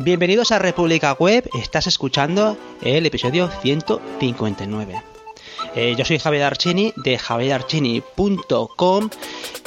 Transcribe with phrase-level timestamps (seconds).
[0.00, 5.02] Bienvenidos a República Web, estás escuchando el episodio 159.
[5.74, 9.10] Eh, yo soy Javier Archini de javierarchini.com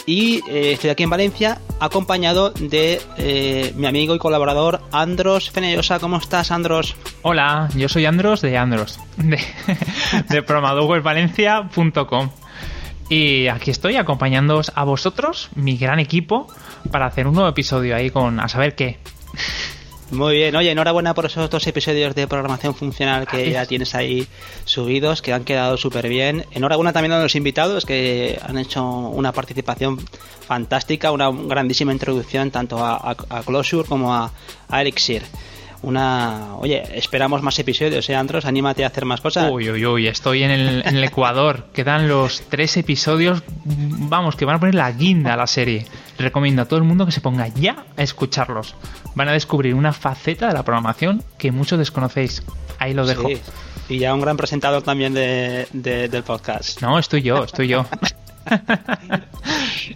[0.05, 5.99] y eh, estoy aquí en Valencia acompañado de eh, mi amigo y colaborador Andros Fenellosa.
[5.99, 6.95] ¿Cómo estás, Andros?
[7.23, 9.38] Hola, yo soy Andros de Andros, de,
[10.29, 12.29] de programadorwebvalencia.com.
[13.09, 16.48] Y aquí estoy acompañándoos a vosotros, mi gran equipo,
[16.89, 18.98] para hacer un nuevo episodio ahí con a saber qué.
[20.11, 24.27] Muy bien, oye, enhorabuena por esos dos episodios de programación funcional que ya tienes ahí
[24.65, 26.45] subidos, que han quedado súper bien.
[26.51, 29.99] Enhorabuena también a los invitados que han hecho una participación
[30.45, 34.31] fantástica, una grandísima introducción tanto a, a, Closure como a,
[34.67, 35.23] a Elixir
[35.84, 36.55] una...
[36.57, 38.45] Oye, esperamos más episodios, ¿eh, Andros?
[38.45, 39.49] Anímate a hacer más cosas.
[39.51, 41.65] Uy, uy, uy, estoy en el, en el Ecuador.
[41.73, 45.85] Quedan los tres episodios, vamos, que van a poner la guinda a la serie.
[46.21, 48.75] Recomiendo a todo el mundo que se ponga ya a escucharlos.
[49.16, 52.43] Van a descubrir una faceta de la programación que muchos desconocéis.
[52.79, 53.27] Ahí lo dejo.
[53.27, 53.41] Sí.
[53.90, 56.81] Y ya un gran presentador también de, de, del podcast.
[56.81, 57.85] No, estoy yo, estoy yo.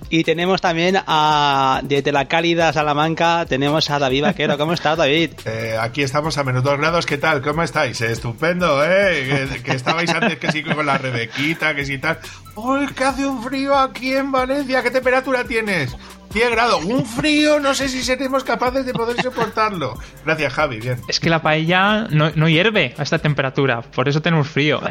[0.10, 4.58] y tenemos también a desde la cálida Salamanca tenemos a David Vaquero.
[4.58, 5.32] ¿Cómo estás, David?
[5.46, 7.06] Eh, aquí estamos a menos dos grados.
[7.06, 7.42] ¿Qué tal?
[7.42, 8.02] ¿Cómo estáis?
[8.02, 9.48] Estupendo, ¿eh?
[9.54, 12.20] Que, que, estabais antes que sí con la Rebequita, que sí tal.
[12.56, 14.82] ¡Uy, que hace un frío aquí en Valencia!
[14.82, 15.96] ¿Qué temperatura tienes?
[16.36, 19.98] 10 grados, un frío, no sé si seremos capaces de poder soportarlo.
[20.26, 21.00] Gracias, Javi, bien.
[21.08, 24.82] Es que la paella no, no hierve a esta temperatura, por eso tenemos frío.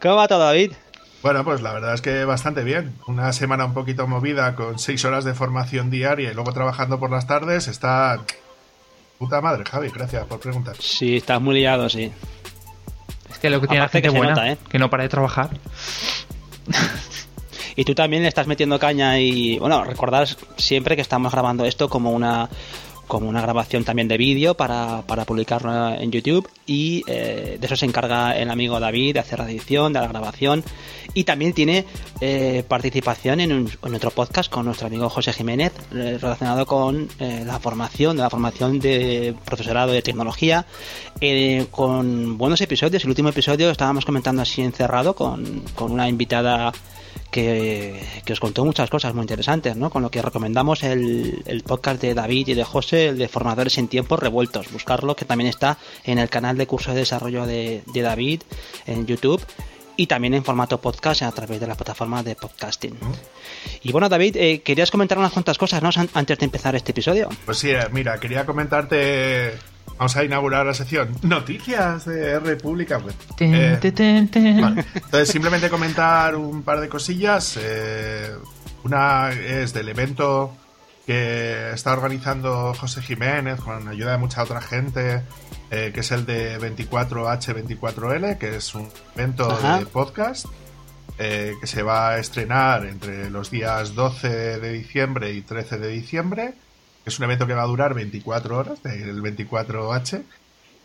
[0.00, 0.72] ¿Cómo va todo, David?
[1.22, 2.94] Bueno, pues la verdad es que bastante bien.
[3.06, 7.10] Una semana un poquito movida con seis horas de formación diaria y luego trabajando por
[7.10, 8.20] las tardes está...
[9.18, 10.74] Puta madre, Javi, gracias por preguntar.
[10.80, 12.10] Sí, estás muy liado, sí.
[13.30, 14.58] Es que lo que tiene Aparte la gente buena, nota, ¿eh?
[14.68, 15.50] que no para de trabajar.
[17.76, 21.88] y tú también le estás metiendo caña y, bueno, recordad siempre que estamos grabando esto
[21.88, 22.48] como una
[23.12, 27.76] como una grabación también de vídeo para, para publicarlo en YouTube y eh, de eso
[27.76, 30.64] se encarga el amigo David de hacer la edición, de la grabación
[31.12, 31.84] y también tiene
[32.22, 37.42] eh, participación en, un, otro podcast con nuestro amigo José Jiménez eh, relacionado con eh,
[37.44, 40.64] la formación, de la formación de profesorado de tecnología
[41.20, 43.04] eh, con buenos episodios.
[43.04, 46.72] El último episodio estábamos comentando así encerrado con, con una invitada
[47.30, 49.90] que, que, os contó muchas cosas muy interesantes, ¿no?
[49.90, 53.78] Con lo que recomendamos el, el, podcast de David y de José, el de Formadores
[53.78, 54.70] en Tiempos Revueltos.
[54.72, 58.42] Buscarlo, que también está en el canal de curso de desarrollo de, de David
[58.86, 59.42] en YouTube
[59.96, 62.96] y también en formato podcast a través de la plataforma de podcasting.
[63.82, 65.90] Y bueno, David, eh, querías comentar unas cuantas cosas, ¿no?
[66.14, 67.28] Antes de empezar este episodio.
[67.44, 69.52] Pues sí, eh, mira, quería comentarte
[69.98, 73.14] Vamos a inaugurar la sección Noticias de República Web.
[73.38, 73.78] Eh,
[74.60, 74.84] vale.
[74.94, 77.58] Entonces, simplemente comentar un par de cosillas.
[77.60, 78.30] Eh,
[78.84, 80.56] una es del evento
[81.06, 85.22] que está organizando José Jiménez con ayuda de mucha otra gente,
[85.70, 89.78] eh, que es el de 24H24L, que es un evento Ajá.
[89.78, 90.46] de podcast
[91.18, 95.88] eh, que se va a estrenar entre los días 12 de diciembre y 13 de
[95.88, 96.54] diciembre
[97.04, 100.22] es un evento que va a durar 24 horas, el 24H,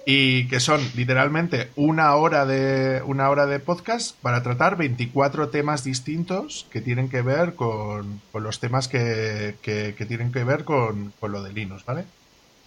[0.06, 5.84] y que son literalmente una hora de una hora de podcast para tratar 24 temas
[5.84, 10.64] distintos que tienen que ver con, con los temas que, que, que, tienen que ver
[10.64, 12.06] con, con lo de Linux, ¿vale?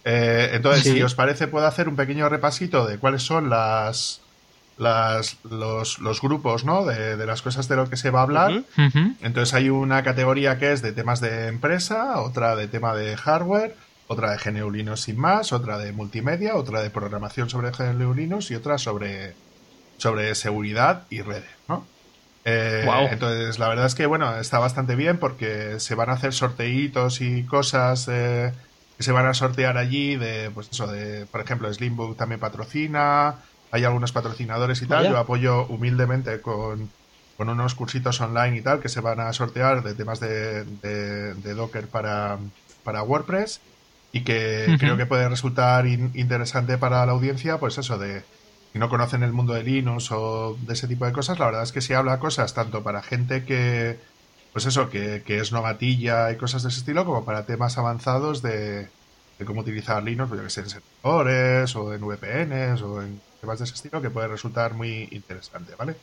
[0.05, 0.93] Eh, entonces, sí.
[0.93, 4.20] si os parece, puedo hacer un pequeño repasito de cuáles son las,
[4.81, 6.85] las, los, los, grupos, ¿no?
[6.85, 8.51] De, de, las cosas de lo que se va a hablar.
[8.51, 9.15] Uh -huh.
[9.21, 13.75] Entonces hay una categoría que es de temas de empresa, otra de tema de hardware,
[14.07, 18.49] otra de GNU Linux sin más, otra de multimedia, otra de programación sobre GNU Linux
[18.49, 19.35] y otra sobre,
[19.97, 21.85] sobre seguridad y redes, ¿no?
[22.43, 23.07] Eh, wow.
[23.11, 27.21] Entonces, la verdad es que, bueno, está bastante bien porque se van a hacer sorteitos
[27.21, 28.51] y cosas eh,
[28.97, 33.35] que se van a sortear allí de, pues eso, de, por ejemplo, Slimbook también patrocina,
[33.71, 35.09] hay algunos patrocinadores y tal.
[35.09, 36.89] Yo apoyo humildemente con,
[37.37, 41.33] con, unos cursitos online y tal que se van a sortear de temas de, de,
[41.33, 42.37] de Docker para,
[42.83, 43.61] para, WordPress
[44.11, 44.79] y que uh -huh.
[44.79, 48.23] creo que puede resultar in, interesante para la audiencia, pues eso de
[48.73, 51.63] si no conocen el mundo de Linux o de ese tipo de cosas, la verdad
[51.63, 53.99] es que se habla cosas tanto para gente que,
[54.53, 58.41] pues eso, que, que es novatilla y cosas de ese estilo, como para temas avanzados
[58.41, 58.87] de,
[59.39, 63.19] de cómo utilizar Linux, pues yo que sé, en servidores o en VPNs o en
[63.41, 65.95] temas de ese estilo que puede resultar muy interesante, ¿vale?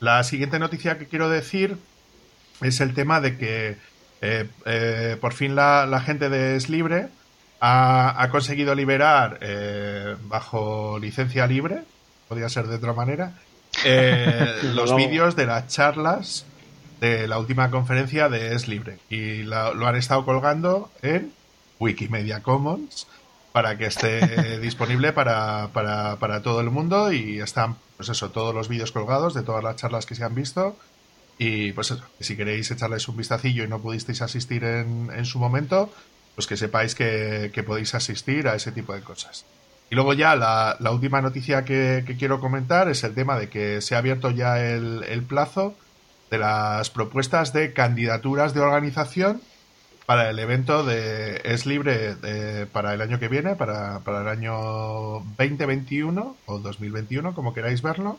[0.00, 1.78] La siguiente noticia que quiero decir
[2.60, 3.76] es el tema de que
[4.20, 7.08] eh, eh, por fin la, la, gente de Es Libre
[7.60, 11.82] ha, ha conseguido liberar eh, bajo licencia libre,
[12.28, 13.34] podría ser de otra manera,
[13.84, 16.44] eh, los vídeos de las charlas
[17.00, 18.98] de la última conferencia de Es Libre.
[19.10, 21.32] Y la, lo han estado colgando en
[21.78, 23.06] Wikimedia Commons
[23.54, 28.52] para que esté disponible para, para, para todo el mundo y están, pues eso, todos
[28.52, 30.76] los vídeos colgados de todas las charlas que se han visto.
[31.38, 35.38] Y pues eso, si queréis echarles un vistacillo y no pudisteis asistir en, en su
[35.38, 35.92] momento,
[36.34, 39.44] pues que sepáis que, que, podéis asistir a ese tipo de cosas.
[39.88, 43.94] Y luego ya la, última noticia que, quiero comentar es el tema de que se
[43.94, 45.76] ha abierto ya el plazo
[46.28, 49.40] de las propuestas de candidaturas de organización
[50.06, 54.28] para el evento de Es Libre de, para el año que viene, para, para, el
[54.28, 54.54] año
[55.38, 58.18] 2021 o 2021, como queráis verlo,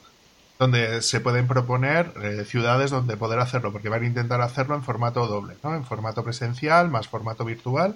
[0.58, 4.84] donde se pueden proponer eh, ciudades donde poder hacerlo, porque van a intentar hacerlo en
[4.84, 5.76] formato doble, ¿no?
[5.76, 7.96] En formato presencial más formato virtual.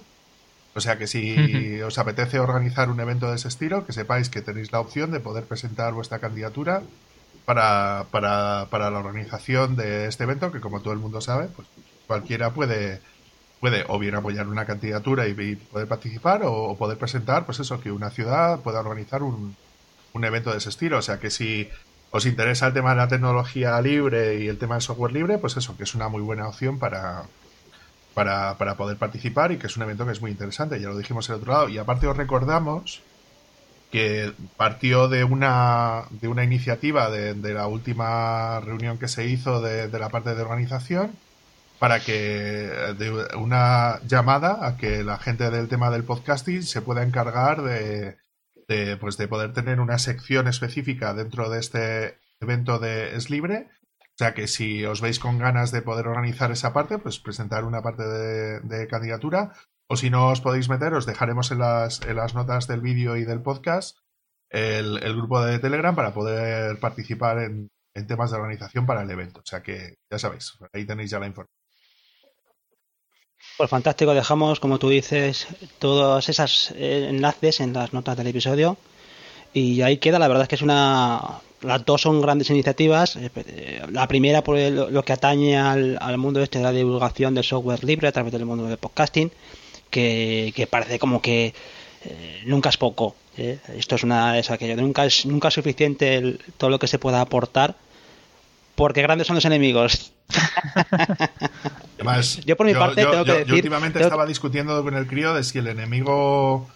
[0.75, 1.83] O sea que si uh -huh.
[1.87, 5.19] os apetece organizar un evento de ese estilo, que sepáis que tenéis la opción de
[5.19, 6.83] poder presentar vuestra candidatura
[7.45, 11.67] para, para, para la organización de este evento, que como todo el mundo sabe, pues
[12.05, 13.01] cualquiera puede
[13.59, 17.91] puede o bien apoyar una candidatura y, poder participar o, poder presentar, pues eso, que
[17.91, 19.55] una ciudad pueda organizar un,
[20.13, 20.97] un, evento de ese estilo.
[20.97, 21.69] O sea que si
[22.11, 25.57] os interesa el tema de la tecnología libre y el tema del software libre, pues
[25.57, 27.23] eso, que es una muy buena opción para,
[28.13, 30.97] para, para poder participar y que es un evento que es muy interesante, ya lo
[30.97, 31.69] dijimos el otro lado.
[31.69, 33.01] Y aparte os recordamos
[33.91, 39.99] que partió de una, de una iniciativa de, la última reunión que se hizo de
[39.99, 41.11] la parte de organización,
[41.79, 42.13] para que
[42.97, 48.17] de una llamada a que la gente del tema del podcasting se pueda encargar de,
[48.67, 53.69] de, pues de poder tener una sección específica dentro de este evento de Es Libre.
[54.01, 57.63] O sea que si os veis con ganas de poder organizar esa parte, pues presentar
[57.63, 59.53] una parte de, de candidatura.
[59.87, 63.15] O si no os podéis meter, os dejaremos en las, en las notas del vídeo
[63.15, 63.97] y del podcast
[64.49, 69.09] el, el, grupo de Telegram para poder participar en, en temas de organización para el
[69.09, 69.39] evento.
[69.39, 71.58] O sea que ya sabéis, ahí tenéis ya la información.
[73.59, 75.45] Pues fantástico, dejamos, como tú dices,
[75.79, 78.77] todos esos enlaces en las notas del episodio.
[79.53, 81.41] Y ahí queda, la verdad es que es una.
[81.59, 83.19] Las dos son grandes iniciativas.
[83.91, 88.07] La primera, por lo que atañe al, mundo este de la divulgación del software libre
[88.07, 89.29] a través del mundo del podcasting,
[89.89, 91.53] que, parece como que
[92.05, 93.17] eh, nunca es poco.
[93.35, 93.59] ¿eh?
[93.75, 94.77] Esto es una es aquello.
[94.77, 97.75] Nunca es, nunca es suficiente todo lo que se pueda aportar,
[98.75, 100.13] porque grandes son los enemigos.
[101.95, 103.47] Además, yo por mi yo, parte yo, tengo que decir.
[103.47, 106.67] Yo últimamente estaba discutiendo con el crío de si el enemigo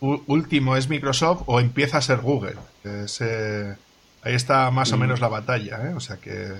[0.00, 2.56] último es Microsoft o empieza a ser Google.
[2.84, 3.74] Es, eh,
[4.22, 5.94] ahí está más o menos la batalla, ¿eh?
[5.94, 6.52] O sea que.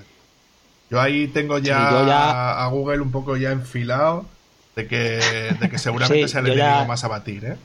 [0.89, 2.63] Yo ahí tengo ya, sí, ya...
[2.63, 4.25] a Google un poco ya enfilado
[4.77, 5.21] de que,
[5.59, 6.85] de que seguramente sí, sea el enemigo ya...
[6.85, 7.57] más a batir, ¿eh?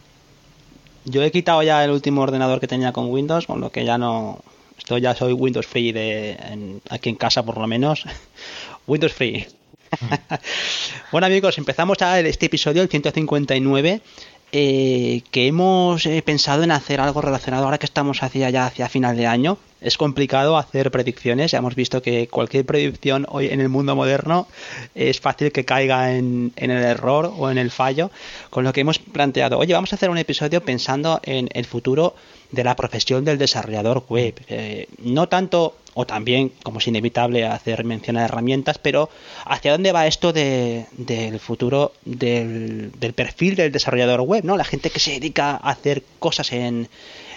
[1.06, 3.98] Yo he quitado ya el último ordenador que tenía con Windows, con lo que ya
[3.98, 4.40] no.
[4.78, 8.06] Esto ya soy Windows Free de, en, aquí en casa por lo menos.
[8.88, 9.48] Windows Free.
[11.12, 14.02] bueno amigos, empezamos este episodio, el 159,
[14.54, 18.90] eh, que hemos eh, pensado en hacer algo relacionado ahora que estamos hacia ya hacia
[18.90, 19.58] final de año.
[19.80, 24.48] Es complicado hacer predicciones, ya hemos visto que cualquier predicción hoy en el mundo moderno
[24.94, 28.12] es fácil que caiga en, en el error o en el fallo,
[28.52, 32.14] con lo que hemos planteado, oye, vamos a hacer un episodio pensando en el futuro
[32.52, 34.36] de la profesión del desarrollador web.
[34.48, 39.10] Eh, no tanto, o también, como es inevitable, hacer mención a herramientas, pero
[39.46, 44.58] hacia dónde va esto de, del futuro del, perfil del desarrollador web, ¿no?
[44.58, 46.88] La gente que se dedica a hacer cosas en,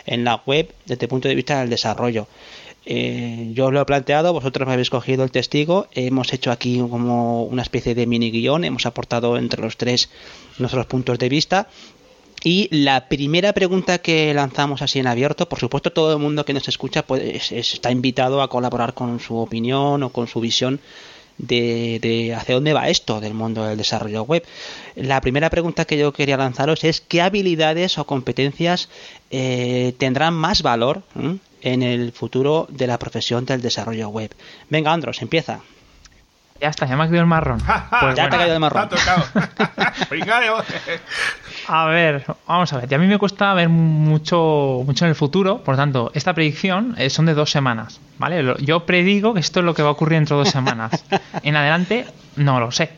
[0.06, 2.28] en la web desde el punto de vista del desarrollo.
[2.86, 7.44] Eh, yo lo he planteado, vosotros me habéis cogido el testigo, hemos hecho aquí como
[7.44, 10.10] una especie de mini guion, hemos aportado entre los tres
[10.58, 11.68] nuestros puntos de vista
[12.44, 16.52] y la primera pregunta que lanzamos así en abierto, por supuesto todo el mundo que
[16.52, 20.78] nos escucha pues, está invitado a colaborar con su opinión o con su visión
[21.38, 24.44] de, de, hacia dónde va esto del mundo del desarrollo web.
[24.94, 28.90] La primera pregunta que yo quería lanzaros es qué habilidades o competencias
[29.30, 31.02] eh, tendrán más valor
[31.62, 34.30] en el futuro de la profesión del desarrollo web.
[34.68, 35.62] Venga, Andros, empieza.
[36.60, 37.58] Ya está, ya me ha caído el marrón.
[38.00, 38.14] Pues ya bueno.
[38.14, 38.88] te ha caído el marrón.
[41.68, 42.90] a ver, vamos a ver.
[42.90, 45.58] Y a mí me cuesta ver mucho, mucho en el futuro.
[45.58, 48.00] Por lo tanto, esta predicción eh, son de dos semanas.
[48.18, 48.54] ¿Vale?
[48.60, 51.04] Yo predigo que esto es lo que va a ocurrir dentro de dos semanas.
[51.42, 52.06] en adelante,
[52.36, 52.90] no lo sé.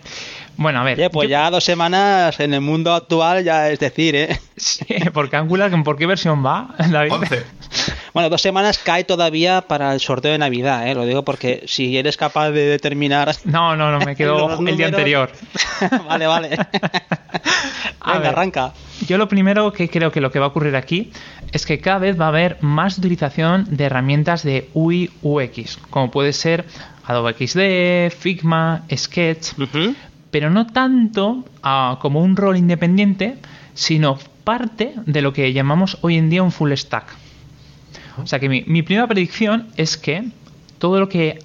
[0.57, 0.99] Bueno, a ver.
[0.99, 1.33] Oye, pues yo...
[1.33, 4.41] ya dos semanas en el mundo actual, ya es decir, ¿eh?
[4.57, 6.75] Sí, porque Angular, ¿por qué versión va?
[6.91, 7.13] David?
[7.13, 7.45] 11.
[8.15, 10.95] Bueno, dos semanas cae todavía para el sorteo de Navidad, ¿eh?
[10.95, 13.37] Lo digo porque si eres capaz de determinar...
[13.45, 14.79] No, no, no, me quedo el números...
[14.79, 15.31] día anterior.
[16.09, 16.49] vale, vale.
[16.49, 18.73] Venga, ver, arranca.
[19.07, 21.13] Yo lo primero que creo que lo que va a ocurrir aquí
[21.53, 26.11] es que cada vez va a haber más utilización de herramientas de UI UX, como
[26.11, 26.65] puede ser
[27.05, 29.95] Adobe XD, Figma, Sketch, uh -huh.
[30.37, 33.38] Pero no tanto uh, como un rol independiente,
[33.73, 37.07] sino parte de lo que llamamos hoy en día un full stack.
[38.23, 40.28] O sea que mi, mi primera predicción es que
[40.76, 41.38] todo lo que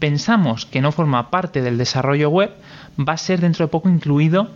[0.00, 2.50] pensamos que no forma parte del desarrollo web
[2.98, 4.50] va a ser dentro de poco incluido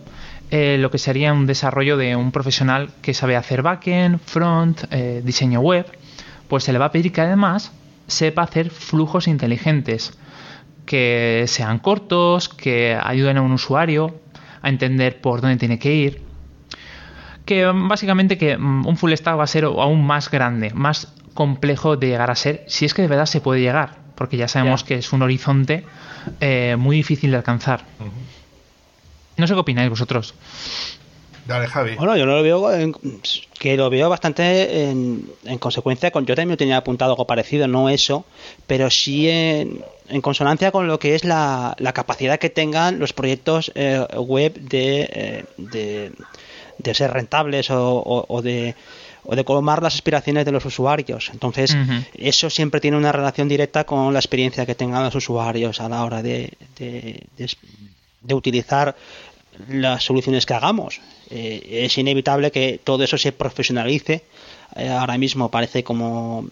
[0.51, 5.21] eh, lo que sería un desarrollo de un profesional que sabe hacer backend, front, eh,
[5.23, 5.85] diseño web,
[6.49, 7.71] pues se le va a pedir que además
[8.07, 10.19] sepa hacer flujos inteligentes,
[10.89, 14.19] que sean cortos, que ayuden a un usuario
[14.63, 16.23] a entender por dónde tiene que ir.
[17.45, 21.95] Que básicamente que mm, un full stack va a ser aún más grande, más complejo
[21.95, 24.83] de llegar a ser, si es que de verdad se puede llegar, porque ya sabemos
[24.83, 25.85] que es un horizonte
[26.41, 27.85] eh, muy difícil de alcanzar.
[29.37, 30.33] No sé qué opináis vosotros.
[31.49, 31.95] Dale, Javi.
[31.95, 32.93] Bueno, yo lo veo
[33.57, 36.27] que lo veo bastante en, consecuencia con.
[36.27, 38.23] Yo también tenía apuntado algo parecido, no eso,
[38.67, 39.83] pero sí en,
[40.21, 46.11] consonancia con lo que es la, capacidad que tengan los proyectos eh, web eh, de,
[46.77, 48.75] de, ser rentables o, de
[49.23, 51.31] o de colmar las aspiraciones de los usuarios.
[51.33, 51.75] Entonces,
[52.13, 56.03] eso siempre tiene una relación directa con la experiencia que tengan los usuarios a la
[56.03, 57.23] hora de, de,
[58.21, 58.95] de utilizar
[59.67, 61.01] las soluciones que hagamos.
[61.29, 64.23] Eh, es inevitable que todo eso se profesionalice.
[64.75, 66.47] Eh, ahora mismo parece como,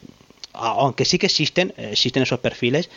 [0.54, 2.90] aunque sí que existen, eh, existen esos perfiles,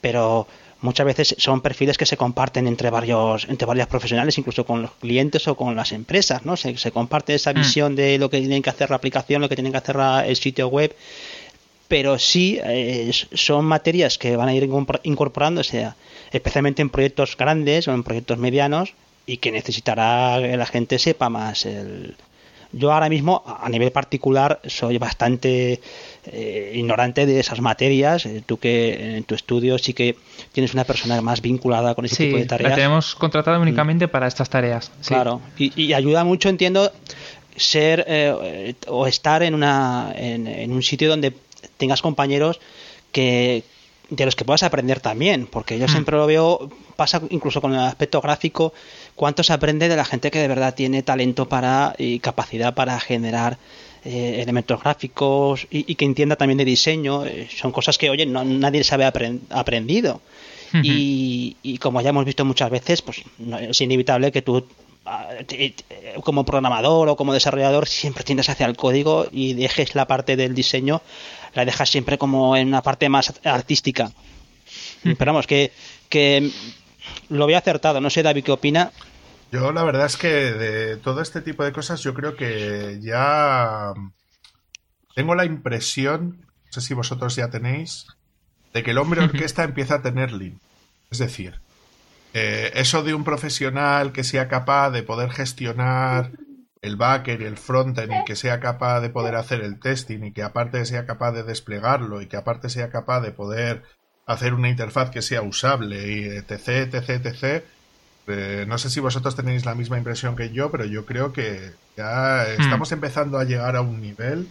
[0.00, 0.46] pero
[0.80, 4.92] muchas veces son perfiles que se comparten entre varios, entre varios profesionales, incluso con los
[4.92, 6.56] clientes o con las empresas, ¿no?
[6.56, 7.56] Se, se comparte esa mm.
[7.56, 9.96] visión de lo que tienen que hacer la aplicación, lo que tienen que hacer
[10.26, 10.94] el sitio web,
[11.88, 12.60] pero sí
[13.32, 14.68] son materias que van a ir
[15.04, 15.90] incorporándose,
[16.30, 18.92] especialmente en proyectos grandes o en proyectos medianos,
[19.28, 21.66] y que necesitará que la gente sepa más.
[21.66, 22.16] El...
[22.72, 25.80] Yo ahora mismo, a nivel particular, soy bastante
[26.26, 28.24] eh, ignorante de esas materias.
[28.24, 30.16] Eh, tú que en tu estudio sí que
[30.52, 32.70] tienes una persona más vinculada con ese tipo de tareas.
[32.70, 34.10] La tenemos contratada únicamente mm.
[34.10, 34.90] para estas tareas.
[35.06, 36.90] Claro, y, ayuda mucho, entiendo,
[37.54, 41.34] ser eh, o estar en, una, en un sitio donde
[41.76, 42.60] tengas compañeros
[43.12, 43.62] que,
[44.10, 45.90] de los que puedas aprender también, porque yo hmm.
[45.90, 48.72] siempre lo veo, pasa incluso con el aspecto gráfico,
[49.14, 52.98] cuánto se aprende de la gente que de verdad tiene talento para y capacidad para
[53.00, 53.58] generar
[54.04, 57.26] eh, elementos gráficos y, que entienda también de diseño.
[57.26, 59.12] Eh, son cosas que, oye, no, nadie se había
[59.50, 60.20] aprendido.
[60.72, 63.22] y, como ya hemos visto muchas veces, pues
[63.60, 64.66] es inevitable que tú
[66.22, 70.54] como programador o como desarrollador siempre tiendas hacia el código y dejes la parte del
[70.54, 71.02] diseño
[71.54, 74.12] la dejas siempre como en una parte más artística.
[75.02, 75.72] Pero vamos, que,
[76.08, 76.50] que
[77.28, 78.00] lo había acertado.
[78.00, 78.92] No sé, David, ¿qué opina?
[79.50, 83.94] Yo la verdad es que de todo este tipo de cosas yo creo que ya
[85.14, 88.06] tengo la impresión, no sé si vosotros ya tenéis,
[88.74, 90.60] de que el hombre orquesta empieza a tener lean.
[91.10, 91.60] Es decir,
[92.38, 96.30] eh, eso de un profesional que sea capaz de poder gestionar
[96.82, 100.32] el backer y el frontend y que sea capaz de poder hacer el testing y
[100.32, 103.82] que aparte sea capaz de desplegarlo y que aparte sea capaz de poder
[104.26, 107.64] hacer una interfaz que sea usable y etc, etc, etc.
[108.28, 111.72] Eh, no sé si vosotros tenéis la misma impresión que yo, pero yo creo que
[111.96, 112.60] ya hmm.
[112.60, 114.48] estamos empezando a llegar a un nivel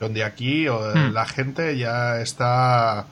[0.00, 1.12] donde aquí hmm.
[1.12, 3.06] la gente ya está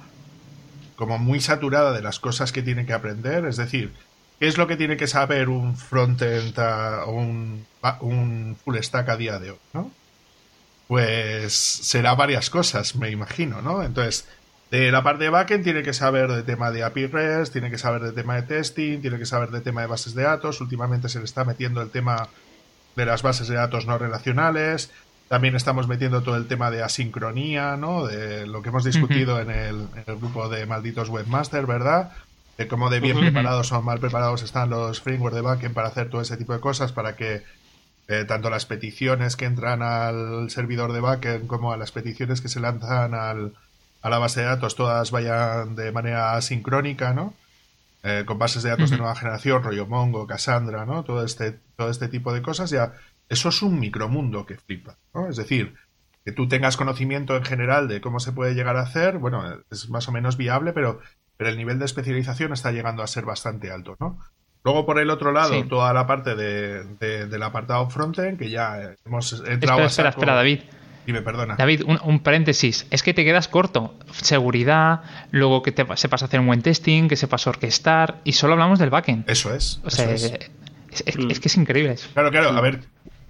[1.02, 3.44] como muy saturada de las cosas que tiene que aprender.
[3.44, 3.92] Es decir,
[4.38, 9.40] ¿qué es lo que tiene que saber un frontend o un full stack a día
[9.40, 9.90] de hoy, ¿no?
[10.87, 13.82] Pues será varias cosas, me imagino, ¿no?
[13.82, 14.28] Entonces,
[14.71, 17.78] de la parte de backend tiene que saber de tema de API REST, tiene que
[17.78, 20.61] saber de tema de testing, tiene que saber de tema de bases de datos.
[20.61, 22.28] Últimamente se le está metiendo el tema
[22.94, 24.92] de las bases de datos no relacionales.
[25.29, 28.07] También estamos metiendo todo el tema de asincronía, ¿no?
[28.07, 32.12] De lo que hemos discutido en, el, grupo de malditos webmaster, ¿verdad?
[32.59, 36.11] De cómo de bien preparados o mal preparados están los frameworks de backend para hacer
[36.11, 37.43] todo ese tipo de cosas, para que
[38.09, 42.49] eh, tanto las peticiones que entran al servidor de backend como a las peticiones que
[42.49, 43.55] se lanzan al,
[44.02, 47.35] a la base de datos, todas vayan de manera asincrónica, ¿no?
[48.05, 51.05] Eh, con bases de datos de nueva generación, rollo Mongo, Cassandra, ¿no?
[51.05, 52.95] Todo este, todo este tipo de cosas, ya,
[53.29, 55.29] eso es un micromundo que flipa, ¿no?
[55.29, 55.75] Es decir,
[56.25, 59.88] que tú tengas conocimiento en general de cómo se puede llegar a hacer, bueno, es
[59.91, 61.00] más o menos viable, pero,
[61.37, 64.19] pero el nivel de especialización está llegando a ser bastante alto, ¿no?
[64.64, 66.85] Luego por el otro lado, toda la parte de,
[67.26, 70.61] del apartado frontend, que ya hemos entrado espera, espera, espera, David.
[71.05, 71.57] Dime, perdona.
[71.57, 72.87] David, un, paréntesis.
[72.91, 73.97] Es que te quedas corto.
[74.12, 75.02] Seguridad,
[75.33, 78.91] luego que te sepas hacer un buen testing, que sepas orquestar, y solo hablamos del
[78.91, 79.29] backend.
[79.29, 79.81] Eso es.
[79.85, 80.33] O sea, es.
[80.93, 81.97] Es, que es increíble.
[82.12, 82.50] Claro, claro.
[82.50, 82.83] A ver,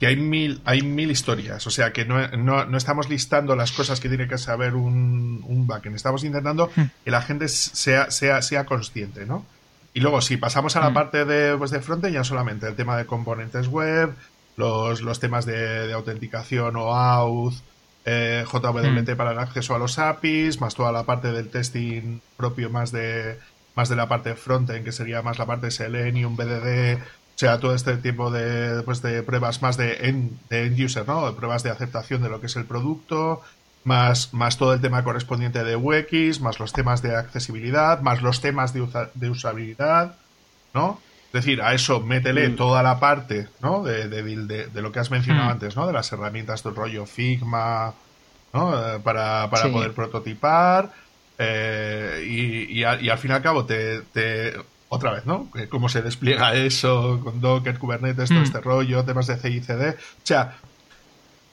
[0.02, 1.64] que hay mil, hay mil historias.
[1.68, 5.44] O sea, que no, no, no estamos listando las cosas que tiene que saber un,
[5.46, 5.94] un backend.
[5.94, 6.82] Estamos intentando hmm.
[7.04, 9.46] que la gente sea, sea, sea consciente, ¿no?
[9.94, 10.94] Y luego, si pasamos a la mm.
[10.94, 14.12] parte de, pues, de frontend, ya solamente el tema de componentes web,
[14.56, 17.54] los, los temas de, de autenticación o auth,
[18.04, 22.70] eh, JWT para el acceso a los APIs, más toda la parte del testing propio
[22.70, 23.38] más de
[23.76, 26.98] más de la parte frontend, que sería más la parte Selenium, BDD,
[27.46, 31.26] sea, todo este tipo de, pues, de pruebas más de end, de end user, ¿no?
[31.26, 33.42] De pruebas de aceptación de lo que es el producto,
[33.84, 38.40] más, más todo el tema correspondiente de UX, más los temas de accesibilidad, más los
[38.40, 40.16] temas de, de usabilidad,
[40.74, 41.00] ¿no?
[41.32, 42.56] Es decir, a eso métele Mm.
[42.56, 43.82] toda la parte, ¿no?
[43.82, 45.52] De, de, de- de lo que has mencionado Mm.
[45.52, 45.86] antes, ¿no?
[45.86, 47.94] De las herramientas del rollo Figma,
[48.52, 48.74] ¿no?
[48.96, 49.70] Eh, para para Sí.
[49.70, 50.90] poder prototipar.
[51.38, 54.54] eh, y, y, al, y al fin y al cabo, te, te-
[54.94, 55.50] otra vez, ¿no?
[55.52, 58.44] Que Cómo se despliega eso con Docker, Kubernetes, todo Mm.
[58.44, 59.90] este rollo, temas de CICD.
[59.94, 59.96] O
[60.26, 60.56] sea,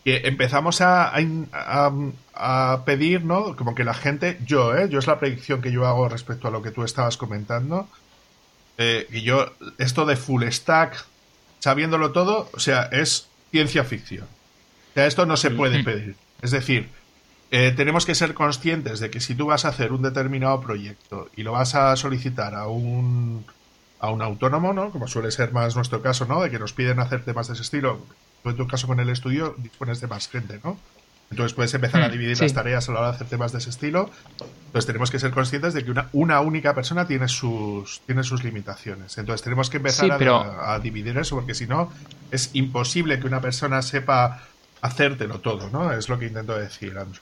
[0.03, 1.19] que empezamos a, a,
[1.53, 3.55] a- a pedir, ¿no?
[3.55, 4.89] Como que la gente, yo, ¿eh?
[4.89, 7.87] Yo es la predicción que yo hago respecto a lo que tú estabas comentando.
[8.77, 11.05] Eh, y yo, esto de full stack,
[11.59, 14.23] sabiéndolo todo, o sea, es ciencia ficción.
[14.25, 16.15] O sea, esto no se puede pedir.
[16.41, 16.89] Es decir,
[17.51, 21.29] eh, tenemos que ser conscientes de que si tú vas a hacer un determinado proyecto
[21.35, 23.45] y lo vas a solicitar a un
[24.01, 24.91] a un autónomo, ¿no?
[24.91, 26.41] Como suele ser más nuestro caso, ¿no?
[26.41, 27.99] De que nos piden hacer temas de ese estilo.
[28.43, 30.77] Tú en tu caso con el estudio dispones de más gente, ¿no?
[31.31, 32.43] Entonces puedes empezar a Mm, dividir sí.
[32.43, 34.09] las tareas a la hora de hacer temas de ese estilo.
[34.67, 38.41] Entonces tenemos que ser conscientes de que una, una única persona tiene sus, tiene sus
[38.43, 39.17] limitaciones.
[39.17, 41.91] Entonces tenemos que empezar Sí, a- pero- a, a dividir eso, porque si no,
[42.31, 44.43] es imposible que una persona sepa
[44.81, 45.91] hacértelo todo, ¿no?
[45.91, 47.21] Es lo que intento decir, Andrew.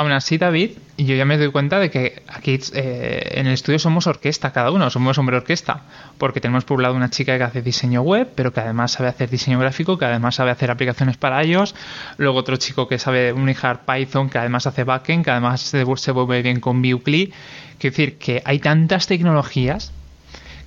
[0.00, 3.80] Aún así, David, yo ya me doy cuenta de que aquí eh, en el estudio
[3.80, 5.82] somos orquesta cada uno, somos hombre orquesta,
[6.18, 9.08] porque tenemos por un lado una chica que hace diseño web, pero que además sabe
[9.08, 11.74] hacer diseño gráfico, que además sabe hacer aplicaciones para ellos,
[12.16, 16.12] luego otro chico que sabe manejar Python, que además hace backend, que además se, se
[16.12, 17.32] vuelve bien con Vue Quiero
[17.80, 19.90] decir que hay tantas tecnologías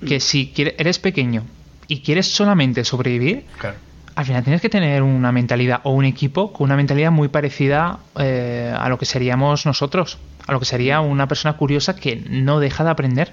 [0.06, 1.44] que si quiere- eres pequeño
[1.88, 3.76] y quieres solamente sobrevivir, Claro.
[4.14, 7.98] Al final tienes que tener una mentalidad o un equipo con una mentalidad muy parecida
[8.18, 12.60] eh, a lo que seríamos nosotros, a lo que sería una persona curiosa que no
[12.60, 13.32] deja de aprender.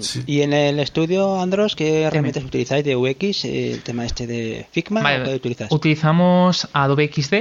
[0.00, 0.22] Sí.
[0.26, 3.44] Y en el estudio, Andros, ¿qué herramientas utilizáis de UX?
[3.44, 5.72] Eh, El tema este de Figma, Vale, ¿o qué utilizas?
[5.72, 7.34] utilizamos Adobe XD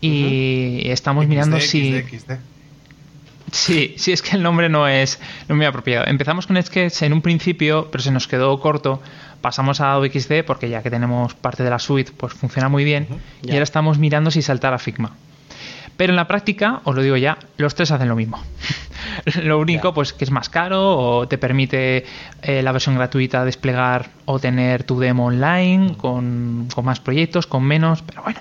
[0.00, 2.02] y estamos mirando XD, si...
[2.02, 2.32] XD, XD.
[3.52, 6.06] Sí, sí, es que el nombre no es, no muy apropiado.
[6.06, 9.00] Empezamos con Sketch en un principio, pero se nos quedó corto.
[9.42, 12.82] Pasamos a Adobe XD porque ya que tenemos parte de la suite, pues funciona muy
[12.82, 13.06] bien.
[13.42, 15.12] Y ahora estamos mirando si saltar a Figma.
[15.98, 18.42] Pero en la práctica, os lo digo ya, los tres hacen lo mismo.
[19.42, 22.06] lo único, pues que es más caro o te permite
[22.40, 27.64] eh, la versión gratuita desplegar o tener tu demo online con, con más proyectos, con
[27.64, 28.40] menos, pero bueno,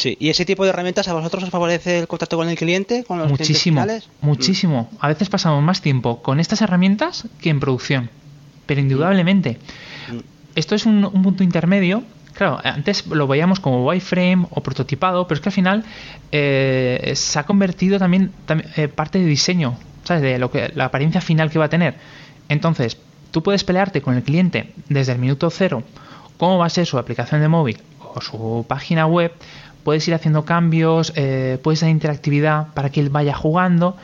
[0.00, 0.16] Sí.
[0.18, 3.04] ¿Y ese tipo de herramientas a vosotros os favorece el contacto con el cliente?
[3.04, 4.08] ¿Con los Muchísimo, clientes finales?
[4.22, 4.90] muchísimo.
[5.00, 8.08] A veces pasamos más tiempo con estas herramientas que en producción,
[8.66, 9.58] pero indudablemente.
[10.10, 10.18] Mm.
[10.54, 12.02] Esto es un, un punto intermedio.
[12.32, 15.84] Claro, antes lo veíamos como wireframe o prototipado, pero es que al final
[16.32, 20.22] eh, se ha convertido también, tam- eh, parte de diseño, ¿sabes?
[20.22, 21.96] De lo que la apariencia final que va a tener.
[22.48, 22.96] Entonces,
[23.30, 25.82] tú puedes pelearte con el cliente desde el minuto cero,
[26.38, 27.78] cómo va a ser su aplicación de móvil
[28.14, 29.32] o su página web,
[29.84, 33.96] puedes ir haciendo cambios, eh, puedes dar interactividad para que él vaya jugando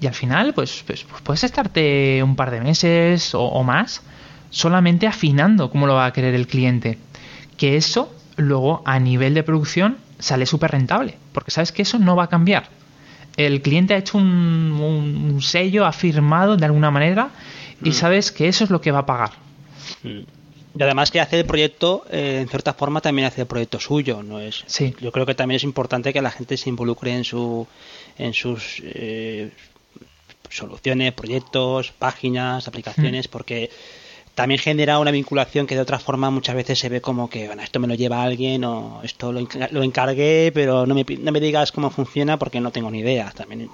[0.00, 4.02] y al final pues, pues, pues puedes estarte un par de meses o, o más
[4.50, 6.98] solamente afinando cómo lo va a querer el cliente.
[7.56, 12.16] Que eso luego a nivel de producción sale súper rentable, porque sabes que eso no
[12.16, 12.68] va a cambiar.
[13.36, 17.30] El cliente ha hecho un, un- un sello, ha firmado de alguna manera
[17.82, 19.30] y sabes que eso es lo que va a pagar.
[20.04, 20.20] Mm.
[20.76, 24.22] Y además que hace el proyecto, eh, en cierta forma también hace el proyecto suyo,
[24.22, 24.64] no es.
[24.66, 24.94] Sí.
[25.00, 27.66] Yo creo que también es importante que la gente se involucre en su,
[28.18, 29.52] en sus eh,
[30.50, 33.70] soluciones, proyectos, páginas, aplicaciones, porque
[34.34, 37.62] también genera una vinculación que de otra forma muchas veces se ve como que bueno,
[37.62, 41.40] esto me lo lleva alguien o esto lo, lo encargué, pero no me, no me
[41.40, 43.30] digas cómo funciona porque no tengo ni idea.
[43.30, 43.70] También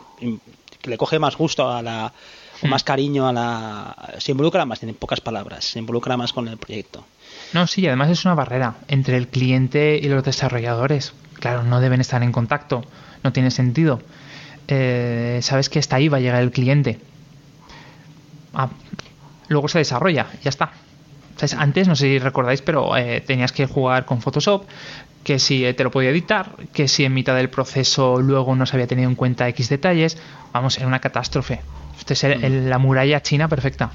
[0.80, 2.12] que le coge más gusto a la
[2.62, 6.48] o más cariño a la se involucra más en pocas palabras, se involucra más con
[6.48, 7.04] el proyecto.
[7.52, 11.12] No, sí, además es una barrera entre el cliente y los desarrolladores.
[11.34, 12.84] Claro, no deben estar en contacto,
[13.22, 14.00] no tiene sentido.
[14.68, 17.00] Eh, sabes que hasta ahí va a llegar el cliente.
[18.54, 18.68] Ah,
[19.48, 20.72] luego se desarrolla, ya está.
[21.36, 21.54] ¿Sabes?
[21.54, 24.64] Antes, no sé si recordáis, pero eh, tenías que jugar con Photoshop,
[25.24, 28.66] que si eh, te lo podía editar, que si en mitad del proceso luego no
[28.66, 30.18] se había tenido en cuenta X detalles.
[30.52, 31.60] Vamos, era una catástrofe.
[32.00, 33.90] Este es el- el- la muralla china perfecta.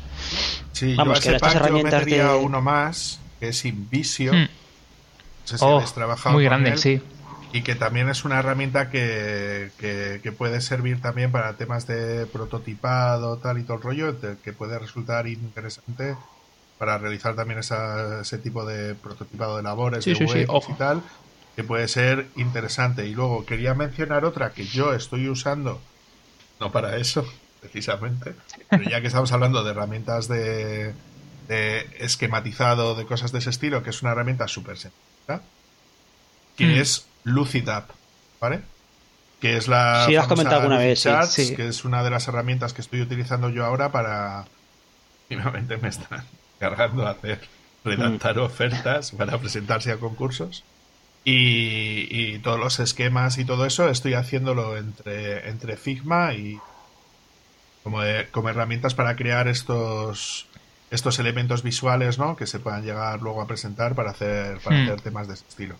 [0.72, 4.32] Sí, Vamos, yo que a ese estas herramientas de- uno más, que es Invisio.
[4.34, 4.46] Hmm.
[4.46, 6.78] No sé si Oh, trabajado muy con grande, él.
[6.78, 7.02] sí.
[7.54, 12.26] Y que también es una herramienta que, que, que puede servir también para temas de
[12.26, 16.16] prototipado, tal y todo el rollo, que puede resultar interesante
[16.78, 20.74] para realizar también esa, ese tipo de prototipado de labores, Sí, de sí, sí, y
[20.74, 21.02] tal,
[21.56, 23.06] que puede ser interesante.
[23.08, 25.80] Y luego quería mencionar otra que yo estoy usando,
[26.60, 27.26] no para eso,
[27.66, 28.36] precisamente,
[28.70, 30.94] pero ya que estamos hablando de herramientas de,
[31.48, 35.42] de esquematizado, de cosas de ese estilo, que es una herramienta súper sencilla,
[36.58, 36.80] que Mm.
[36.80, 37.90] es Lucid App,
[38.40, 38.62] ¿vale?
[39.42, 41.10] Que es la Sí, has comentado alguna vez, sí.
[41.10, 41.56] Charts, Sí.
[41.56, 44.46] que es una de las herramientas que estoy utilizando yo ahora para...
[45.30, 46.24] Últimamente me están
[46.60, 47.42] cargando a hacer,
[47.84, 50.64] redactar ofertas para presentarse a concursos.
[51.28, 56.60] Y, y todos los esquemas y todo eso estoy haciéndolo entre, entre Figma y
[57.86, 60.48] como, de- como herramientas para crear estos
[60.92, 62.36] estos elementos visuales ¿no?
[62.36, 64.84] que se puedan llegar luego a presentar para hacer para Hmm.
[64.84, 65.76] hacer temas de ese estilo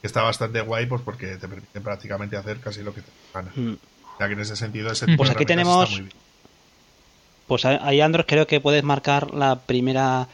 [0.00, 3.50] que está bastante guay pues porque te permite prácticamente hacer casi lo que te gana
[3.54, 3.72] Mm.
[3.74, 6.20] o sea que en ese sentido ese Pues tipo de aquí tenemos- está muy bien.
[7.46, 10.28] Pues ahí, Andros, creo que puedes marcar la primera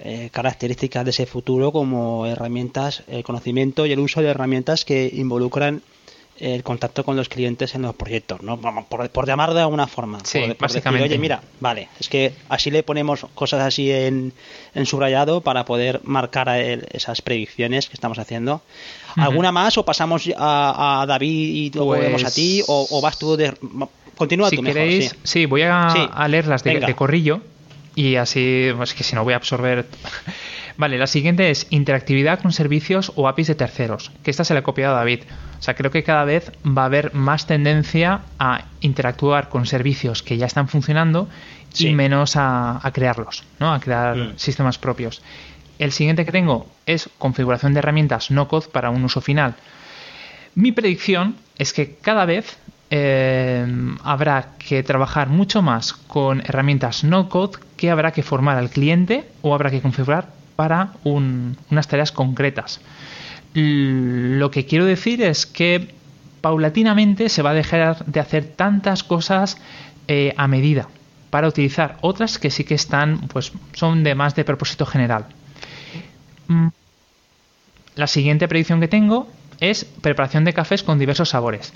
[0.00, 5.08] eh, característica de ese futuro como herramientas, el conocimiento y el uso de herramientas que
[5.12, 5.82] involucran
[6.40, 8.58] el contacto con los clientes en los proyectos, ¿no?
[8.60, 10.18] Por, por llamarlo de alguna forma.
[10.24, 11.04] Sí, Por- por básicamente.
[11.04, 14.32] decir, Oye, mira, vale, es que así le ponemos cosas así en,
[14.74, 16.48] en subrayado para poder marcar
[16.92, 18.62] esas predicciones que estamos haciendo.
[19.16, 23.00] ¿Alguna más o pasamos a, a David y luego Pues- volvemos a ti o, o
[23.00, 23.52] vas tú de...
[24.16, 25.16] Continúa si tú mejor, queréis, sí.
[25.22, 25.46] sí.
[25.46, 26.00] voy a, Sí.
[26.12, 27.40] a leerlas de, de corrillo
[27.98, 29.86] y así, pues que si no voy a absorber.
[30.76, 34.60] vale, la siguiente es interactividad con servicios o APIs de terceros, que esta se la
[34.60, 35.20] he copiado a David.
[35.58, 40.22] O sea, creo que cada vez va a haber más tendencia a interactuar con servicios
[40.22, 41.28] que ya están funcionando
[41.72, 41.88] Sí.
[41.88, 43.72] y menos a, a crearlos, ¿no?
[43.74, 44.32] A crear Mm.
[44.38, 45.20] sistemas propios.
[45.78, 49.54] El siguiente que tengo es configuración de herramientas no code para un uso final.
[50.54, 52.56] Mi predicción es que cada vez
[52.90, 53.66] eh,
[54.02, 59.28] habrá que trabajar mucho más con herramientas no code que habrá que formar al cliente
[59.42, 62.80] o habrá que configurar para un- unas tareas concretas.
[63.54, 65.94] Lo que quiero decir es que
[66.40, 69.58] paulatinamente se va a dejar de hacer tantas cosas
[70.06, 70.88] eh, a medida
[71.30, 75.26] para utilizar otras que sí que están, pues son de más de propósito general.
[76.48, 76.68] Mm,
[77.96, 79.28] la siguiente predicción que tengo
[79.60, 81.72] es preparación de cafés con diversos sabores.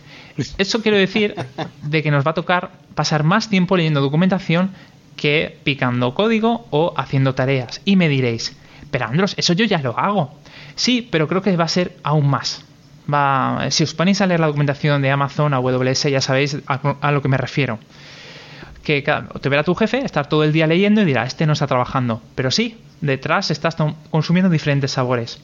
[0.58, 1.34] Eso quiero decir
[1.82, 4.70] de que nos va a tocar pasar más tiempo leyendo documentación
[5.16, 7.80] que picando código o haciendo tareas.
[7.84, 8.56] Y me diréis,
[8.90, 10.34] pero Andros, eso yo ya lo hago.
[10.74, 12.64] Sí, pero creo que va a ser aún más.
[13.12, 17.12] Va, si os ponéis a leer la documentación de Amazon, AWS, ya sabéis a, a
[17.12, 17.78] lo que me refiero.
[18.82, 19.04] Que
[19.40, 22.22] te verá tu jefe estar todo el día leyendo y dirá, este no está trabajando.
[22.34, 23.76] Pero sí, detrás estás
[24.10, 25.40] consumiendo diferentes sabores.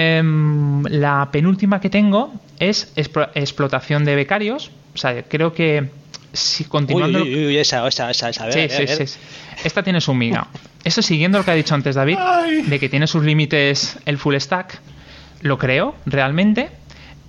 [0.00, 4.70] Em, la penúltima que tengo es explo- explotación de becarios.
[4.94, 5.88] O sea, creo que
[6.32, 7.22] si continuando.
[7.24, 8.44] uy, uy, uy, esa, esa, esa, esa.
[8.44, 9.18] a ver, Sí, ver, sí, sí, sí.
[9.64, 10.46] Esta tiene su miga.
[10.84, 12.62] Eso siguiendo lo que ha dicho antes David, Ay.
[12.62, 14.78] de que tiene sus límites el full stack,
[15.40, 16.68] lo creo realmente.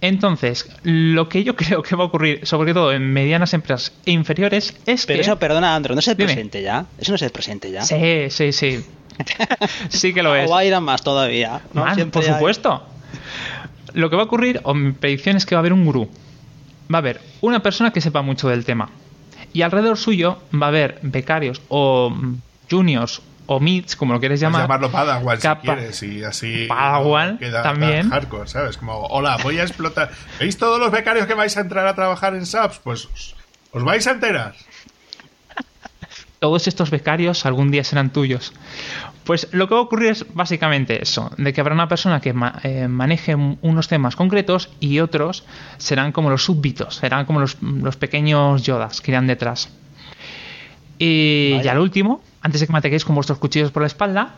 [0.02, 4.12] Entonces, lo que yo creo que va a ocurrir, sobre todo en medianas empresas e
[4.12, 5.22] inferiores, es Pero que.
[5.22, 6.28] eso, perdona, Andro, ¿no es el Dime.
[6.28, 6.86] presente ya?
[7.00, 7.82] Eso no es el presente ya.
[7.84, 8.86] Sí, sí, sí.
[9.90, 10.50] sí que lo es.
[10.50, 11.62] O va a ir a más todavía.
[11.74, 11.86] ¿no?
[11.86, 12.86] Man, Siempre por hay- supuesto.
[13.94, 16.10] Lo que va a ocurrir, o mi predicción es que va a haber un gurú.
[16.94, 18.90] Va a haber una persona que sepa mucho del tema.
[19.54, 22.14] Y alrededor suyo va a haber becarios o
[22.70, 24.62] juniors o mids, como lo quieres Puedes llamar.
[24.62, 28.10] llamarlo Padawan Capa- si quieres y así Padawan, queda también.
[28.12, 28.78] hardcore, ¿sabes?
[28.78, 30.12] Como, hola, voy a explotar.
[30.40, 32.80] ¿Veis todos los becarios que vais a entrar a trabajar en SAPS?
[32.84, 33.36] Pues os,
[33.72, 34.54] os vais a enterar.
[36.40, 38.54] Todos estos becarios algún día serán tuyos.
[39.30, 42.34] Pues lo que va a ocurrir es básicamente eso, de que habrá una persona que
[42.34, 45.44] ma- eh, maneje un- unos temas concretos y otros
[45.78, 49.70] serán como los súbditos, serán como los, los pequeños yodas que irán detrás.
[50.98, 51.64] Y Vaya.
[51.64, 54.34] ya lo último, antes de que me ataquéis con vuestros cuchillos por la espalda,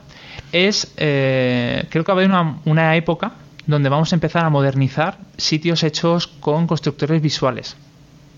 [0.52, 3.32] es, eh, creo que va a haber una, una época
[3.68, 7.78] donde vamos a empezar a modernizar sitios hechos con constructores visuales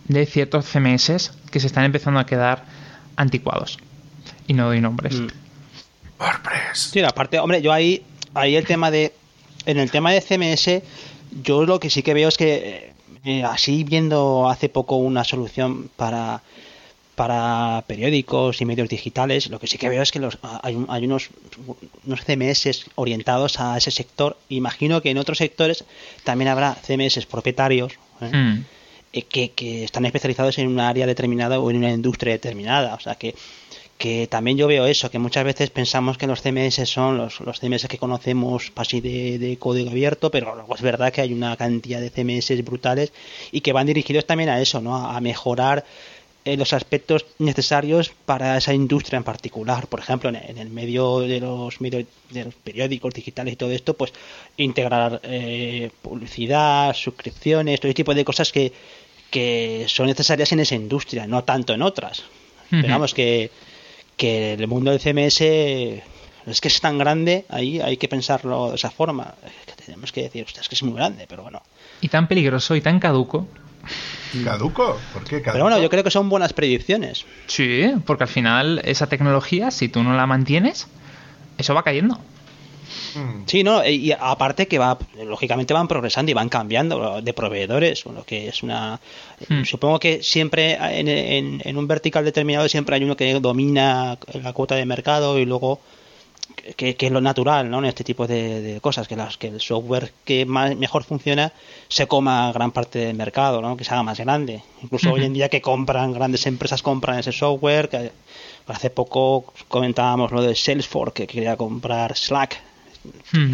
[0.08, 2.64] de ciertos CMS que se están empezando a quedar
[3.16, 3.80] anticuados.
[4.48, 5.20] Y no doy nombres.
[5.20, 5.28] Mm.
[6.20, 6.92] WordPress.
[6.92, 9.14] Sí, aparte, hombre, yo ahí, ahí el tema de.
[9.66, 10.82] En el tema de CMS,
[11.44, 12.92] yo lo que sí que veo es que,
[13.26, 16.42] eh, así viendo hace poco una solución para
[17.16, 20.88] para periódicos y medios digitales, lo que sí que veo es que los, hay, un-
[20.90, 21.30] hay unos,
[22.08, 24.36] unos CMS orientados a ese sector.
[24.50, 25.86] Imagino que en otros sectores
[26.24, 28.32] también habrá CMS propietarios ¿eh?
[28.36, 28.66] Mm.
[29.14, 32.96] eh, que, que están especializados en un área determinada o en una industria determinada.
[32.96, 33.36] O sea que,
[33.98, 37.60] que también yo veo eso, que muchas veces pensamos que los CMS son los, los
[37.60, 41.56] CMS que conocemos así de, de código abierto, pero luego es verdad que hay una
[41.56, 43.14] cantidad de CMS brutales
[43.52, 44.96] y que van dirigidos también a eso, ¿no?
[44.96, 45.86] A mejorar
[46.46, 49.88] eh, los aspectos necesarios para esa industria en particular.
[49.88, 53.94] Por ejemplo, en, el medio de los medios de los periódicos digitales y todo esto,
[53.94, 54.12] pues
[54.58, 58.74] integrar eh, publicidad, suscripciones, todo ese tipo de cosas que,
[59.32, 62.24] que son necesarias en esa industria, no tanto en otras.
[62.70, 63.52] Digamos que,
[64.18, 68.76] que el mundo del CMS es que es tan grande, ahí hay que pensarlo de
[68.76, 69.36] esa forma.
[69.66, 71.62] que tenemos que decir, es que es muy grande, pero bueno.
[72.02, 73.48] Y tan peligroso y tan caduco
[74.44, 75.00] ¿Caduco?
[75.14, 75.52] ¿Por qué caduco?
[75.52, 77.26] Pero bueno, yo creo que son buenas predicciones.
[77.48, 80.88] Sí, porque al final esa tecnología, si tú no la mantienes,
[81.58, 82.20] eso va cayendo.
[83.16, 83.44] Hmm.
[83.46, 88.24] Sí, no, y aparte que va, lógicamente van progresando y van cambiando de proveedores, lo
[88.24, 89.00] que es una...
[89.48, 89.64] Hmm.
[89.64, 94.76] Supongo que siempre en, en, un vertical determinado siempre hay uno que domina la cuota
[94.76, 95.80] de mercado y luego
[96.76, 97.80] que, es lo natural ¿no?
[97.80, 101.52] en este tipo de, cosas, que, las, que el software que más, mejor funciona
[101.88, 103.76] se coma gran parte del mercado, ¿no?
[103.78, 104.62] que se haga más grande.
[104.82, 108.12] Incluso hoy en día que compran, grandes empresas compran ese software, que
[108.68, 112.62] hace poco comentábamos lo de Salesforce, que quería comprar Slack,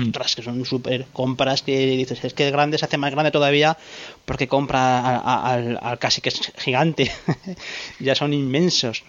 [0.08, 3.32] otras que son super compras que dices es que el grande se hace más grande
[3.32, 3.78] todavía
[4.26, 7.12] porque compra al casi que es gigante
[8.00, 9.04] ya son inmensos.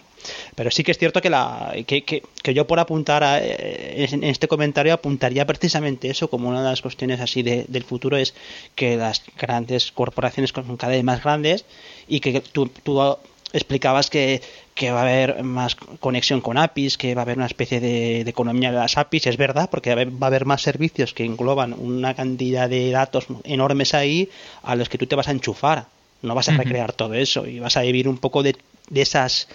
[0.55, 4.23] Pero sí que es cierto que, la, que, que, yo por apuntar a, eh, en
[4.23, 8.33] este comentario apuntaría precisamente eso como una de las cuestiones así del futuro es
[8.75, 11.65] que las grandes corporaciones son cada vez más grandes
[12.07, 13.17] y que tú, tú
[13.53, 14.41] explicabas que,
[14.75, 18.21] que, va a haber más conexión con APIs, que va a haber una especie de,
[18.21, 22.13] economía de las APIs, es verdad, porque va a, haber, más servicios que engloban una
[22.13, 24.29] cantidad de datos enormes ahí
[24.63, 25.87] a los que tú te vas a enchufar.
[26.21, 28.55] No vas a recrear todo eso y vas a vivir un poco de,
[28.89, 29.47] de esas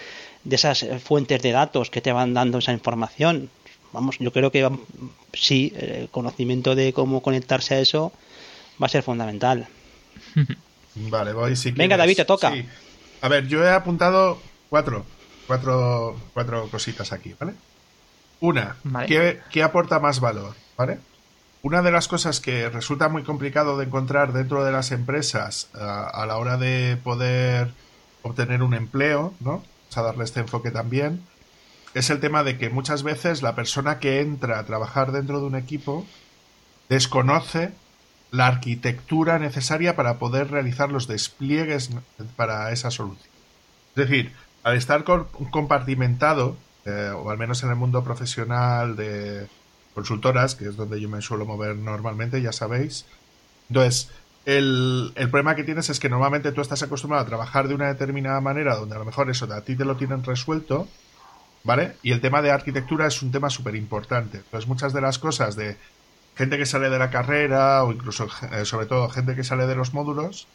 [0.46, 3.50] de esas fuentes de datos que te van dando esa información.
[3.92, 4.68] Vamos, yo creo que
[5.32, 8.12] sí, el conocimiento de cómo conectarse a eso
[8.80, 9.66] va a ser fundamental.
[10.94, 12.54] Vale, voy si Venga, David, te toca.
[13.20, 15.04] A ver, yo he apuntado cuatro,
[15.46, 17.54] cuatro, cuatro cositas aquí, ¿vale?
[18.40, 18.76] Una,
[19.06, 20.54] ¿qué, aporta más valor?
[20.76, 20.98] ¿Vale?
[21.62, 25.78] Una de las cosas que resulta muy complicado de encontrar dentro de las empresas a,
[25.78, 27.72] eh, a la hora de poder
[28.22, 29.62] obtener un empleo, ¿no?
[29.94, 31.22] a darle este enfoque también,
[31.94, 35.46] es el tema de que muchas veces la persona que entra a trabajar dentro de
[35.46, 36.06] un equipo
[36.88, 37.72] desconoce
[38.30, 41.90] la arquitectura necesaria para poder realizar los despliegues
[42.36, 43.30] para esa solución.
[43.94, 44.32] Es decir,
[44.66, 49.46] al estar compartimentado, eh, o al menos en el mundo profesional de
[49.94, 53.06] consultoras, que es donde yo me suelo mover normalmente, ya sabéis,
[53.68, 54.10] entonces
[54.44, 58.40] el, problema que tienes es que normalmente tú estás acostumbrado a trabajar de una determinada
[58.40, 60.88] manera, donde a lo mejor eso a ti te lo tienen resuelto,
[61.62, 61.94] ¿vale?
[62.02, 64.38] Y el tema de arquitectura es un tema súper importante.
[64.38, 65.76] Entonces, muchas de las cosas de
[66.34, 69.76] gente que sale de la carrera, o incluso, eh, sobre todo, gente que sale de
[69.76, 70.48] los módulos,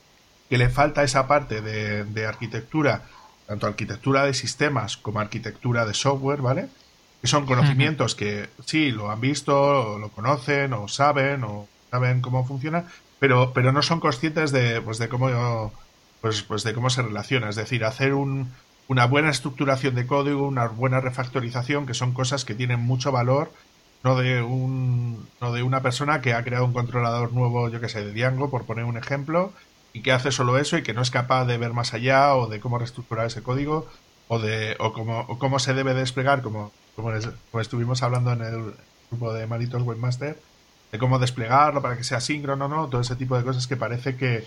[0.50, 3.04] que le falta esa parte de, de arquitectura,
[3.52, 6.70] tanto arquitectura de sistemas como arquitectura de software, ¿vale?
[7.20, 12.22] Que son conocimientos que sí, lo han visto, o lo conocen, o saben, o saben
[12.22, 12.86] cómo funciona,
[13.20, 15.74] pero, pero no son conscientes de, pues, de cómo
[16.22, 17.50] pues, pues de cómo se relaciona.
[17.50, 18.54] Es decir, hacer un,
[18.88, 23.52] una buena estructuración de código, una buena refactorización, que son cosas que tienen mucho valor,
[24.02, 27.90] no de un, no de una persona que ha creado un controlador nuevo, yo que
[27.90, 29.52] sé, de Django, por poner un ejemplo,
[29.94, 32.48] y que hace solo eso y que no es capaz de ver más allá o
[32.48, 33.88] de cómo reestructurar ese código
[34.28, 37.12] o de o cómo, o cómo se debe desplegar, como, como,
[37.52, 38.74] como estuvimos hablando en el
[39.10, 40.38] grupo de Malitos Webmaster
[40.92, 42.88] de cómo desplegarlo para que sea síncrono, ¿no?
[42.88, 44.46] Todo ese tipo de cosas que parece que,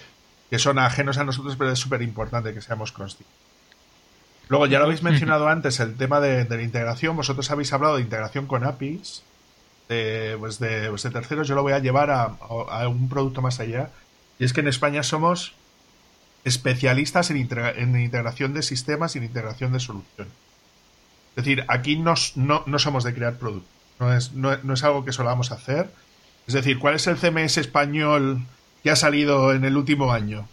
[0.59, 3.27] son ajenos a nosotros, pero es súper importante que seamos conscientes.
[4.49, 7.17] Luego, ya lo habéis mencionado antes, el tema de, la integración.
[7.17, 9.25] Vosotros habéis hablado de integración con APIs,
[9.89, 11.49] de, pues de, pues de terceros.
[11.49, 13.91] Yo lo voy a llevar a, un producto más allá.
[14.39, 15.55] Y es que en España somos
[16.45, 20.33] especialistas en, integración de sistemas y en integración de soluciones.
[21.37, 23.71] Es decir, aquí no, somos de crear productos.
[23.99, 25.89] No es, no, no es algo que solamos hacer
[26.47, 28.43] es decir, ¿cuál es el CMS español
[28.83, 30.47] que ha salido en el último año?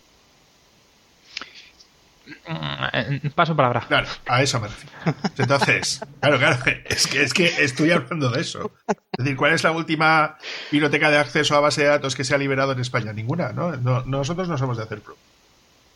[2.47, 3.85] Mm, paso palabra.
[3.87, 4.95] Claro, a eso me refiero.
[5.37, 8.71] Entonces, claro, claro, es que, es que estoy hablando de eso.
[8.87, 10.37] Es decir, ¿cuál es la última
[10.71, 13.13] biblioteca de acceso a base de datos que se ha liberado en España?
[13.13, 13.75] Ninguna, ¿no?
[14.05, 15.15] nosotros no somos de hacer pro.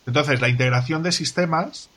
[0.06, 1.90] Entonces, la integración de sistemas,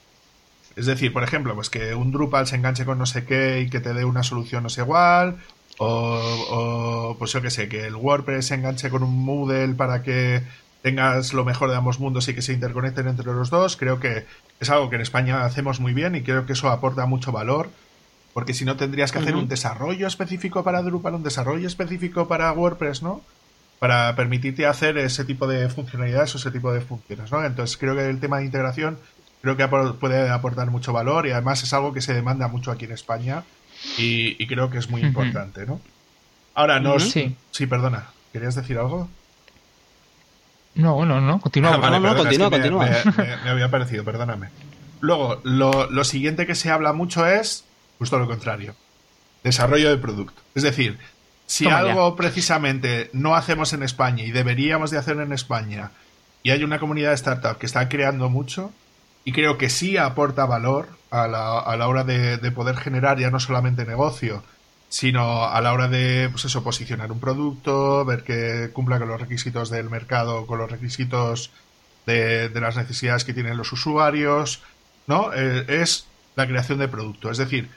[0.76, 3.70] es decir, por ejemplo, pues que un Drupal se enganche con no sé qué y
[3.70, 5.38] que te dé una solución no sé igual,
[5.78, 10.44] o, pues yo que sé, que el WordPress se enganche con un Moodle para que
[10.82, 13.78] tengas lo mejor de ambos mundos y que se interconecten entre los dos.
[13.78, 14.26] Creo que
[14.60, 17.70] es algo que en España hacemos muy bien y creo que eso aporta mucho valor.
[18.34, 22.52] Porque si no tendrías que hacer un desarrollo específico para Drupal, un desarrollo específico para
[22.54, 23.22] WordPress, ¿no?
[23.80, 27.44] Para permitirte hacer ese tipo de funcionalidades o ese tipo de funciones, ¿no?
[27.44, 29.00] Entonces creo que el tema de integración
[29.42, 32.86] creo que puede aportar mucho valor y además es algo que se demanda mucho aquí
[32.86, 33.44] en España
[33.98, 35.82] y, creo que es muy importante, ¿no?
[36.54, 37.00] Ahora, no...
[37.00, 37.36] Sí.
[37.52, 38.08] sí, perdona.
[38.32, 39.10] ¿Querías decir algo?
[40.76, 41.80] No, no, no, continúa.
[41.82, 42.88] Ah, no, no, continúa, continúa.
[43.18, 44.50] Me, había parecido, perdóname.
[45.02, 47.66] Luego, lo, lo, siguiente que se habla mucho es
[47.98, 48.76] justo lo contrario.
[49.44, 50.42] Desarrollo de producto.
[50.56, 50.98] Es decir,
[51.46, 55.92] si algo precisamente no hacemos en España y deberíamos de hacer en España
[56.44, 58.72] y hay una comunidad de startup que está creando mucho
[59.26, 63.20] y creo que sí aporta valor a la, a la hora de, de poder generar
[63.20, 64.44] ya no solamente negocio,
[64.90, 69.22] sino a la hora de pues eso, posicionar un producto, ver que cumpla con los
[69.22, 71.52] requisitos del mercado, con los requisitos
[72.08, 74.64] de, las necesidades que tienen los usuarios,
[75.06, 75.32] ¿no?
[75.34, 77.30] Eh, es la creación de producto.
[77.30, 77.70] Es decir,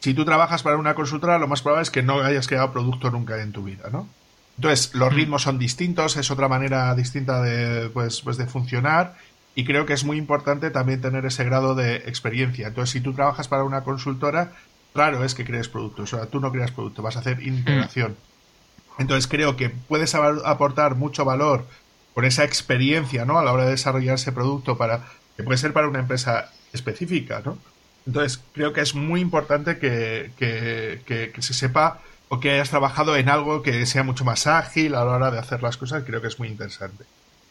[0.00, 3.10] si tú trabajas para una consultora, lo más probable es que no hayas creado producto
[3.10, 4.08] nunca en tu vida, ¿no?
[4.56, 5.16] Entonces, los mm.
[5.16, 9.16] ritmos son distintos, es otra manera distinta de, pues, pues de funcionar
[9.54, 12.68] y creo que es muy importante también tener ese grado de experiencia.
[12.68, 14.52] Entonces, si tú trabajas para una consultora,
[14.94, 16.02] raro es que crees producto.
[16.02, 18.12] O sea, tú no creas producto, vas a hacer integración.
[18.12, 19.02] Mm.
[19.02, 21.66] Entonces creo que puedes aportar mucho valor
[22.14, 23.38] con esa experiencia, ¿no?
[23.38, 25.04] A la hora de desarrollar ese producto para
[25.36, 27.58] que puede ser para una empresa específica, ¿no?
[28.06, 33.16] Entonces creo que es muy importante que, que, que, se sepa o que hayas trabajado
[33.16, 36.04] en algo que sea mucho más ágil a la hora de hacer las cosas.
[36.04, 37.04] Creo que es muy interesante.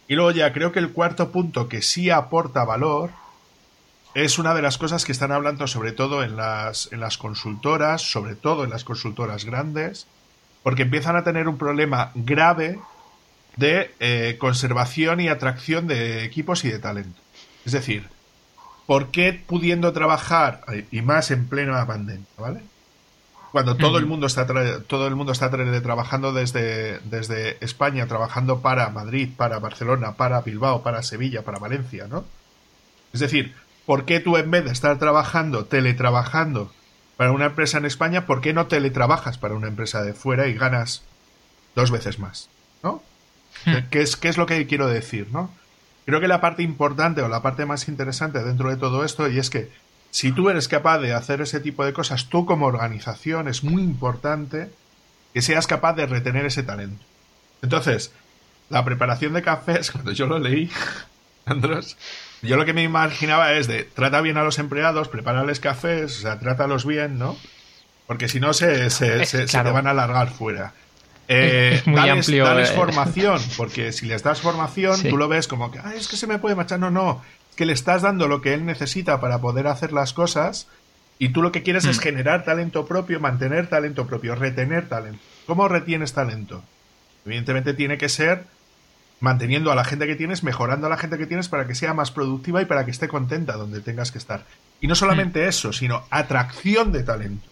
[0.07, 3.09] Y luego ya creo que el cuarto punto que sí aporta valor
[4.13, 8.01] es una de las cosas que están hablando sobre todo en las, en las consultoras,
[8.01, 10.07] sobre todo en las consultoras grandes,
[10.61, 12.79] porque empiezan a tener un problema grave
[13.57, 17.19] de eh, conservación y atracción de equipos y de talento.
[17.65, 18.07] Es decir,
[18.85, 22.61] ¿por qué pudiendo trabajar, y más en plena pandemia, ¿vale?
[23.51, 24.47] Cuando todo el mundo está
[24.87, 30.81] todo el mundo está trabajando desde, desde España, trabajando para Madrid, para Barcelona, para Bilbao,
[30.81, 32.25] para Sevilla, para Valencia, ¿no?
[33.13, 33.53] Es decir,
[33.85, 36.71] ¿por qué tú en vez de estar trabajando, teletrabajando
[37.17, 40.53] para una empresa en España, ¿por qué no teletrabajas para una empresa de fuera y
[40.53, 41.03] ganas
[41.75, 42.49] dos veces más?
[42.81, 43.03] ¿No?
[43.65, 43.89] Hmm.
[43.89, 45.27] ¿Qué, es, ¿Qué es lo que quiero decir?
[45.31, 45.51] ¿no?
[46.05, 49.39] Creo que la parte importante o la parte más interesante dentro de todo esto y
[49.39, 49.71] es que
[50.11, 53.81] si tú eres capaz de hacer ese tipo de cosas, tú como organización es muy
[53.81, 54.69] importante
[55.33, 57.03] que seas capaz de retener ese talento.
[57.63, 58.11] Entonces,
[58.69, 60.69] la preparación de cafés, cuando yo lo leí,
[61.45, 61.97] Andros,
[62.43, 66.21] yo lo que me imaginaba es de trata bien a los empleados, prepárales cafés, o
[66.21, 67.37] sea, trátalos bien, ¿no?
[68.05, 70.73] Porque si no se, se, se, te van a alargar fuera.
[71.29, 72.73] Eh, es muy amplio, dales eh.
[72.73, 76.27] formación, porque si les das formación, tú lo ves como que, Ay, es que se
[76.27, 76.79] me puede marchar.
[76.79, 80.13] No, no, es que le estás dando lo que él necesita para poder hacer las
[80.13, 80.67] cosas
[81.19, 82.01] y tú lo que quieres es mm.
[82.01, 85.19] generar talento propio, mantener talento propio, retener talento.
[85.45, 86.63] ¿Cómo retienes talento?
[87.25, 88.45] Evidentemente tiene que ser
[89.23, 91.93] manteniendo a la gente que tienes, mejorando a la gente que tienes para que sea
[91.93, 94.43] más productiva y para que esté contenta donde tengas que estar.
[94.81, 95.47] Y no solamente hmm.
[95.47, 97.47] eso, sino atracción de talento.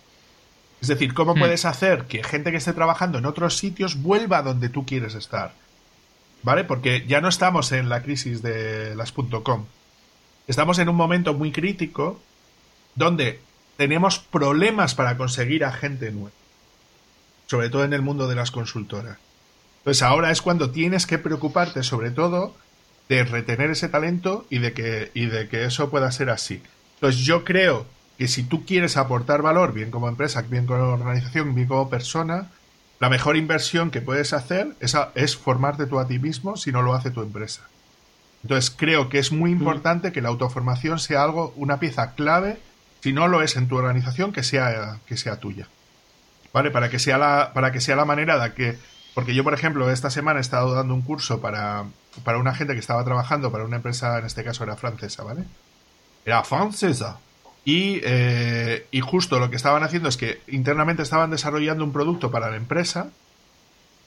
[0.82, 1.40] Es decir, cómo hmm.
[1.40, 5.16] puedes hacer que gente que esté trabajando en otros sitios vuelva a donde tú quieres
[5.16, 5.54] estar.
[6.44, 6.66] ¿Vale?
[6.66, 9.66] Porque ya no estamos en la crisis de las .com.
[10.48, 12.20] Estamos en un momento muy crítico
[12.96, 13.40] donde
[13.78, 16.32] tenemos problemas para conseguir a gente nueva.
[17.48, 19.20] Sobre todo en el mundo de las consultoras.
[19.84, 22.56] Pues ahora es cuando tienes que preocuparte sobre todo
[23.10, 26.62] de retener ese talento y de que, y de que eso pueda ser así.
[26.96, 27.86] Entonces yo creo
[28.18, 32.52] que si tú quieres aportar valor, bien como empresa, bien como organización, bien como persona,
[33.00, 36.84] la mejor inversión que puedes hacer es, es formarte tú a ti mismo si no
[36.84, 37.64] lo hace tu empresa.
[38.44, 39.58] Entonces creo que es muy mm.
[39.58, 42.60] importante que la autoformación sea algo, una pieza clave,
[43.02, 45.68] si no lo es en tu organización, que sea, que sea tuya.
[46.54, 46.70] ¿Vale?
[46.70, 48.78] Para que sea la, para que sea la manera de que
[49.14, 51.86] porque yo, por ejemplo, esta semana he estado dando un curso para,
[52.24, 55.44] para una gente que estaba trabajando para una empresa, en este caso era francesa, ¿vale?
[56.26, 57.20] Era francesa.
[57.66, 62.32] Y, eh, y justo lo que estaban haciendo es que internamente estaban desarrollando un producto
[62.32, 63.10] para la empresa,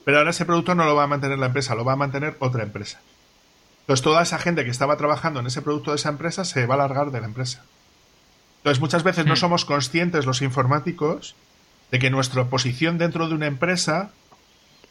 [0.04, 2.36] pero ahora ese producto no lo va a mantener la empresa, lo va a mantener
[2.40, 3.00] otra empresa.
[3.82, 6.74] Entonces toda esa gente que estaba trabajando en ese producto de esa empresa se va
[6.74, 7.62] a largar de la empresa.
[8.58, 9.36] Entonces muchas veces no hmm.
[9.36, 11.36] somos conscientes los informáticos
[11.90, 14.10] de que nuestra posición dentro de una empresa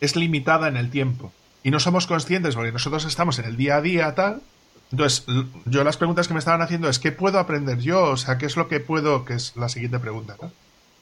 [0.04, 1.32] es limitada en el tiempo.
[1.64, 4.42] Y no somos conscientes porque nosotros estamos en el día a día tal.
[4.92, 5.26] Entonces,
[5.66, 8.04] yo las preguntas que me estaban haciendo es, ¿qué puedo aprender yo?
[8.04, 10.36] O sea, ¿qué es lo que puedo, que es la siguiente pregunta,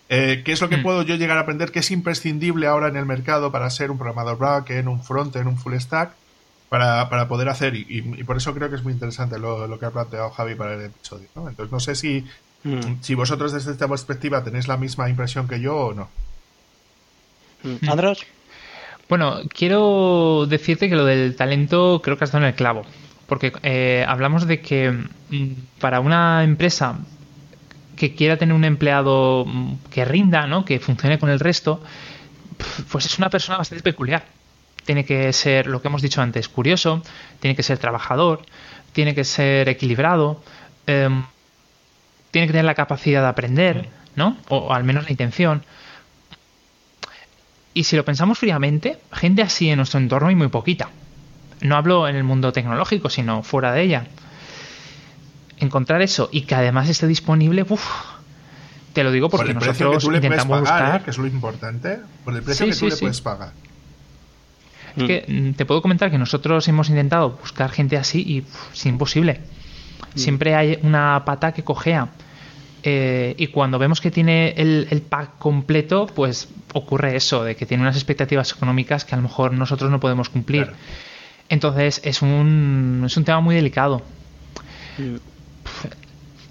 [0.07, 0.83] eh, ¿Qué es lo que hmm.
[0.83, 1.71] puedo yo llegar a aprender?
[1.71, 5.57] ¿Qué es imprescindible ahora en el mercado para ser un programador backend, un frontend, un
[5.57, 6.13] full stack?
[6.69, 9.91] Para, para poder hacer, y, por eso creo que es muy interesante lo, que ha
[9.91, 11.27] planteado Javi para el episodio.
[11.35, 12.25] Entonces, no sé si,
[12.63, 13.01] hmm.
[13.01, 16.07] si vosotros desde esta perspectiva tenéis la misma impresión que yo o no.
[17.63, 17.89] Hmm.
[17.89, 18.25] Andros.
[19.11, 22.83] Bueno, quiero decirte que lo del talento creo que has dado en el clavo.
[23.27, 25.51] porque eh, hablamos de que mm,
[25.81, 26.97] para una empresa
[27.97, 30.63] que quiera tener un empleado mm, que rinda, ¿no?
[30.63, 31.83] que funcione con el resto,
[32.89, 34.23] pues es una persona bastante peculiar.
[34.85, 37.01] Tiene que ser, lo que hemos dicho antes, curioso,
[37.41, 38.43] tiene que ser trabajador,
[38.93, 40.41] tiene que ser equilibrado,
[40.87, 41.25] em,
[42.31, 44.37] tiene que tener la capacidad de aprender, ¿no?
[44.47, 45.65] O, al menos la intención.
[47.73, 50.89] Y si lo pensamos fríamente, gente así en nuestro entorno hay muy poquita.
[51.61, 54.07] No hablo en el mundo tecnológico, sino fuera de ella.
[55.57, 57.85] Encontrar eso y que además esté disponible, uff,
[58.93, 61.01] te lo digo porque nosotros intentamos buscar.
[61.01, 61.03] ¿eh?
[61.03, 63.53] que es lo importante, por el precio que tú le puedes pagar.
[64.97, 68.85] Es que mm, te puedo comentar que nosotros hemos intentado buscar gente así y es
[68.85, 69.39] imposible.
[70.15, 70.19] Mm.
[70.19, 72.09] Siempre hay una pata que cojea.
[72.83, 77.83] Eh, y cuando vemos que tiene el, pack completo, pues ocurre eso, de que tiene
[77.83, 80.71] unas expectativas económicas que a lo mejor nosotros no podemos cumplir.
[81.49, 84.01] Entonces es un, es un tema muy delicado.
[84.97, 85.17] Mm.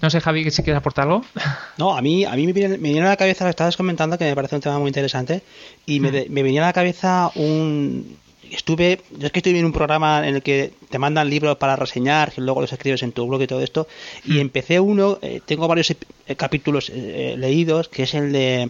[0.01, 1.23] No sé, Javi, si quieres aportar algo.
[1.77, 4.35] No, a mí, a mí me, viene, a la cabeza, lo estabas comentando, que me
[4.35, 5.41] parece un tema muy interesante,
[5.85, 8.17] y me, me venía a la cabeza un,
[8.51, 11.75] estuve, yo es que estoy en un programa en el que te mandan libros para
[11.75, 13.87] reseñar, que luego los escribes en tu blog y todo esto,
[14.25, 14.39] y hmm.
[14.39, 18.69] empecé uno, eh, tengo varios eh, capítulos eh, leídos, que es el de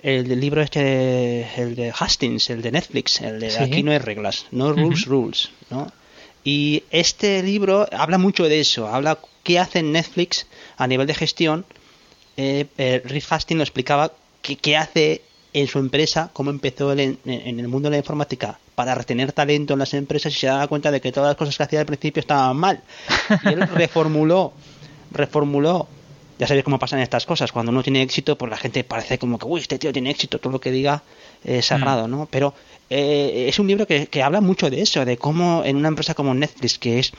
[0.00, 3.98] el del libro este, el de Hastings, el de Netflix, el de aquí no hay
[3.98, 5.90] reglas, no rules, rules, ¿no?
[6.44, 10.46] Y este libro habla mucho de eso, habla qué hace Netflix
[10.76, 11.66] a nivel de gestión.
[12.36, 17.66] Eh, Rick Hastings lo explicaba qué hace en su empresa, cómo empezó en, en, el
[17.66, 21.00] mundo de la informática para retener talento en las empresas y se daba cuenta de
[21.00, 22.80] que todas las cosas que hacía al principio estaban mal.
[23.42, 24.52] Y él reformuló,
[25.10, 25.88] reformuló.
[26.38, 27.50] Ya sabéis cómo pasan estas cosas.
[27.50, 30.38] Cuando uno tiene éxito, pues la gente parece como que, uy, este tío tiene éxito,
[30.38, 31.02] todo lo que diga
[31.42, 32.10] es sagrado, mm.
[32.12, 32.28] ¿no?
[32.30, 32.54] Pero
[32.88, 36.14] eh, es un libro que, que habla mucho de eso, de cómo en una empresa
[36.14, 37.12] como Netflix, que es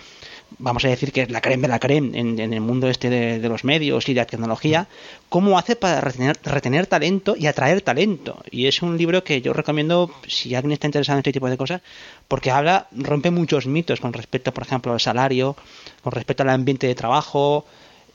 [0.58, 3.50] vamos a decir que es la creme de la creme en, el mundo este de,
[3.50, 4.88] los medios y de la tecnología,
[5.30, 8.42] cómo hace para retener, retener, talento y atraer talento.
[8.52, 11.58] Y es un libro que yo recomiendo si alguien está interesado en este tipo de
[11.58, 11.82] cosas,
[12.28, 15.56] porque habla, rompe muchos mitos con respecto, por ejemplo, al salario,
[16.04, 17.66] con respecto al ambiente de trabajo.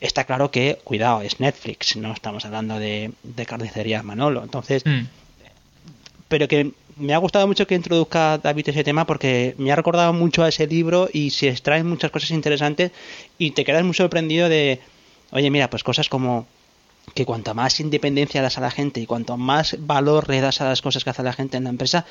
[0.01, 4.43] Está claro que, cuidado, es Netflix, no estamos hablando de, de carnicería Manolo.
[4.43, 5.05] Entonces, mm.
[6.27, 10.13] pero que me ha gustado mucho que introduzca David ese tema porque me ha recordado
[10.13, 12.91] mucho a ese libro y se extraen muchas cosas interesantes
[13.37, 14.79] y te quedas muy sorprendido de,
[15.31, 16.47] oye, mira, pues cosas como
[17.15, 20.65] que cuanto más independencia das a la gente y cuanto más valor le das a
[20.65, 22.05] las cosas que hace la gente en la empresa,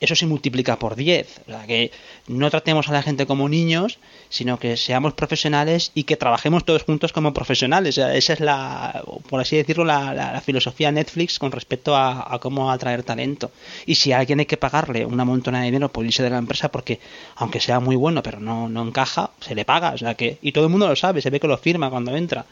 [0.00, 1.42] eso se multiplica por 10.
[1.46, 1.92] O sea, que
[2.26, 3.98] no tratemos a la gente como niños,
[4.30, 7.98] sino que seamos profesionales y que trabajemos todos juntos como profesionales.
[7.98, 13.50] esa es la, por así decirlo, la, filosofía Netflix con respecto a, cómo atraer talento.
[13.84, 16.70] Y si alguien hay que pagarle una montona de dinero por irse de la empresa
[16.70, 16.98] porque,
[17.36, 19.90] aunque sea muy bueno, pero no, no encaja, se le paga.
[19.90, 22.16] O sea, que, y todo el mundo lo sabe, se ve que lo firma cuando
[22.16, 22.46] entra.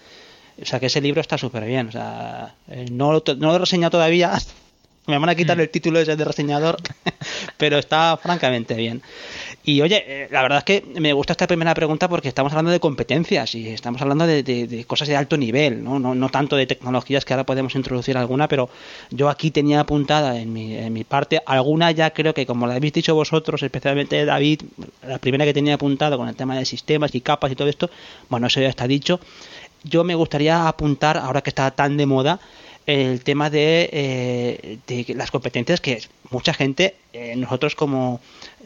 [0.60, 1.88] O sea que ese libro está súper bien.
[1.88, 4.32] O sea, eh, no, lo, no lo he reseñado todavía.
[5.06, 5.60] Me van a quitar mm.
[5.60, 6.78] el título ese de reseñador,
[7.58, 9.02] pero está francamente bien.
[9.62, 12.70] Y oye, eh, la verdad es que me gusta esta primera pregunta porque estamos hablando
[12.70, 15.98] de competencias y estamos hablando de, cosas de alto nivel, ¿no?
[15.98, 16.14] ¿no?
[16.14, 18.70] No, tanto de tecnologías que ahora podemos introducir alguna, pero
[19.10, 22.72] yo aquí tenía apuntada en mi, en mi parte alguna ya creo que como lo
[22.72, 24.62] habéis dicho vosotros, especialmente David,
[25.06, 27.90] la primera que tenía apuntado con el tema de sistemas y capas y todo esto,
[28.30, 29.20] bueno, eso ya está dicho
[29.84, 32.40] yo me gustaría apuntar, ahora que está tan de moda,
[32.86, 38.20] el tema de, eh, las competencias que mucha gente, eh, nosotros como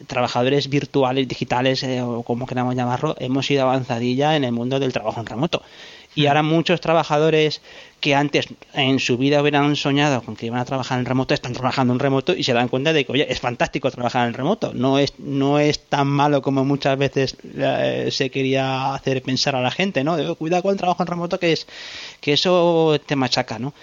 [0.07, 4.91] trabajadores virtuales, digitales eh, o como queramos llamarlo, hemos ido avanzadilla en el mundo del
[4.91, 5.61] trabajo en remoto.
[6.15, 7.61] Y ahora muchos trabajadores
[7.99, 11.53] que antes en su vida hubieran soñado con que iban a trabajar en remoto, están
[11.53, 14.73] trabajando en remoto y se dan cuenta de que, oye, es fantástico trabajar en remoto.
[14.73, 19.61] No es, no es tan malo como muchas veces eh, se quería hacer pensar a
[19.61, 20.17] la gente, ¿no?
[20.17, 21.67] De, cuidado con el trabajo en remoto, que es
[22.21, 23.73] que eso te machaca, ¿no?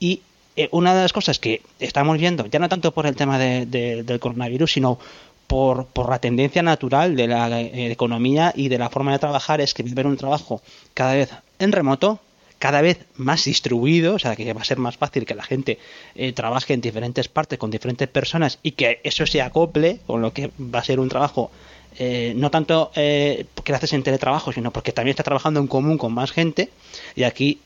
[0.00, 0.22] Y
[0.56, 4.18] eh, una de las cosas que estamos viendo, ya no tanto por el tema del
[4.18, 4.98] coronavirus, sino
[5.46, 9.60] por, por la tendencia natural de la eh, economía y de la forma de trabajar
[9.60, 10.62] es que ver un trabajo
[10.94, 12.20] cada vez en remoto,
[12.58, 15.78] cada vez más distribuido, o sea que va a ser más fácil que la gente
[16.14, 20.32] eh, trabaje en diferentes partes con diferentes personas y que eso se acople con lo
[20.32, 21.50] que va a ser un trabajo
[21.98, 25.66] eh, no tanto eh, que lo haces en teletrabajo, sino porque también está trabajando en
[25.66, 26.70] común con más gente
[27.14, 27.60] y aquí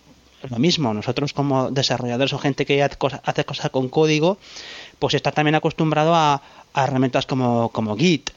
[0.48, 4.38] lo mismo, nosotros como desarrolladores o gente que hace cosas con código,
[4.98, 6.40] pues está también acostumbrado a,
[6.74, 8.30] herramientas como, como Git.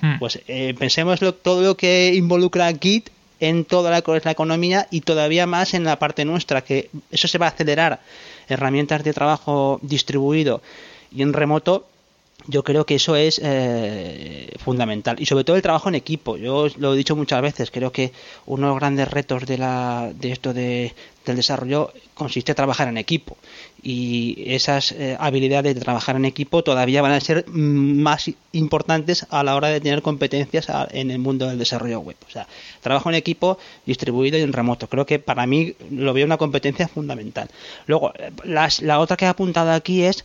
[0.00, 0.18] Hmm.
[0.18, 3.10] Pues eh, pensemos todo lo que involucra Git
[3.40, 3.98] en toda la,
[4.30, 8.00] economía y todavía más en la parte nuestra, que eso se va a acelerar.
[8.48, 10.62] Herramientas de trabajo distribuido
[11.10, 11.86] y en remoto
[12.48, 15.16] yo creo que eso es eh, fundamental.
[15.20, 16.36] Y sobre todo el trabajo en equipo.
[16.36, 18.12] Yo lo he dicho muchas veces creo que
[18.46, 20.94] uno de los grandes retos de la de esto de,
[21.24, 23.36] del desarrollo consiste en trabajar en equipo.
[23.82, 29.42] Y esas eh, habilidades de trabajar en equipo todavía van a ser más importantes a
[29.42, 32.16] la hora de tener competencias en el mundo del desarrollo web.
[32.26, 32.46] O sea
[32.80, 34.88] trabajo en equipo distribuido y en remoto.
[34.88, 37.48] Creo que para mí lo veo una competencia fundamental.
[37.86, 38.12] Luego
[38.44, 40.24] la otra que he apuntado aquí es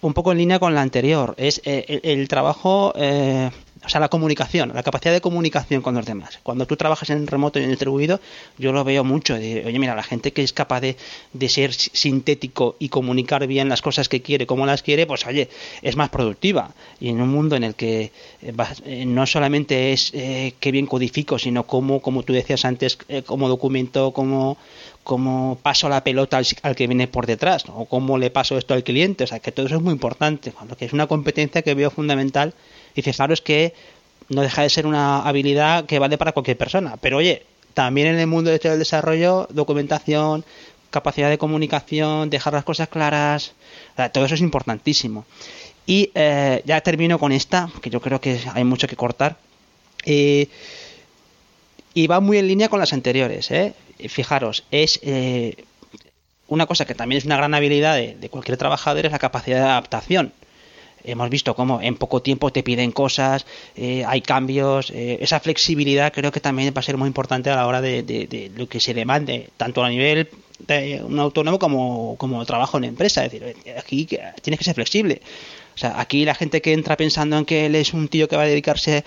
[0.00, 3.50] un poco en línea con la anterior, es eh, el, trabajo, eh,
[3.84, 6.38] o sea, la comunicación, la capacidad de comunicación con los demás.
[6.42, 8.20] Cuando tú trabajas en remoto y en distribuido,
[8.58, 9.34] yo lo veo mucho.
[9.34, 10.96] De, Oye, mira, la gente que es capaz de,
[11.32, 15.48] de, ser sintético y comunicar bien las cosas que quiere, como las quiere, pues oye,
[15.82, 16.72] es más productiva.
[16.98, 18.12] Y en un mundo en el que
[18.42, 24.12] eh, no solamente es qué bien codifico, sino como, como tú decías antes, como documento,
[24.12, 24.56] como
[25.10, 28.84] cómo paso la pelota al, que viene por detrás, o cómo le paso esto al
[28.84, 31.74] cliente, o sea, que todo eso es muy importante, cuando que es una competencia que
[31.74, 32.54] veo fundamental.
[32.94, 33.74] Y es que
[34.28, 37.42] no deja de ser una habilidad que vale para cualquier persona, pero oye,
[37.74, 40.44] también en el mundo del desarrollo, documentación,
[40.90, 43.54] capacidad de comunicación, dejar las cosas claras,
[44.12, 45.24] todo eso es importantísimo.
[45.86, 49.38] Y eh, ya termino con esta, que yo creo que hay mucho que cortar.
[50.06, 50.46] Eh,
[51.94, 53.50] y va muy en línea con las anteriores.
[53.50, 53.74] ¿eh?
[54.08, 55.64] Fijaros, es eh,
[56.48, 59.64] una cosa que también es una gran habilidad de, cualquier trabajador, es la capacidad de
[59.64, 60.32] adaptación.
[61.02, 66.30] Hemos visto cómo en poco tiempo te piden cosas, eh, hay cambios, esa flexibilidad creo
[66.30, 69.48] que también va a ser muy importante a la hora de, lo que se demande,
[69.56, 70.28] tanto a nivel
[70.58, 73.24] de un autónomo como, como trabajo en empresa.
[73.24, 74.06] Es decir, aquí
[74.42, 75.22] tienes que ser flexible.
[75.74, 78.36] O sea, aquí la gente que entra pensando en que él es un tío que
[78.36, 79.02] va a dedicarse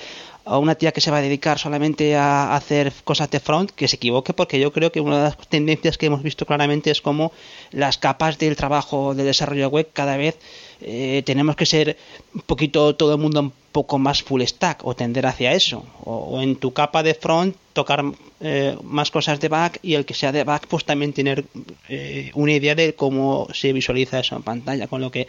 [0.45, 3.87] a una tía que se va a dedicar solamente a hacer cosas de front, que
[3.87, 7.01] se equivoque, porque yo creo que una de las tendencias que hemos visto claramente es
[7.01, 7.31] como
[7.71, 10.37] las capas del trabajo de desarrollo web cada vez
[10.81, 11.97] eh, tenemos que ser
[12.33, 15.85] un poquito todo el mundo un poco más full stack o tender hacia eso.
[16.03, 18.03] O, en tu capa de front tocar
[18.41, 21.45] eh, más cosas de back y el que sea de back pues también tener
[21.87, 25.27] eh, una idea de cómo se visualiza eso en pantalla con lo que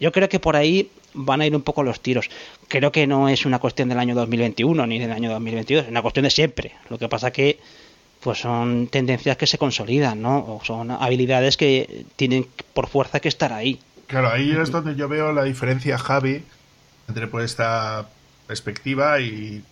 [0.00, 2.28] yo creo que por ahí van a ir un poco los tiros.
[2.68, 6.02] Creo que no es una cuestión del año 2021 ni del año 2022, es una
[6.02, 6.72] cuestión de siempre.
[6.88, 7.58] Lo que pasa que
[8.20, 10.38] pues son tendencias que se consolidan, ¿no?
[10.38, 13.80] O son habilidades que tienen por fuerza que estar ahí.
[14.06, 16.42] Claro, ahí es donde yo veo la diferencia, Javi,
[17.08, 18.08] entre pues esta
[18.46, 19.62] perspectiva y,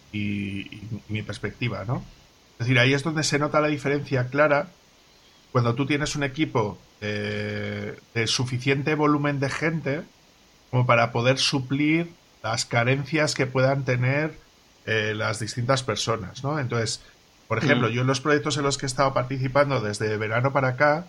[1.08, 2.02] mi perspectiva, ¿no?
[2.52, 4.68] Es decir, ahí es donde se nota la diferencia clara
[5.52, 10.02] cuando tú tienes un equipo eh, de suficiente volumen de gente
[10.76, 12.10] como para poder suplir
[12.42, 14.38] las carencias que puedan tener
[14.84, 16.58] eh, las distintas personas, ¿no?
[16.58, 17.00] Entonces,
[17.48, 17.92] por ejemplo, mm.
[17.92, 21.06] yo en los proyectos en los que he estado participando desde verano para acá,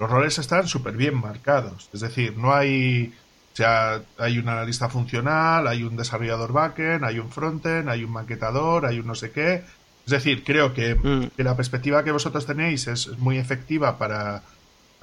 [0.00, 1.90] los roles están súper bien marcados.
[1.92, 3.12] Es decir, no hay...
[3.52, 8.10] O sea, hay un analista funcional, hay un desarrollador backend, hay un frontend, hay un
[8.10, 9.64] maquetador, hay un no sé qué.
[10.06, 11.36] Es decir, creo que, mm.
[11.36, 14.42] que la perspectiva que vosotros tenéis es muy efectiva para,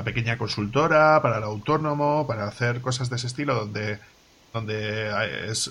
[0.04, 4.00] pequeña consultora, para el autónomo, para hacer cosas de ese estilo, donde,
[4.54, 5.08] donde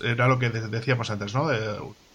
[0.02, 1.48] era lo que decíamos antes, ¿no?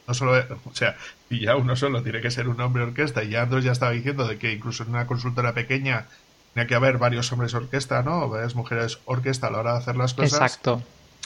[0.08, 0.34] no solo,
[0.66, 0.96] o sea,
[1.30, 3.92] y ya uno solo tiene que ser un hombre orquesta, y ya Andros ya estaba
[3.92, 6.06] diciendo de que incluso en una consultora pequeña
[6.54, 8.30] tenía que haber varios hombres orquesta, ¿no?
[8.30, 10.34] varias mujeres orquesta a la hora de hacer las cosas.
[10.34, 10.84] Exacto.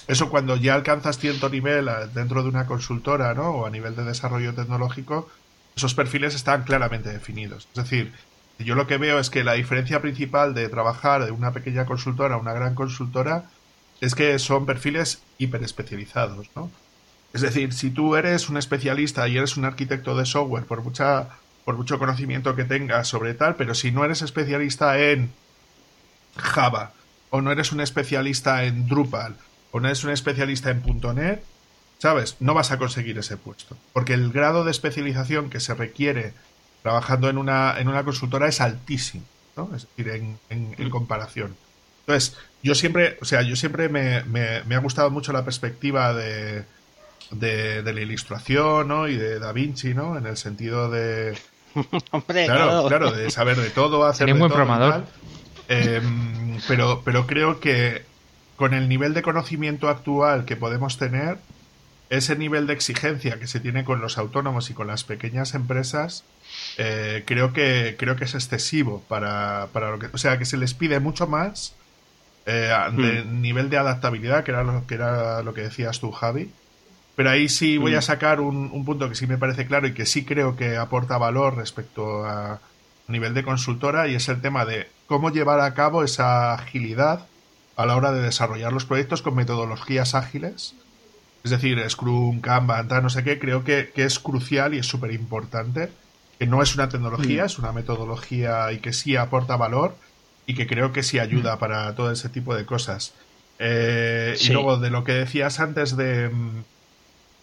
[0.07, 3.51] Eso cuando ya alcanzas cierto nivel dentro de una consultora, ¿no?
[3.51, 5.29] O a nivel de desarrollo tecnológico,
[5.75, 7.67] esos perfiles están claramente definidos.
[7.75, 8.11] Es decir,
[8.65, 12.35] yo lo que veo es que la diferencia principal de trabajar de una pequeña consultora
[12.35, 13.45] a una gran consultora
[14.01, 16.71] es que son perfiles hiperespecializados, ¿no?
[17.33, 21.29] Es decir, si tú eres un especialista y eres un arquitecto de software, por mucha
[21.69, 25.31] por mucho conocimiento que tengas sobre tal, pero si no eres especialista en
[26.35, 26.93] Java,
[27.29, 29.35] o no eres un especialista en Drupal,
[29.71, 30.81] o no eres un especialista en
[31.13, 31.43] .NET,
[31.99, 32.37] ¿sabes?
[32.39, 33.77] No vas a conseguir ese puesto.
[33.93, 36.33] Porque el grado de especialización que se requiere
[36.81, 39.23] trabajando en una, en una consultora es altísimo,
[39.55, 39.69] ¿no?
[39.75, 41.55] Es decir, en, en, comparación.
[42.01, 46.65] Entonces, yo siempre, o sea, yo siempre me, me, ha gustado mucho la perspectiva de,
[47.31, 49.07] de, la ilustración, ¿no?
[49.07, 50.17] Y de Da Vinci, ¿no?
[50.17, 51.37] En el sentido de...
[52.27, 55.05] claro, claro, de saber de todo, hacer de muy todo programador.
[55.67, 58.03] Em, pero, pero creo que
[58.55, 61.37] con el nivel de conocimiento actual que podemos tener,
[62.09, 66.23] ese nivel de exigencia que se tiene con los autónomos y con las pequeñas empresas,
[66.81, 70.57] eh, creo que creo que es excesivo para, para, lo que, o sea, que se
[70.57, 71.75] les pide mucho más
[72.45, 73.41] eh, de hmm.
[73.41, 76.51] nivel de adaptabilidad, que era lo que era lo que decías tú, Javi.
[77.15, 78.03] Pero ahí sí voy a hmm.
[78.03, 81.17] sacar un, un, punto que sí me parece claro y que sí creo que aporta
[81.17, 82.59] valor respecto a
[83.07, 87.27] nivel de consultora y es el tema de cómo llevar a cabo esa agilidad
[87.75, 90.75] a la hora de desarrollar los proyectos con metodologías ágiles
[91.43, 94.85] es decir, Scrum, Kanban, tal, no sé qué, creo que, que es crucial y es
[94.85, 95.89] súper importante.
[96.39, 99.99] Que no es una tecnología, es una metodología y que sí aporta valor
[100.47, 103.15] y que creo que sí ayuda para todo ese tipo de cosas.
[103.59, 106.29] Eh, Y luego de lo que decías antes de.
[106.29, 106.65] mm,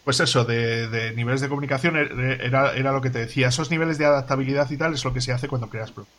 [0.04, 3.48] Pues eso, de, de niveles de comunicación, eh, era, era lo que te decía.
[3.48, 6.14] Esos niveles de adaptabilidad y tal es lo que se hace cuando creas productos.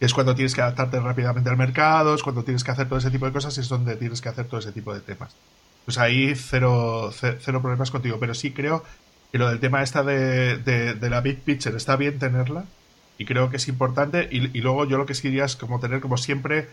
[0.00, 3.10] Es cuando tienes que adaptarte rápidamente al mercado, es cuando tienes que hacer todo ese
[3.10, 5.38] tipo de cosas y es donde tienes que hacer todo ese tipo de temas.
[5.84, 8.18] Pues ahí cero, ce- cero problemas contigo.
[8.20, 8.84] Pero sí creo
[9.32, 12.72] que lo del tema esta de, de- de la big picture está bien tenerla
[13.18, 14.28] y creo que es importante.
[14.30, 16.70] Y, y luego yo lo que sí diría es como tener como siempre,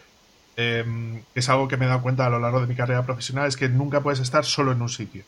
[0.58, 0.86] eh,
[1.36, 3.58] es algo que me he dado cuenta a lo largo de mi carrera profesional, es
[3.58, 5.26] que nunca puedes estar solo en un sitio.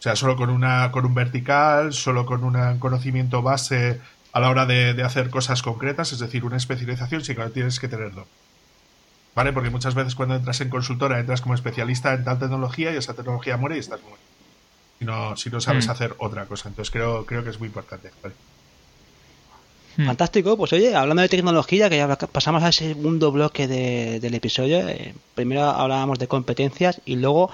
[0.00, 4.50] O sea, solo con, una, con un vertical, solo con un conocimiento base a la
[4.50, 8.30] hora de, de hacer cosas concretas, es decir, una especialización, sí que tienes que tenerlo.
[9.36, 9.52] ¿Vale?
[9.52, 13.14] Porque muchas veces cuando entras en consultora entras como especialista en tal tecnología y esa
[13.14, 14.33] tecnología muere y estás muerto.
[14.98, 15.90] Si no, si no sabes Mm.
[15.90, 16.68] hacer otra cosa.
[16.68, 18.10] Entonces creo, creo que es muy importante.
[18.22, 18.34] ¿vale?
[19.96, 20.06] Hmm.
[20.06, 24.88] Fantástico, pues oye, hablando de tecnología, que ya pasamos al segundo bloque de- del episodio.
[24.88, 27.50] eh, primero hablábamos de competencias y luego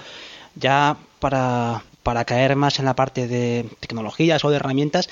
[0.55, 5.07] ya para, para caer más en la parte de tecnologías o de herramientas,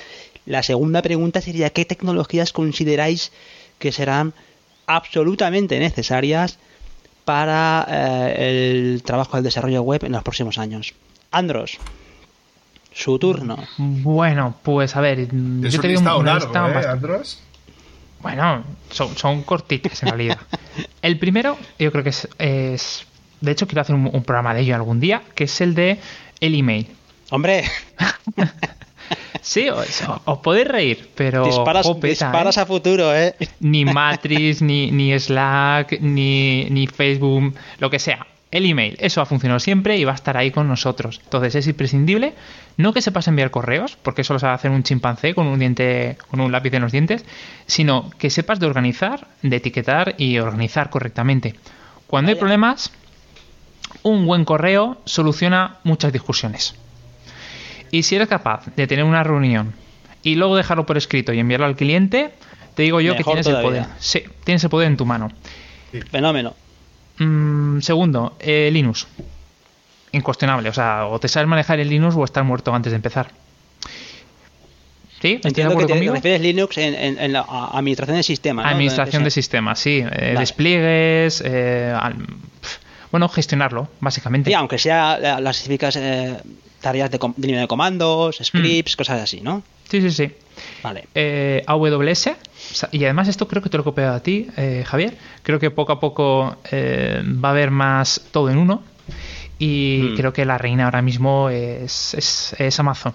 [0.47, 3.31] la segunda pregunta sería ¿qué tecnologías consideráis
[3.77, 4.33] que serán
[4.87, 6.57] absolutamente necesarias
[7.25, 10.93] para eh, el trabajo del desarrollo web en los próximos años?
[11.29, 11.77] Andros,
[12.91, 13.57] su turno.
[13.77, 16.73] Bueno, pues a ver, Es yo un te digo listado una largo, lista ¿eh?
[18.21, 20.37] Bueno, son, son cortitas en realidad.
[21.01, 23.05] El primero, yo creo que es, es-
[23.41, 25.99] De hecho, quiero hacer un, un programa de ello algún día, que es el de
[26.41, 26.87] el email.
[27.31, 27.63] Hombre,
[29.41, 31.43] Sí, os, os podéis reír, pero.
[32.09, 32.61] disparas ¿eh?
[32.61, 33.35] a futuro, ¿eh?
[33.61, 38.27] Ni Matrix, ni, ni Slack, ni, ni Facebook, lo que sea.
[38.51, 41.21] El email, eso ha funcionado siempre y va a estar ahí con nosotros.
[41.23, 42.33] Entonces es imprescindible,
[42.77, 46.17] no que sepas enviar correos, porque eso lo sabe hacer un chimpancé con un diente,
[46.29, 47.25] con un lápiz en los dientes,
[47.67, 51.55] sino que sepas de organizar, de etiquetar y organizar correctamente.
[52.07, 52.91] Cuando hay problemas,
[54.01, 56.73] un buen correo soluciona muchas discusiones.
[57.91, 59.73] Y si eres capaz de tener una reunión
[60.23, 62.31] y luego dejarlo por escrito y enviarlo al cliente,
[62.73, 63.85] te digo yo que tienes el poder.
[63.99, 65.29] Sí, tienes el poder en tu mano.
[66.09, 66.55] Fenómeno.
[67.19, 69.07] Mm, segundo, eh, Linux.
[70.11, 70.69] Incuestionable.
[70.69, 73.29] O sea, o te sabes manejar el Linux o estás muerto antes de empezar.
[75.21, 75.33] ¿Sí?
[75.33, 76.13] ¿Estás de Entiendo que te conmigo?
[76.13, 77.41] refieres Linux en, en- en la
[77.73, 78.65] administración de sistemas.
[78.65, 78.71] ¿no?
[78.71, 79.99] Administración de sistemas, sí.
[79.99, 80.39] Eh, Vale.
[80.39, 81.43] Despliegues.
[81.45, 82.79] eh, al- pf,
[83.11, 84.49] bueno, gestionarlo, básicamente.
[84.49, 86.37] Sí, aunque sea la- las típicas eh,
[86.79, 88.43] tareas de, de línea de comandos, Mm.
[88.45, 89.61] scripts, cosas así, ¿no?
[89.89, 90.31] Sí, sí, sí.
[90.83, 91.07] Vale.
[91.15, 92.29] eh, AWS.
[92.91, 95.17] Y además esto creo que te lo he copiado a ti, eh, Javier.
[95.43, 98.83] Creo que poco a poco eh, va a haber más todo en uno.
[99.57, 100.15] Y Mm.
[100.17, 103.13] creo que la reina ahora mismo es, es, es Amazon.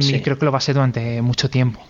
[0.00, 0.14] Sí.
[0.16, 1.80] Y creo que lo va a ser durante mucho tiempo.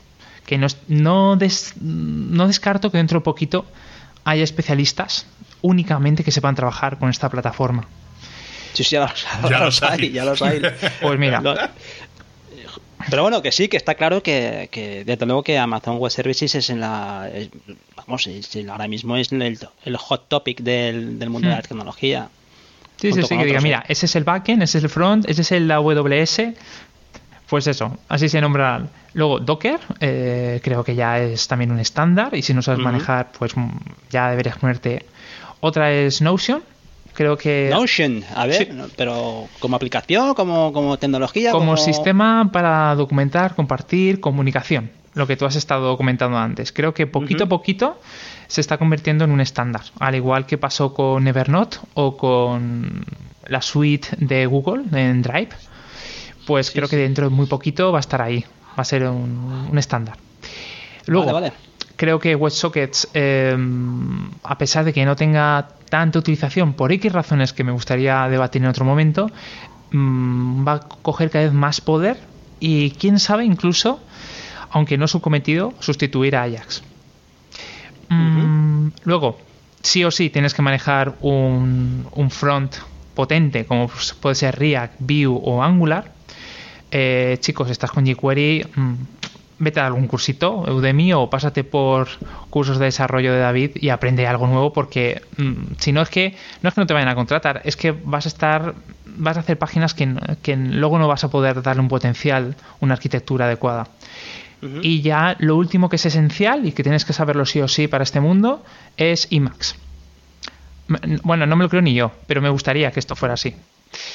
[0.46, 3.66] Que no, no, des- no descarto que dentro de poquito
[4.24, 5.26] haya especialistas
[5.60, 7.84] únicamente que sepan trabajar con esta plataforma.
[8.72, 10.10] Sí, sí, ya los, Ya ya los los hay, hay.
[10.12, 10.62] ya los hay.
[11.02, 11.42] Pues mira.
[13.12, 16.54] Pero bueno, que sí, que está claro que, que desde luego que Amazon Web Services
[16.54, 17.28] es en la.
[17.32, 17.50] es-
[17.94, 21.62] vamos, es ahora mismo es el, el hot topic del, del mundo de la Hmm.
[21.68, 22.28] tecnología.
[22.96, 25.42] Sí, sí, sí, que diga, mira, ese es el backend, ese es el front, ese
[25.42, 26.54] es el AWS.
[27.48, 28.86] Pues eso, así se nombra.
[29.12, 33.30] Luego, Docker, eh, creo que ya es también un estándar y si no sabes manejar,
[33.38, 33.52] pues
[34.10, 35.04] ya deberías ponerte.
[35.60, 36.62] Otra es Notion,
[37.14, 38.68] creo que Notion, a ver, Sí.
[38.96, 41.52] pero como aplicación, como, como tecnología.
[41.52, 46.72] como sistema para documentar, compartir, comunicación, lo que tú has estado comentando antes.
[46.72, 48.00] Creo que poquito a poquito
[48.48, 53.04] se está convirtiendo en un estándar, al igual que pasó con Evernote o con
[53.46, 55.50] la suite de Google en Drive.
[56.46, 56.96] Pues Sí, creo sí.
[56.96, 60.16] que dentro de muy poquito va a estar ahí, va a ser un, un estándar.
[61.06, 61.52] Luego, Vale, vale.
[62.02, 63.56] Creo que WebSockets, eh,
[64.42, 68.60] a pesar de que no tenga tanta utilización por X razones que me gustaría debatir
[68.60, 69.30] en otro momento,
[69.92, 72.18] mm, va a coger cada vez más poder
[72.58, 74.00] y quién sabe incluso,
[74.72, 76.82] aunque no es su cometido, sustituir a Ajax.
[78.08, 79.38] Mm, Luego,
[79.82, 82.78] sí o sí tienes que manejar un, un front
[83.14, 83.88] potente como
[84.20, 86.10] puede ser React, Vue o Angular.
[86.90, 88.94] Eh, chicos, estás con jQuery, mm,
[89.62, 92.08] vete a algún cursito, Udemy, o pásate por
[92.50, 96.34] cursos de desarrollo de David y aprende algo nuevo porque mm, si no es que
[96.62, 98.74] no es que no te vayan a contratar, es que vas a estar
[99.06, 100.08] vas a hacer páginas que,
[100.42, 103.86] que luego no vas a poder darle un potencial, una arquitectura adecuada.
[104.80, 107.88] Y ya lo último que es esencial y que tienes que saberlo sí o sí
[107.88, 108.64] para este mundo
[108.96, 109.74] es Emacs.
[110.88, 113.56] M- Bueno, no me lo creo ni yo, pero me gustaría que esto fuera así.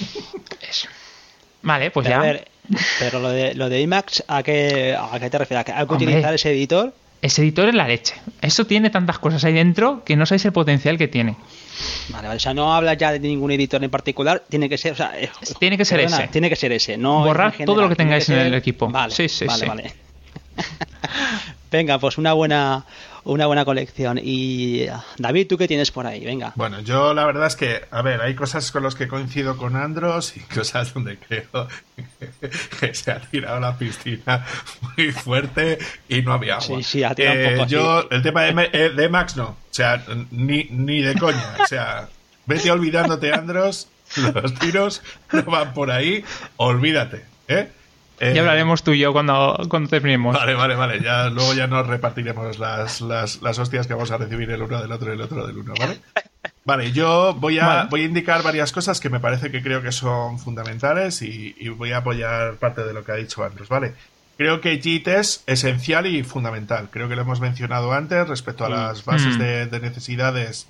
[0.70, 0.88] Eso.
[1.64, 2.22] Vale, pues Pero, ya.
[2.22, 2.48] a ver,
[3.00, 5.62] pero lo de, lo de IMAX, ¿a qué, ¿a qué te refieres?
[5.62, 6.08] ¿A que hay que Hombre.
[6.08, 6.94] utilizar ese editor?
[7.22, 8.14] Ese editor es la leche.
[8.42, 11.36] Eso tiene tantas cosas ahí dentro que no sabéis el potencial que tiene.
[12.10, 14.94] Vale, vale, o sea, no hablas ya de ningún editor en particular, tiene que ser,
[14.94, 16.32] o sea, eh, Tiene que ser perdona, ese.
[16.32, 18.88] Tiene que ser ese, no general, todo lo que tengáis en el equipo.
[18.90, 19.68] Vale, Sí, sí, vale, sí.
[19.68, 19.94] vale.
[21.72, 22.86] Venga, pues una buena
[23.28, 24.20] una buena colección.
[24.22, 24.86] Y
[25.18, 26.24] David, ¿tú qué tienes por ahí?
[26.24, 26.54] Venga.
[26.56, 29.76] Bueno, yo la verdad es que, a ver, hay cosas con las que coincido con
[29.76, 31.68] Andros y cosas donde creo
[32.80, 34.46] que se ha tirado la piscina
[34.82, 36.78] muy fuerte y no había agua.
[36.78, 37.72] Sí, sí, ha tirado un Eh, así.
[37.72, 41.66] Yo, el tema de, eh, de Max no, o sea, ni, ni de coña, o
[41.66, 42.08] sea,
[42.46, 43.90] vete olvidándote, Andros,
[44.34, 45.02] los tiros
[45.32, 46.24] no van por ahí,
[46.56, 47.70] olvídate, ¿eh?
[48.20, 50.36] Eh, Ya hablaremos tú y yo cuando, cuando terminemos.
[50.36, 51.02] Vale, vale, vale.
[51.02, 54.82] Ya, luego ya nos repartiremos las, las, las hostias que vamos a recibir el uno
[54.82, 56.00] del otro y el otro del uno, ¿vale?
[56.66, 57.90] Vale, yo voy a, Vale.
[57.90, 61.70] voy a indicar varias cosas que me parece que creo que son fundamentales y, y
[61.70, 63.94] voy a apoyar parte de lo que ha dicho Andros, ¿vale?
[64.38, 66.90] Creo que JIT es esencial y fundamental.
[66.92, 69.40] Creo que lo hemos mencionado antes respecto a las bases Mm.
[69.40, 70.68] de, de necesidades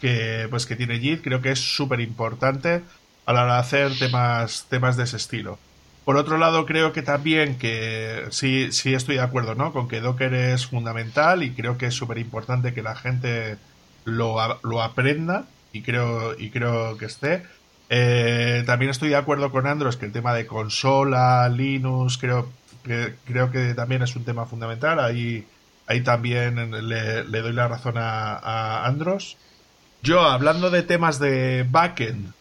[0.00, 1.22] que, pues, que tiene JIT.
[1.22, 2.82] Creo que es súper importante
[3.26, 5.58] a la hora de hacer temas, temas de ese estilo.
[6.08, 9.74] Por otro lado, creo que también que sí, sí estoy de acuerdo, ¿no?
[9.74, 13.58] Con que Docker es fundamental y creo que es súper importante que la gente
[14.06, 17.42] lo, lo aprenda y creo, y creo que esté.
[17.90, 22.50] Eh, también estoy de acuerdo con Andros que el tema de consola, Linux, creo
[22.84, 25.00] que, creo que también es un tema fundamental.
[25.00, 25.46] Ahí,
[25.86, 29.36] ahí también le, doy la razón a, a Andros.
[30.02, 32.32] Yo, hablando de temas de backend,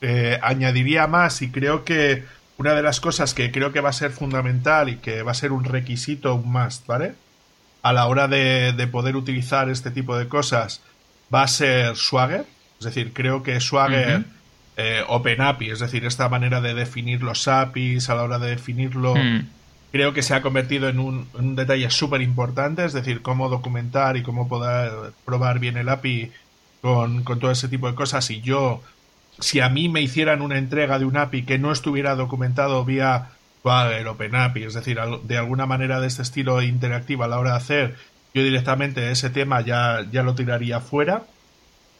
[0.00, 2.24] eh, añadiría más y creo que
[2.58, 5.34] una de las cosas que creo que va a ser fundamental y que va a
[5.34, 7.14] ser un requisito, un must, ¿vale?
[7.82, 10.82] A la hora de, de poder utilizar este tipo de cosas
[11.32, 12.44] va a ser Swagger.
[12.80, 14.28] Es decir, creo que Swagger, Ujú.
[14.76, 18.50] eh, Open API, es decir, esta manera de definir los APIs, a la hora de
[18.50, 19.46] definirlo, Mm.
[19.92, 23.48] creo que se ha convertido en un, en un detalle súper importante, es decir, cómo
[23.48, 26.32] documentar y cómo poder probar bien el API
[26.80, 28.30] con, con todo ese tipo de cosas.
[28.30, 28.82] Y yo,
[29.40, 33.30] si a mí me hicieran una entrega de un API que no estuviera documentado vía
[33.62, 37.56] Swagger, OpenAPI, es decir, de alguna manera de este estilo interactivo a la hora de
[37.56, 37.96] hacer,
[38.34, 41.22] yo directamente ese tema ya, ya lo tiraría fuera.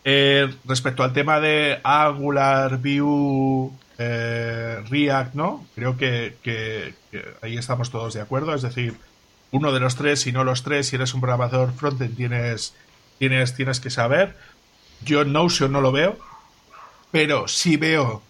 [0.05, 5.67] Eh, respecto al tema de Angular, Vue, eh, React, ¿no?
[5.75, 8.55] Creo que, que- que ahí estamos todos de acuerdo.
[8.55, 8.95] Es decir,
[9.51, 12.75] uno de los tres, si no los tres, si eres un programador frontend, tienes,
[13.19, 14.37] tienes, tienes que saber.
[15.05, 16.19] Yo Notion no lo veo,
[17.11, 18.23] pero sí veo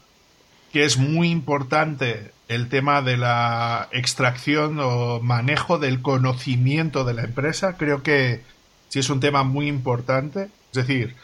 [0.73, 7.23] que es muy importante el tema de la extracción o manejo del conocimiento de la
[7.23, 7.77] empresa.
[7.77, 8.43] Creo que
[8.89, 10.51] sí es un tema muy importante.
[10.73, 11.17] Es decir,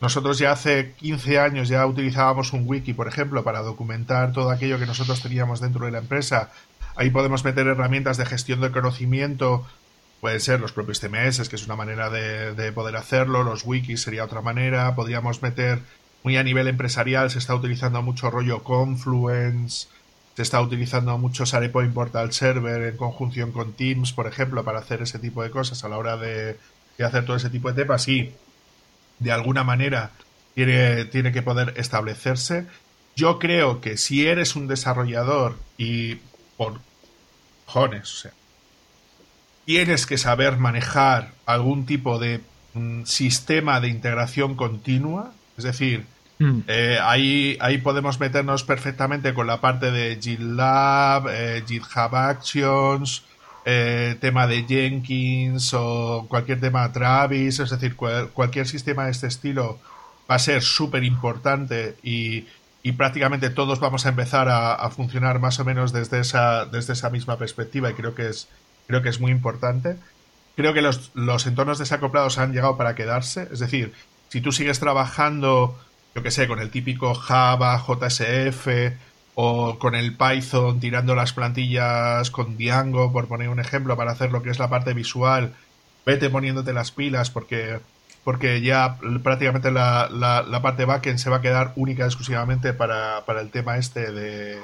[0.00, 4.78] nosotros ya hace 15 años ya utilizábamos un wiki, por ejemplo, para documentar todo aquello
[4.78, 6.52] que nosotros teníamos dentro de la empresa.
[6.94, 9.66] Ahí podemos meter herramientas de gestión de conocimiento,
[10.20, 14.02] pueden ser los propios CMS, que es una manera de, de poder hacerlo, los wikis
[14.02, 15.80] sería otra manera, podríamos meter
[16.22, 19.88] muy a nivel empresarial, se está utilizando mucho rollo Confluence,
[20.36, 25.02] se está utilizando mucho SharePoint Portal Server en conjunción con Teams, por ejemplo, para hacer
[25.02, 26.58] ese tipo de cosas a la hora de,
[26.96, 28.32] de hacer todo ese tipo de temas y
[29.18, 30.10] de alguna manera
[30.54, 32.66] tiene, tiene que poder establecerse.
[33.16, 36.16] Yo creo que si eres un desarrollador y
[36.56, 36.80] por
[37.66, 38.32] cojones, o sea,
[39.64, 42.40] tienes que saber manejar algún tipo de
[42.74, 46.04] mm, sistema de integración continua, es decir,
[46.40, 46.60] Mm.
[46.68, 53.24] eh, ahí, ahí podemos meternos perfectamente con la parte de GitLab, eh, GitHub Actions,
[53.64, 59.26] eh, tema de Jenkins o cualquier tema Travis, es decir, cual- cualquier sistema de este
[59.26, 59.80] estilo
[60.30, 62.46] va a ser súper importante y,
[62.84, 66.92] y prácticamente todos vamos a empezar a, a funcionar más o menos desde esa, desde
[66.92, 68.46] esa misma perspectiva y creo que es,
[68.86, 69.96] creo que es muy importante.
[70.54, 73.92] Creo que los, los entornos desacoplados han llegado para quedarse, es decir,
[74.28, 75.76] si tú sigues trabajando
[76.18, 78.66] yo que sé, con el típico Java, JSF
[79.34, 84.32] o con el Python tirando las plantillas con Django, por poner un ejemplo, para hacer
[84.32, 85.54] lo que es la parte visual,
[86.04, 87.78] vete poniéndote las pilas porque,
[88.24, 93.24] porque ya prácticamente la, la, la parte backend se va a quedar única exclusivamente para,
[93.26, 94.58] para el tema este de,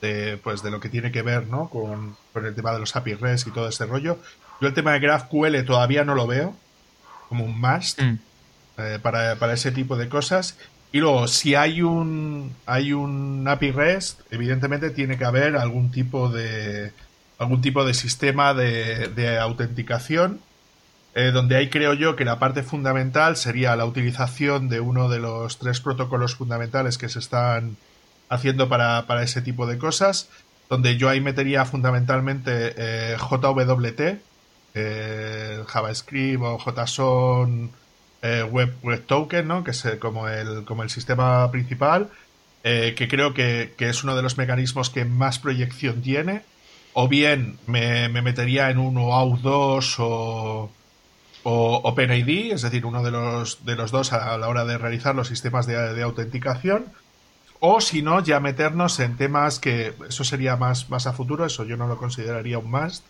[0.00, 1.68] de, pues, de lo que tiene que ver ¿no?
[1.68, 4.18] con, con el tema de los API REST y todo este rollo.
[4.60, 6.56] Yo el tema de GraphQL todavía no lo veo
[7.28, 8.18] como un must Mm.
[8.76, 10.58] Eh, para, para ese tipo de cosas.
[10.90, 16.28] Y luego, si hay un, hay un API REST, evidentemente tiene que haber algún tipo
[16.28, 16.92] de,
[17.38, 20.40] algún tipo de sistema de, de autenticación,
[21.14, 25.20] eh, donde ahí creo yo que la parte fundamental sería la utilización de uno de
[25.20, 27.76] los tres protocolos fundamentales que se están,
[28.28, 30.28] haciendo para, para ese tipo de cosas,
[30.68, 34.18] donde yo ahí metería fundamentalmente eh, JWT,
[35.66, 37.70] JavaScript o JSON
[38.24, 39.62] eh, Web, Token, ¿no?
[39.62, 42.10] que es como, el, como el sistema principal,
[42.62, 46.42] que creo que, que, es uno de los mecanismos que más proyección tiene,
[46.94, 50.70] o bien me, me metería en un OAuth 2 o
[51.44, 55.14] o OpenID, es decir, uno de los, de los dos a la hora de realizar
[55.14, 56.86] los sistemas de, autenticación,
[57.60, 61.64] o si no, ya meternos en temas que eso sería más, más a futuro, eso
[61.64, 63.04] yo no lo consideraría un must,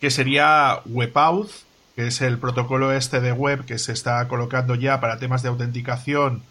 [0.00, 1.50] que sería WebAuth,
[1.94, 5.48] que es el protocolo este de web que se está colocando ya para temas de
[5.48, 6.42] autenticación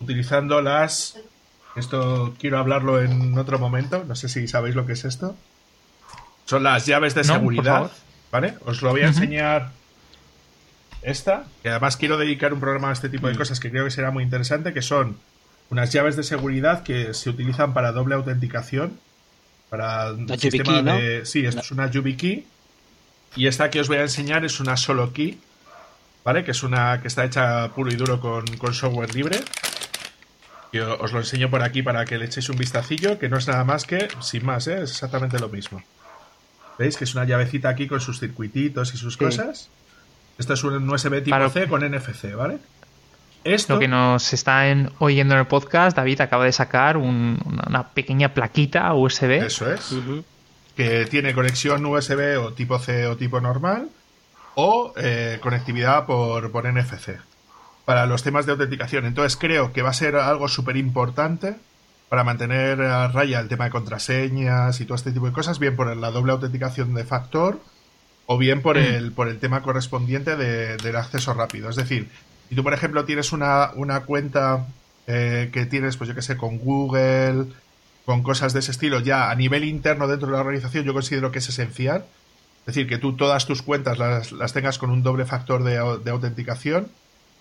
[0.00, 1.18] utilizando las...
[1.76, 5.36] Esto quiero hablarlo en otro momento, no sé si sabéis lo que es esto.
[6.44, 7.90] Son las llaves de seguridad,
[8.32, 8.54] ¿vale?
[8.64, 9.70] Os lo voy a enseñar
[11.02, 13.90] esta, que además quiero dedicar un programa a este tipo de cosas que creo que
[13.90, 15.18] será muy interesante, que son
[15.70, 18.98] unas llaves de seguridad que se utilizan para doble autenticación.
[19.68, 21.26] Para un sistema de.
[21.26, 22.46] Sí, esto es una YubiKey.
[23.36, 25.40] Y esta que os voy a enseñar es una solo key.
[26.24, 26.44] ¿Vale?
[26.44, 29.40] Que es una que está hecha puro y duro con, software libre.
[30.72, 33.48] Y os lo enseño por aquí para que le echéis un vistacillo, que no es
[33.48, 34.82] nada más que, sin más, ¿eh?
[34.82, 35.82] es exactamente lo mismo.
[36.78, 36.98] ¿Veis?
[36.98, 39.70] Que es una llavecita aquí con sus circuititos y sus cosas.
[40.38, 42.58] Esto es un USB tipo C con NFC, ¿vale?
[43.44, 43.74] Esto...
[43.74, 44.64] Lo que nos está
[44.98, 49.44] oyendo en el podcast, David acaba de sacar una pequeña plaquita USB.
[49.44, 49.94] Eso es.
[50.78, 53.90] Que tiene conexión USB o tipo C o tipo normal
[54.54, 57.18] o eh, conectividad por, por NFC
[57.84, 59.06] para los temas de autenticación.
[59.06, 61.56] Entonces creo que va a ser algo súper importante
[62.08, 65.74] para mantener a raya el tema de contraseñas y todo este tipo de cosas, bien
[65.74, 67.58] por la doble autenticación de factor
[68.26, 68.82] o bien por, mm.
[68.82, 71.70] el, por el tema correspondiente del acceso rápido.
[71.70, 72.10] Es decir,
[72.48, 74.66] si tú, por ejemplo, tienes una, una cuenta
[75.06, 77.46] eh, que tienes, pues yo qué sé, con Google,
[78.08, 81.30] con cosas de ese estilo, ya a nivel interno dentro de la organización, yo considero
[81.30, 82.06] que es esencial.
[82.60, 85.72] Es decir, que tú todas tus cuentas las, las tengas con un doble factor de,
[85.72, 86.88] de autenticación.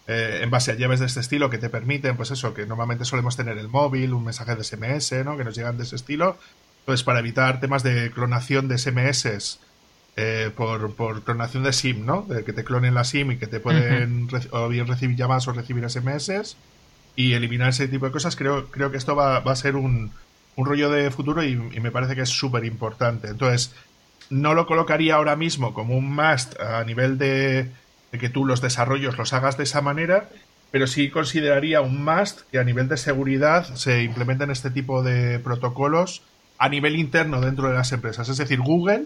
[0.08, 3.06] Eh, en base a llaves de este estilo que te permiten, pues eso, que normalmente
[3.06, 5.38] solemos tener el móvil, un mensaje de SMS, ¿no?
[5.38, 6.38] Que nos llegan de ese estilo.
[6.82, 9.60] Entonces, para evitar temas de clonación de SMS
[10.18, 12.24] eh, por, por, clonación de SIM, ¿no?
[12.24, 15.54] De que te clonen la SIM y que te pueden o bien recibir llamadas o
[15.54, 16.58] recibir SMS
[17.16, 18.36] y eliminar ese tipo de cosas.
[18.36, 20.12] Creo, creo que esto va, va a ser un,
[20.58, 23.30] un, rollo de futuro y, me parece que es súper importante.
[23.30, 23.74] Entonces,
[24.30, 27.72] no lo colocaría ahora mismo como un must a nivel de,
[28.12, 30.30] que tú los desarrollos los hagas de esa manera,
[30.72, 35.40] pero sí consideraría un must que a nivel de seguridad se implementen este tipo de
[35.40, 36.24] protocolos
[36.58, 38.28] a nivel interno dentro de las empresas.
[38.28, 39.06] Es decir, Google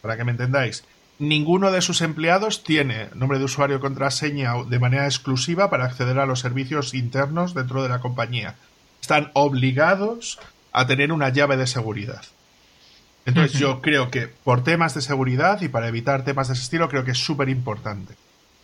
[0.00, 0.84] para que me entendáis,
[1.18, 6.26] ninguno de sus empleados tiene nombre de usuario contraseña de manera exclusiva para acceder a
[6.26, 8.54] los servicios internos dentro de la compañía.
[9.00, 10.38] Están obligados
[10.72, 12.22] a tener una llave de seguridad.
[13.26, 16.88] Entonces yo creo que por temas de seguridad y para evitar temas de ese estilo
[16.88, 18.14] creo que es súper importante.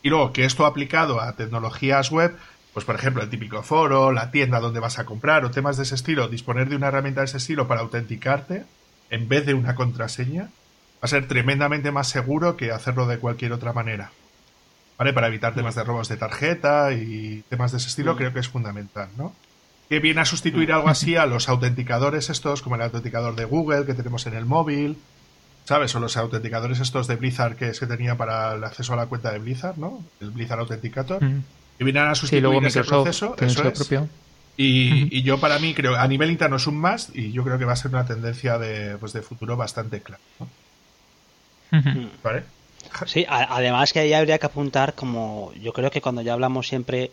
[0.02, 2.34] Y luego que esto aplicado a tecnologías web,
[2.72, 5.82] pues por ejemplo el típico foro, la tienda donde vas a comprar o temas de
[5.82, 8.64] ese estilo, disponer de una herramienta de ese estilo para autenticarte
[9.10, 13.52] en vez de una contraseña, va a ser tremendamente más seguro que hacerlo de cualquier
[13.52, 14.12] otra manera.
[14.96, 15.12] ¿Vale?
[15.12, 18.48] Para evitar temas de robos de tarjeta y temas de ese estilo, creo que es
[18.48, 19.34] fundamental, ¿no?
[19.88, 23.84] Que viene a sustituir algo así a los autenticadores estos, como el autenticador de Google
[23.84, 24.96] que tenemos en el móvil,
[25.64, 25.94] ¿sabes?
[25.94, 29.32] O los autenticadores estos de Blizzard que se tenía para el acceso a la cuenta
[29.32, 30.02] de Blizzard, ¿no?
[30.20, 31.22] El Blizzard Authenticator.
[31.22, 31.44] Mm.
[31.78, 33.90] Que vienen a sustituir ese proceso, eso es.
[34.56, 37.58] Y, y, yo para mí creo, a nivel interno es un más y yo creo
[37.58, 40.22] que va a ser una tendencia de, pues de futuro bastante clara.
[40.38, 40.48] ¿no?
[43.06, 47.10] Sí, además que ahí habría que apuntar como yo creo que cuando ya hablamos siempre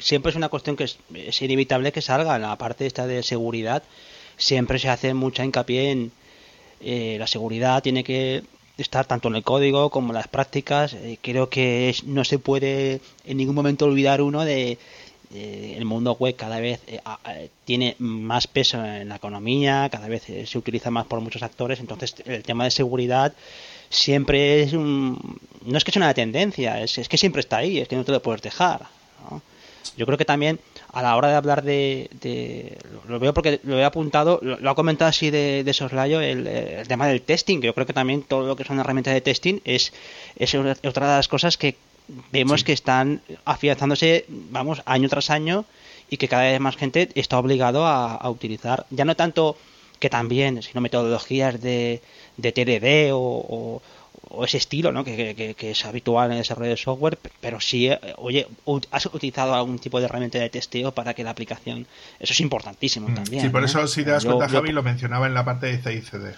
[0.00, 2.36] siempre es una cuestión que es, inevitable que salga.
[2.36, 3.82] En la parte esta de seguridad
[4.36, 6.12] siempre se hace mucha hincapié en
[6.80, 8.44] eh, la seguridad tiene que
[8.76, 10.94] estar tanto en el código como en las prácticas.
[10.94, 14.78] Eh, creo que no se puede en ningún momento olvidar uno de
[15.30, 17.00] el mundo web cada vez eh,
[17.66, 22.14] tiene más peso en la economía, cada vez se utiliza más por muchos actores, entonces
[22.24, 23.34] el tema de seguridad
[23.90, 25.38] siempre es un...
[25.66, 28.04] No es que sea una tendencia, es, es que siempre está ahí, es que no
[28.04, 28.86] te lo puedes dejar.
[29.96, 30.60] Yo creo que también
[30.92, 32.78] a la hora de hablar de...
[33.06, 36.48] lo veo porque lo he apuntado, lo, ha comentado así de, de soslayo el,
[36.86, 37.60] tema del testing.
[37.60, 39.92] Yo creo que también todo lo que son herramientas de testing es,
[40.36, 41.76] es otra de las cosas que
[42.32, 45.64] vemos que están afianzándose, vamos, año tras año
[46.08, 48.86] y que cada vez más gente está obligado a utilizar.
[48.90, 49.56] Ya no tanto
[49.98, 52.00] que también, sino metodologías de,
[52.36, 53.82] de TDD o, o
[54.44, 55.04] ese estilo, ¿no?
[55.04, 58.46] Que, es habitual en el desarrollo de software, pero sí, eh, oye,
[58.90, 61.86] has utilizado algún tipo de herramienta de testeo para que la aplicación,
[62.20, 63.14] eso es importantísimo mm.
[63.14, 63.42] también.
[63.42, 66.36] Sí, por eso si te das cuenta, Javi, lo mencionaba en la parte de CICD.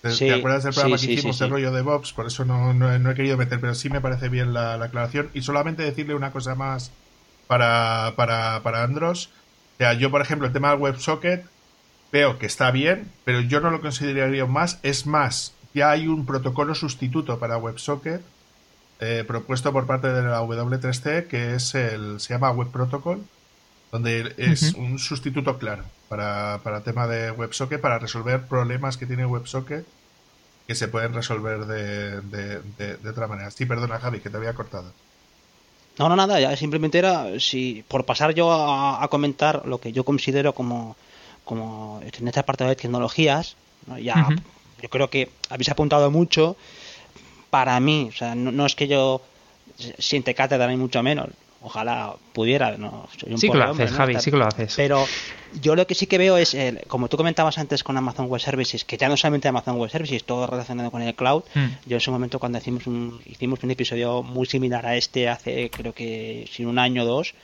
[0.00, 2.12] ¿Te, acuerdas del programa que hicimos de rollo de Bobs?
[2.12, 5.28] Por eso no, no, he querido meter, pero sí me parece bien la, aclaración.
[5.34, 6.92] Y solamente decirle una cosa más
[7.48, 9.30] para, para, para Andros.
[9.74, 11.44] O sea, yo, por ejemplo, el tema del WebSocket
[12.12, 14.78] veo que está bien, pero yo no lo consideraría más.
[14.84, 18.22] Es más, ya hay un protocolo sustituto para WebSocket
[19.00, 23.24] eh, propuesto por parte de la W3C que es el se llama Web Protocol,
[23.92, 29.24] donde es un sustituto claro para, para tema de WebSocket para resolver problemas que tiene
[29.24, 29.86] WebSocket
[30.66, 33.50] que se pueden resolver de, de, otra manera.
[33.50, 34.92] Sí, perdona Javi, que te había cortado.
[35.98, 40.04] No, no, nada, ya simplemente era si por pasar yo a, comentar lo que yo
[40.04, 40.96] considero como,
[41.44, 43.56] como en esta parte de tecnologías,
[44.02, 44.28] ya
[44.82, 46.56] yo creo que habéis apuntado mucho
[47.50, 49.22] para mí, o sea, no, es que yo
[49.98, 51.28] siente cátedra ni mucho menos,
[51.62, 54.74] ojalá pudiera, no sí que lo haces, Javi, sí que lo haces.
[54.76, 55.06] Pero
[55.60, 56.56] yo lo que sí que veo es,
[56.86, 60.24] como tú comentabas antes con Amazon Web Services, que ya no solamente Amazon Web Services,
[60.24, 61.42] todo relacionado con el cloud.
[61.54, 61.68] Hmm.
[61.86, 65.70] Yo en su momento cuando hicimos un, hicimos un episodio muy similar a este hace
[65.70, 67.34] creo que sin un año o dos,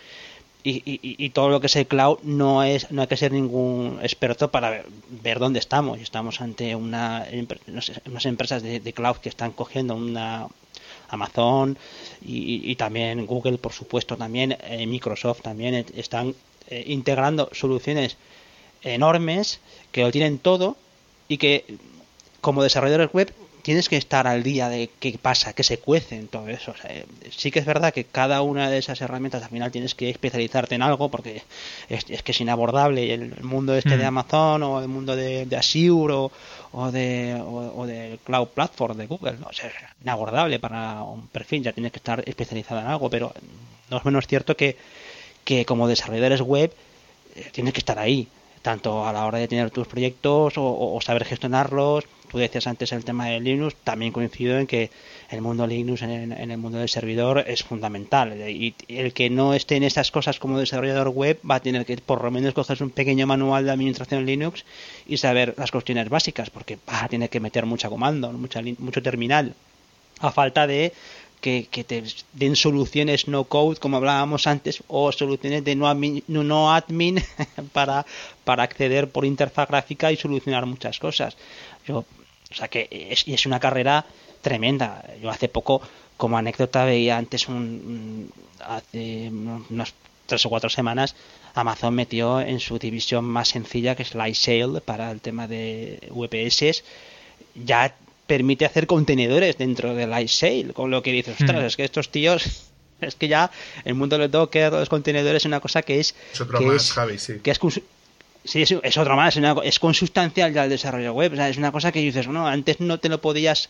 [0.66, 4.50] y, todo lo que es el cloud no es no hay que ser ningún experto
[4.50, 4.82] para
[5.22, 6.00] ver, dónde estamos.
[6.00, 7.26] Estamos ante una,
[8.06, 10.48] unas empresas de, cloud que están cogiendo una
[11.08, 11.76] Amazon
[12.22, 16.34] y, también Google, por supuesto, también eh, Microsoft también eh, están
[16.68, 18.16] eh, integrando soluciones
[18.82, 19.60] enormes
[19.92, 20.76] que lo tienen todo
[21.28, 21.64] y que
[22.40, 23.32] como desarrolladores web
[23.64, 26.74] tienes que estar al día de qué pasa, qué se cuece en todo eso.
[27.30, 30.74] sí que es verdad que cada una de esas herramientas al final tienes que especializarte
[30.74, 31.42] en algo porque
[31.88, 34.08] es, que es inabordable el mundo este de mm.
[34.08, 36.14] Amazon o el mundo de, Azure
[36.72, 39.38] o, de o, del Cloud Platform de Google.
[39.38, 39.48] ¿no?
[39.50, 39.62] es
[40.02, 43.32] inabordable para un perfil, ya tienes que estar especializado en algo, pero
[43.88, 44.76] no es menos cierto que,
[45.42, 46.70] que como desarrolladores web
[47.34, 48.28] eh, tienes que estar ahí
[48.64, 52.04] tanto a la hora de tener tus proyectos o, saber gestionarlos.
[52.34, 54.90] Tú decías antes el tema de Linux, también coincido en que
[55.30, 58.36] el mundo Linux en, el mundo del servidor es fundamental.
[58.50, 61.96] Y el que no esté en estas cosas como desarrollador web va a tener que
[61.98, 64.64] por lo menos coger un pequeño manual de administración Linux
[65.06, 69.00] y saber las cuestiones básicas, porque va a tener que meter mucha comando, mucha, mucho
[69.00, 69.54] terminal.
[70.18, 70.92] A falta de
[71.40, 76.74] que, te den soluciones no code, como hablábamos antes, o soluciones de no admin, no
[76.74, 77.22] admin
[77.72, 78.04] para,
[78.42, 81.36] para acceder por interfaz gráfica y solucionar muchas cosas.
[81.86, 82.04] Yo,
[82.54, 84.06] o sea que es, es una carrera
[84.42, 85.04] tremenda.
[85.20, 85.82] Yo hace poco,
[86.16, 88.30] como anécdota, veía antes un,
[88.60, 89.94] hace unas
[90.26, 91.14] tres o cuatro semanas,
[91.54, 96.82] Amazon metió en su división más sencilla, que es Lightsail, para el tema de VPS,
[97.54, 97.94] ya
[98.26, 101.66] permite hacer contenedores dentro del iSail, con lo que dices, ostras, hmm.
[101.66, 103.50] es que estos tíos, es que ya
[103.84, 106.14] el mundo de Docker, los contenedores es una cosa que es...
[106.32, 107.34] Es otro más, Javi, sí.
[107.42, 107.60] Que es,
[108.44, 112.28] sí, es, otro más, es, consustancial ya el desarrollo web, es una cosa que dices,
[112.28, 113.68] no, antes no te lo podías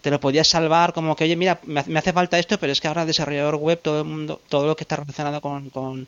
[0.00, 2.88] te lo podías salvar como que, oye, mira, me, hace falta esto, pero es que
[2.88, 6.06] ahora el desarrollador web, todo el mundo, todo lo que está relacionado con, con,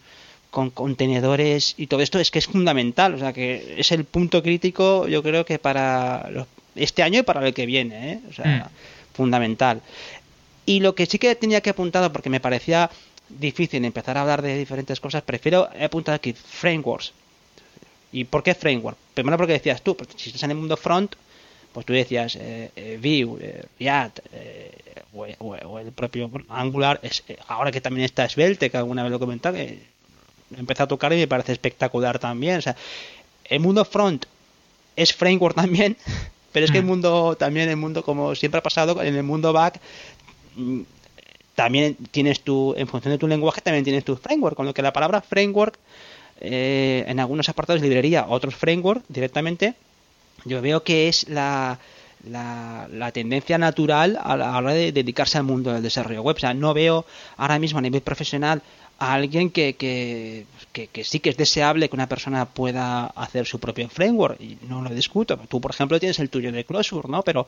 [0.51, 4.43] con contenedores y todo esto es que es fundamental, o sea que es el punto
[4.43, 6.47] crítico, yo creo que para los
[6.77, 8.21] este año y para el que viene, ¿eh?
[8.29, 9.17] o sea, mm.
[9.17, 9.81] fundamental.
[10.65, 12.91] Y lo que sí que tenía que apuntado, porque me parecía
[13.29, 17.13] difícil empezar a hablar de diferentes cosas, prefiero apuntar aquí frameworks.
[18.17, 18.97] ¿Y por qué framework?
[19.13, 21.17] Primero porque decías tú, pues, si estás en el mundo front,
[21.75, 24.21] pues tú decías eh, eh, Vue, React
[25.13, 29.21] o, el propio Angular, es, ahora que también está Svelte, que alguna vez lo he
[29.21, 29.81] comentado, que
[30.57, 32.57] empezado a tocar y me parece espectacular también.
[32.57, 32.75] O sea,
[33.45, 34.25] el mundo front
[34.97, 35.99] es framework también,
[36.53, 36.89] pero es que el mm.
[36.89, 39.79] mundo, también el mundo, como siempre ha pasado, en el mundo back,
[40.55, 40.81] mm,
[41.55, 44.81] también tienes tu, en función de tu lenguaje, también tienes tu framework, con lo que
[44.81, 45.79] la palabra framework,
[46.41, 49.75] eh, en algunos apartados de librería, otros framework directamente,
[50.45, 51.79] yo veo que es la,
[52.29, 56.37] la, la, tendencia natural a la hora de dedicarse al mundo del desarrollo web.
[56.37, 57.05] O sea, no veo
[57.37, 58.63] ahora mismo a nivel profesional
[58.99, 63.59] a alguien que, que, que, sí que es deseable que una persona pueda hacer su
[63.59, 65.39] propio framework y no lo discuto.
[65.49, 67.23] Tú, por ejemplo, tienes el tuyo de Closure, ¿no?
[67.23, 67.47] Pero,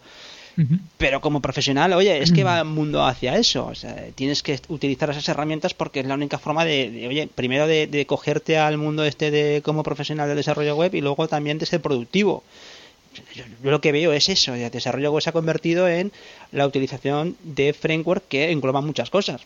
[0.99, 3.66] pero como profesional, oye, es que va el mundo hacia eso.
[3.66, 7.66] O sea, tienes que utilizar esas herramientas porque es la única forma de, oye, primero
[7.66, 11.66] de, cogerte al mundo este de como profesional de desarrollo web y luego también de
[11.66, 12.44] ser productivo.
[13.34, 16.12] Yo, lo que veo es eso, el desarrollo web se ha convertido en
[16.53, 19.40] la utilización de framework que engloba muchas cosas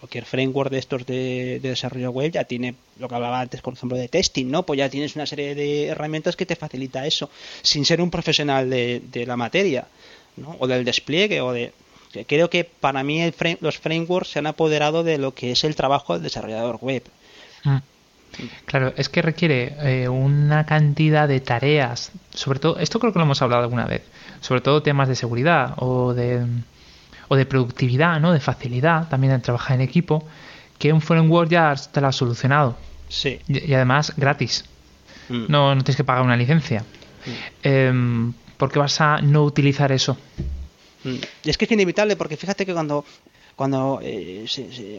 [0.00, 3.96] cualquier framework de estos de, desarrollo web ya tiene lo que hablaba antes, por ejemplo,
[3.96, 4.64] de testing, ¿no?
[4.64, 7.30] Pues ya tienes una serie de herramientas que te facilita eso,
[7.62, 9.86] sin ser un profesional de, la materia.
[10.36, 10.56] ¿no?
[10.60, 11.72] o del despliegue o de
[12.26, 16.14] creo que para mí los frameworks se han apoderado de lo que es el trabajo
[16.14, 17.02] del desarrollador web.
[17.64, 17.78] Mm.
[18.64, 23.24] Claro, es que requiere eh, una cantidad de tareas, sobre todo, esto creo que lo
[23.24, 24.02] hemos hablado alguna vez,
[24.40, 26.46] sobre todo temas de seguridad o de,
[27.30, 28.32] o de productividad, ¿no?
[28.32, 30.26] de facilidad también de trabajar en equipo,
[30.78, 32.76] que un framework ya te lo ha solucionado.
[33.08, 33.38] Sí.
[33.46, 34.64] Y, además gratis.
[35.28, 35.44] Mm.
[35.48, 36.80] No, no tienes que pagar una licencia.
[36.82, 37.30] Mm.
[37.62, 40.16] Em, ¿Por qué vas a no utilizar eso?
[41.04, 41.16] Mm.
[41.44, 43.04] Es que es inevitable, porque fíjate que cuando
[43.54, 44.46] cuando eh,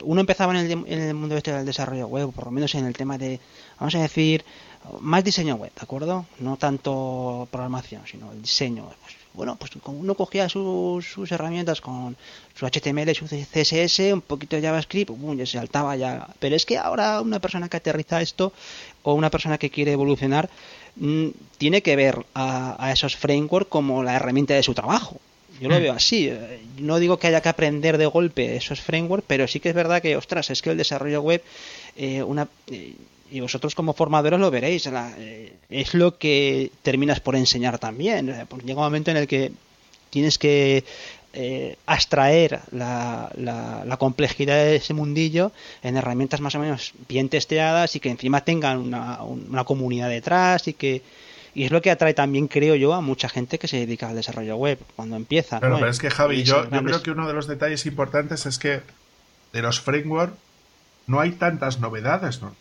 [0.04, 2.86] uno empezaba en el, en el mundo este del desarrollo web, por lo menos en
[2.86, 3.40] el tema de,
[3.80, 4.46] vamos a decir,
[5.00, 6.28] más diseño web, ¿de acuerdo?
[6.40, 8.86] No tanto programación, sino el diseño.
[9.02, 12.16] Pues, bueno, pues uno cogía sus, sus, herramientas con
[12.54, 16.28] su HTML, su CSS, un poquito de JavaScript, boom, ya se saltaba ya.
[16.40, 18.54] Pero es que ahora una persona que aterriza esto
[19.04, 20.50] o una persona que quiere evolucionar
[20.96, 21.28] mm,
[21.58, 25.20] tiene que ver a, a esos frameworks como la herramienta de su trabajo.
[25.62, 25.82] Yo lo mm.
[25.82, 26.28] veo así.
[26.28, 29.76] Eh, no digo que haya que aprender de golpe esos frameworks, pero sí que es
[29.76, 31.44] verdad que, ostras, es que el desarrollo web,
[31.96, 32.96] eh, una, eh,
[33.32, 34.90] y vosotros como formadores lo veréis,
[35.70, 38.46] es lo que terminas por enseñar también.
[38.48, 39.52] Pues llega un momento en el que
[40.10, 40.84] tienes que
[41.86, 48.02] abstraer la, la, complejidad de ese mundillo en herramientas más o menos bien testeadas y
[48.02, 51.02] que encima tengan una, una comunidad detrás y que
[51.54, 54.16] y es lo que atrae también, creo yo, a mucha gente que se dedica al
[54.16, 55.60] desarrollo web cuando empieza.
[55.60, 58.58] Claro, pero es que Javi, yo, yo creo que uno de los detalles importantes es
[58.58, 58.82] que
[59.52, 60.38] de los frameworks
[61.08, 62.56] no hay tantas novedades, ¿no?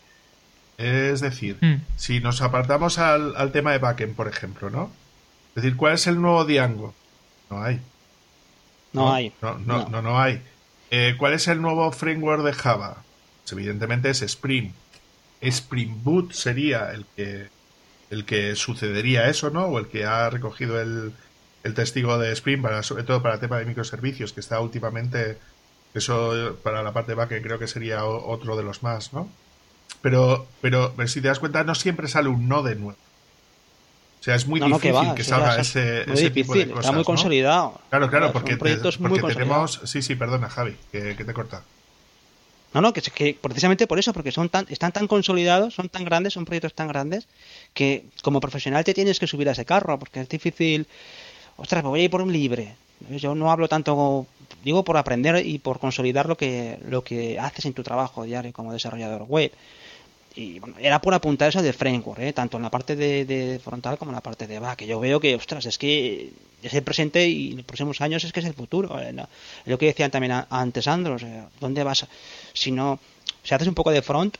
[0.81, 1.81] Es decir, hmm.
[1.95, 4.91] si nos apartamos al, al, tema de backend, por ejemplo, ¿no?
[5.49, 6.93] Es decir, ¿cuál es el nuevo Django?
[7.49, 7.79] No hay.
[8.93, 9.31] No, hay.
[9.41, 10.41] No, no, no, no, hay.
[10.89, 13.03] Eh, ¿Cuál es el nuevo framework de Java?
[13.43, 14.71] Pues evidentemente es Spring.
[15.41, 17.49] Spring Boot sería el que
[18.09, 19.65] el que sucedería eso, ¿no?
[19.65, 21.13] O el que ha recogido el,
[21.63, 25.37] el testigo de Spring, para, sobre todo para el tema de microservicios, que está últimamente,
[25.93, 29.29] eso para la parte backend creo que sería otro de los más, ¿no?
[30.01, 32.97] Pero, pero si te das cuenta, no siempre sale un node nuevo.
[34.19, 36.85] O sea, es muy difícil que, salga ese, tipo de cosas.
[36.85, 37.81] Está muy consolidado.
[37.89, 39.81] Claro, claro, porque, porque tenemos.
[39.85, 41.63] Sí, sí, perdona, Javi, que, que te corta.
[42.73, 46.05] No, no, que, que, precisamente por eso, porque son tan, están tan consolidados, son tan
[46.05, 47.27] grandes, son proyectos tan grandes,
[47.73, 50.87] que como profesional te tienes que subir a ese carro, porque es difícil.
[51.57, 52.75] Ostras, me voy a ir por un libre.
[53.09, 54.27] Yo no hablo tanto,
[54.63, 58.53] digo, por aprender y por consolidar lo que, lo que haces en tu trabajo diario
[58.53, 59.51] como desarrollador web.
[60.35, 62.33] Y bueno, era por apuntar eso de framework, ¿eh?
[62.33, 64.83] tanto en la parte de, frontal como en la parte de back.
[64.83, 66.31] Yo veo que, ostras, es que
[66.63, 68.99] es el presente y en los próximos años es que es el futuro.
[68.99, 69.13] ¿eh?
[69.65, 71.23] Lo que decían también antes Andros,
[71.59, 72.05] ¿dónde vas?
[72.53, 72.99] Si no,
[73.43, 74.37] si haces un poco de front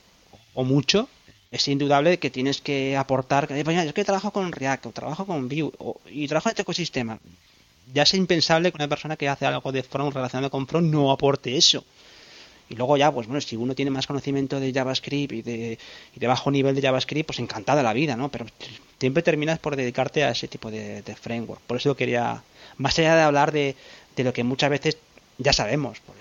[0.54, 1.08] o mucho,
[1.50, 3.46] es indudable que tienes que aportar.
[3.46, 5.70] Que, es que trabajo con React o trabajo con Vue
[6.10, 7.18] y trabajo en este ecosistema.
[7.92, 11.10] Ya es impensable que una persona que hace algo de front relacionado con front no
[11.10, 11.84] aporte eso.
[12.68, 15.78] Y luego ya, pues bueno, si uno tiene más conocimiento de JavaScript y de,
[16.14, 18.30] y de bajo nivel de JavaScript, pues encantada la vida, ¿no?
[18.30, 18.46] Pero
[18.98, 21.60] siempre terminas por dedicarte a ese tipo de, framework.
[21.62, 22.42] Por eso quería,
[22.78, 23.76] más allá de hablar de,
[24.16, 24.96] de lo que muchas veces
[25.38, 26.14] ya sabemos, por,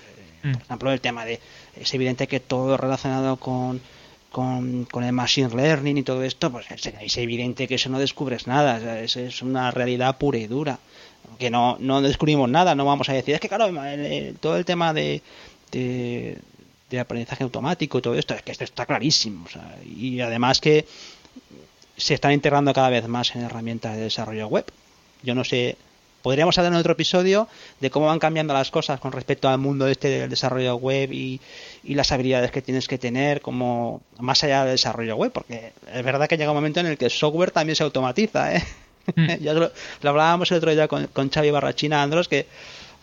[0.43, 0.53] mm.
[0.53, 1.39] por ejemplo, el tema de,
[1.75, 3.81] es evidente que todo relacionado con,
[4.31, 8.47] con, con, el machine learning y todo esto, pues es, evidente que eso no descubres
[8.47, 10.79] nada, es, es, una realidad pura y dura.
[11.37, 13.69] Que no, no descubrimos nada, no vamos a decir, es que claro,
[14.39, 15.21] todo el tema de,
[15.71, 16.37] de,
[16.99, 19.45] aprendizaje automático y todo esto, es que esto está clarísimo.
[19.85, 20.85] y además que
[21.97, 24.65] se están integrando cada vez más en herramientas de desarrollo web.
[25.23, 25.77] Yo no sé,
[26.21, 27.47] podríamos hablar en otro episodio
[27.79, 31.39] de cómo van cambiando las cosas con respecto al mundo este del desarrollo web y,
[31.83, 36.27] las habilidades que tienes que tener como más allá del desarrollo web, porque es verdad
[36.27, 38.63] que llega un momento en el que el software también se automatiza, ¿eh?
[39.15, 39.33] Mm.
[39.41, 39.71] ya lo,
[40.03, 42.47] hablábamos el otro día con, con Xavi Barrachina Andros que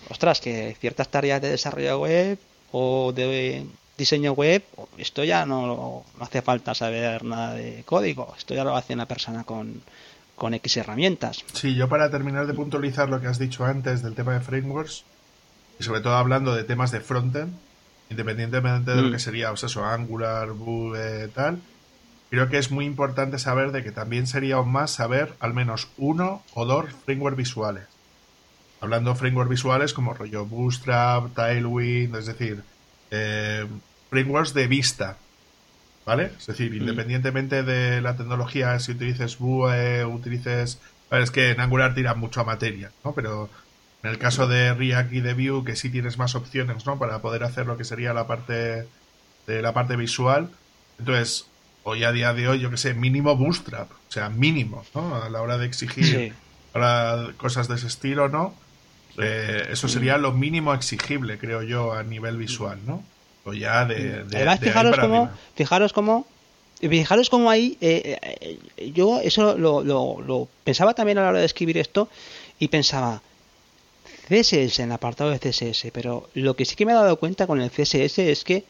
[0.09, 2.39] ostras, que ciertas tareas de desarrollo web
[2.73, 3.67] o de
[3.97, 4.63] diseño web,
[4.97, 9.45] esto ya no, hace falta saber nada de código, esto ya lo hace una persona
[9.45, 9.83] con,
[10.37, 11.45] con X herramientas.
[11.53, 15.05] Sí, yo para terminar de puntualizar lo que has dicho antes del tema de frameworks,
[15.81, 17.53] y sobre todo hablando de temas de frontend,
[18.11, 19.13] independientemente de lo mm.
[19.13, 21.61] que sería, o sea, eso, Angular, Vue, tal,
[22.31, 25.89] creo que es muy importante saber de que también sería aún más saber al menos
[25.99, 27.85] uno o dos frameworks visuales.
[28.81, 32.63] Hablando de frameworks visuales como rollo Bootstrap, Tailwind, es decir,
[33.11, 33.67] eh,
[34.11, 35.17] frameworks de vista,
[36.07, 36.33] ¿vale?
[36.39, 36.77] Es decir, mm.
[36.77, 40.79] independientemente de la tecnología, si utilices Vue, utilices...
[41.11, 43.15] Es que en Angular tira mucho a materia, ¿no?
[43.15, 43.49] Pero
[44.03, 46.99] en el caso de React y de Vue, que sí tienes más opciones, ¿no?
[46.99, 48.87] Para poder hacer lo que sería la parte
[49.47, 50.51] de la parte visual.
[50.99, 51.47] Entonces,
[51.83, 55.17] hoy a día de hoy, yo que sé, mínimo Bootstrap, o sea, mínimo, ¿no?
[55.17, 56.35] A la hora de exigir
[56.73, 58.55] para cosas de ese estilo, ¿no?
[59.21, 63.03] Eh, eso sería lo mínimo exigible, creo yo, a nivel visual, ¿no?
[63.45, 64.25] O ya de.
[64.25, 66.27] de Además, de fijaros cómo, fijaros cómo,
[66.81, 68.19] fijaros cómo ahí, eh,
[68.77, 72.09] eh, yo eso lo, lo- lo pensaba también a la hora de escribir esto
[72.59, 73.23] y pensaba
[74.29, 77.47] CSS en el apartado de CSS, pero lo que sí que me he dado cuenta
[77.47, 78.65] con el CSS es que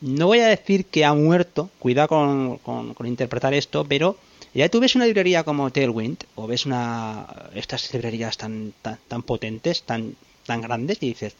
[0.00, 4.16] no voy a decir que ha muerto, cuidado con, con- con interpretar esto, pero
[4.54, 9.22] ya tú ves una librería como Tailwind o ves una estas librerías tan, tan, tan
[9.22, 10.14] potentes, tan,
[10.46, 11.34] tan grandes y dices,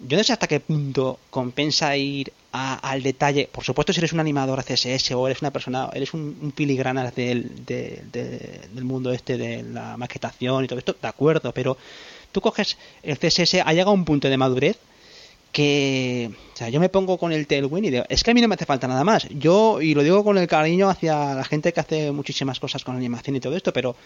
[0.00, 3.48] yo no sé hasta qué punto compensa ir a- al detalle.
[3.50, 7.10] Por supuesto, si eres un animador CSS o eres una persona, eres un, un filigrana
[7.10, 11.78] del, de- de- del mundo este de la maquetación y todo esto, de acuerdo, pero
[12.32, 14.76] tú coges el CSS, ha llegado a un punto de madurez
[15.56, 18.42] que, o sea, yo me pongo con el Tailwind y digo, es que a mí
[18.42, 19.26] no me hace falta nada más.
[19.30, 22.94] Yo, y lo digo con el cariño hacia la gente que hace muchísimas cosas con
[22.94, 23.96] animación y todo esto, pero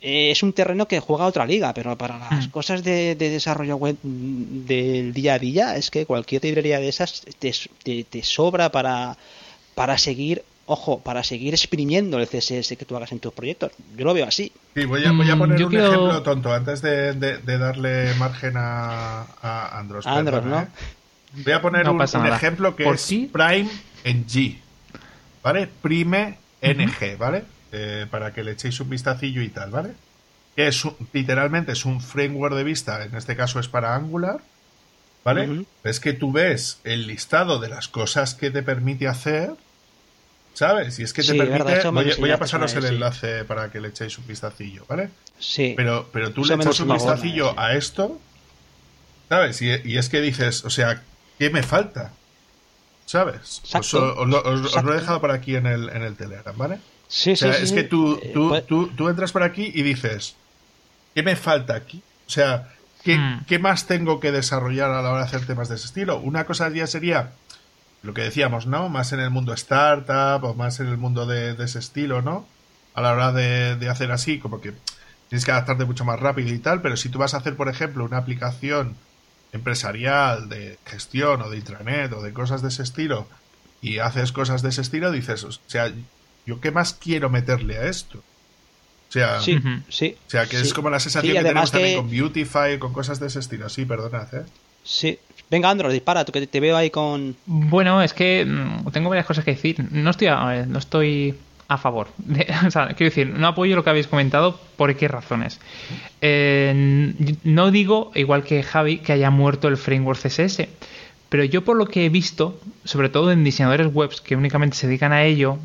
[0.00, 2.50] eh, es un terreno que juega otra liga, pero para las Mm.
[2.50, 6.88] cosas de, de desarrollo web mm, del día a día es que cualquier librería de
[6.88, 7.52] esas te,
[7.82, 9.18] te- te sobra para,
[9.74, 13.72] para seguir, ojo, para seguir exprimiendo el CSS que tú hagas en tus proyectos.
[13.96, 14.52] Yo lo veo así.
[14.74, 17.58] Sí, voy a, voy a Mm, poner un quiero- ejemplo tonto antes de, de- de
[17.58, 20.06] darle margen a, a Andros.
[20.06, 20.60] A Andros, ¿no?
[20.60, 20.66] ¿eh?
[21.32, 23.28] Voy a poner No un, ejemplo que ¿Por es ti?
[23.32, 23.68] Prime
[24.04, 24.58] en G.
[25.42, 25.68] ¿Vale?
[25.82, 27.44] Prime NG, ¿vale?
[27.72, 29.90] Eh, para que le echéis un vistacillo y tal, ¿vale?
[30.56, 34.40] Que es un- literalmente es un framework de vista, en este caso es para Angular,
[35.24, 35.64] ¿vale?
[35.84, 39.52] Es que tú ves el listado de las cosas que te permite hacer,
[40.54, 40.98] ¿sabes?
[40.98, 41.62] Y es que te Sí, permite...
[41.64, 42.88] verdad, voy, a- voy a enseñaste pasaros el sí.
[42.88, 45.10] enlace para que le echéis un vistacillo, ¿vale?
[45.38, 45.74] Sí.
[45.76, 48.20] Pero, pero tú Eso le echas un vistacillo a esto,
[49.28, 49.60] ¿sabes?
[49.62, 51.02] Y, y es que dices, o sea,
[51.38, 52.12] ¿qué me falta?
[53.06, 53.60] ¿Sabes?
[53.64, 54.12] Exacto.
[54.12, 56.56] Os, os lo- os- os lo he dejado por aquí en el, en el Telegram,
[56.56, 56.78] ¿vale?
[57.08, 57.74] sí, O sea, sí, es sí.
[57.74, 60.36] que tú, Eh, tú, pues- tú, tú entras por aquí y dices,
[61.14, 62.02] ¿qué me falta aquí?
[62.26, 62.68] O sea,
[63.02, 63.44] ¿qué, Hmm.
[63.48, 66.18] qué más tengo que desarrollar a la hora de hacer temas de ese estilo?
[66.20, 67.32] Una cosa ya sería
[68.02, 68.88] lo que decíamos, ¿no?
[68.88, 72.46] Más en el mundo startup o más en el mundo de, de ese estilo, ¿no?
[72.94, 74.72] A la hora de, de hacer así, como que
[75.28, 77.68] tienes que adaptarte mucho más rápido y tal, pero si tú vas a hacer, por
[77.68, 78.96] ejemplo, una aplicación
[79.52, 83.26] empresarial de gestión o de intranet o de cosas de ese estilo
[83.82, 85.92] y haces cosas de ese estilo, dices, o sea,
[86.46, 88.18] ¿yo qué más quiero meterle a esto?
[88.18, 89.56] O sea, Sí,
[90.26, 90.62] o sea que sí.
[90.62, 93.40] es como la sensación Sí, que tenemos además también con Beautify, con cosas de ese
[93.40, 93.68] estilo.
[93.68, 94.44] Sí, perdonad, ¿eh?
[94.84, 95.18] Sí.
[95.50, 97.36] Venga, Andro, dispara, tú que te veo ahí con...
[97.46, 99.84] Bueno, es que mm, tengo varias cosas que decir.
[99.90, 101.34] No estoy a, no estoy
[101.68, 102.08] a favor.
[102.66, 104.60] O sea, quiero decir, no apoyo lo que habéis comentado.
[104.76, 105.60] ¿Por qué razones?
[106.20, 110.68] Eh, no digo, igual que Javi, que haya muerto el framework CSS.
[111.28, 114.88] Pero yo por lo que he visto, sobre todo en diseñadores webs que únicamente se
[114.88, 115.58] dedican a ello,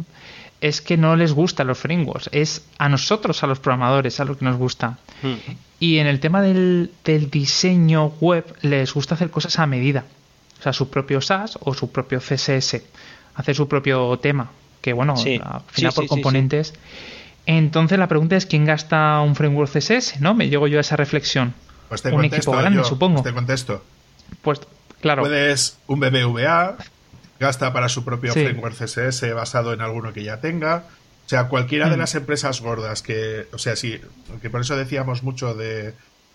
[0.61, 2.29] es que no les gustan los frameworks.
[2.31, 4.97] Es a nosotros, a los programadores, a lo que nos gusta.
[5.21, 5.35] Hmm.
[5.79, 10.05] Y en el tema del, del diseño web les gusta hacer cosas a medida.
[10.59, 12.81] O sea, su propio SAS o su propio CSS.
[13.35, 14.51] Hacer su propio tema.
[14.81, 15.39] Que bueno, Sí.
[15.43, 16.73] al final sí, por sí, componentes.
[17.45, 20.33] Entonces la pregunta es quién gasta un framework CSS, ¿no?
[20.33, 21.53] Me llego yo a esa reflexión.
[21.89, 23.21] Pues te un contesto, equipo grande, yo, supongo.
[23.21, 23.83] Te contesto.
[24.41, 24.61] Pues
[25.01, 25.21] claro.
[25.23, 26.77] Puedes un BBVA,
[27.39, 28.43] gasta para su propio Sí.
[28.43, 30.85] framework CSS basado en alguno que ya tenga.
[31.25, 31.99] O sea, cualquiera de Mm.
[31.99, 33.99] las empresas gordas que, o sea, sí,
[34.41, 35.93] que por eso decíamos mucho de,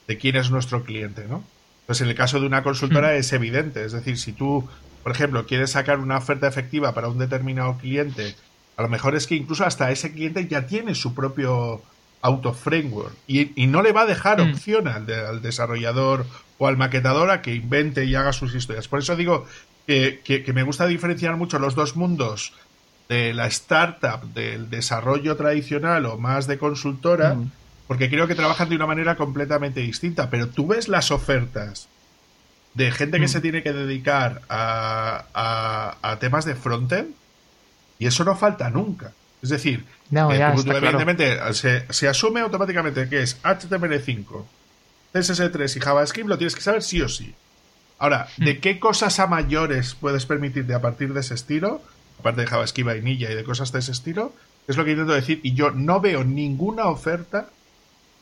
[0.09, 1.45] de quién es nuestro cliente, ¿no?
[1.87, 3.17] Pues en el caso de una consultora Mm.
[3.17, 3.85] es evidente.
[3.85, 4.69] Es decir, si tú,
[5.03, 8.35] por ejemplo, quieres sacar una oferta efectiva para un determinado cliente,
[8.77, 11.83] a lo mejor es que incluso hasta ese cliente ya tiene su propio
[12.23, 14.51] auto framework y, y no le va a dejar Mm.
[14.51, 16.27] opción al, de- al desarrollador
[16.59, 18.89] o al maquetador a que invente y haga sus historias.
[18.89, 19.47] Por eso digo
[19.87, 22.53] que, que- que me gusta diferenciar mucho los dos mundos
[23.11, 27.51] de la startup, del desarrollo tradicional o más de consultora, Mm.
[27.89, 30.31] porque creo que trabajan de una manera completamente distinta.
[30.31, 31.89] Pero tú ves las ofertas
[32.75, 33.29] de gente que Mm.
[33.29, 37.09] se tiene que dedicar a, a- a temas de frontend
[37.99, 39.11] y eso no falta nunca.
[39.43, 40.99] Es decir, No, eh, ya tú- está tú claro.
[41.01, 44.47] evidentemente se, se asume automáticamente que es HTML5,
[45.13, 47.35] CSS3 y JavaScript, lo tienes que saber sí o sí.
[47.99, 48.61] Ahora, ¿de Mm.
[48.61, 51.83] qué cosas a mayores puedes permitirte a partir de ese estilo?
[52.21, 54.33] Aparte de JavaScript, vainilla y de cosas de ese estilo,
[54.69, 55.41] es lo que intento decir.
[55.43, 57.49] Y yo no veo ninguna oferta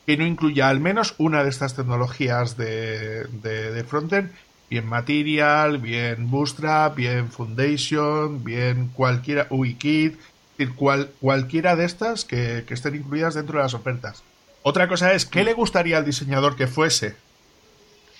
[0.06, 4.30] que no incluya al menos una de estas tecnologías de, de, de frontend,
[4.70, 10.18] bien Material, bien Bootstrap, bien Foundation, bien cualquiera, UIKit,
[10.76, 14.22] cual, cualquiera de estas que, que estén incluidas dentro de las ofertas.
[14.62, 17.16] Otra cosa es, ¿qué le gustaría al diseñador que fuese?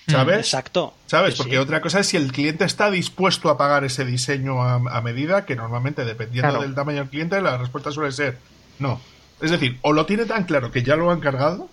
[0.07, 0.37] ¿Sabes?
[0.39, 0.93] Exacto.
[1.05, 1.35] ¿Sabes?
[1.35, 1.57] Porque sí.
[1.57, 5.45] otra cosa es si el cliente está dispuesto a pagar ese diseño a, a medida,
[5.45, 6.63] que normalmente dependiendo Claro.
[6.63, 8.37] del tamaño del cliente, la respuesta suele ser
[8.79, 8.99] no.
[9.41, 11.69] Es decir, o lo tiene tan claro que ya lo han cargado,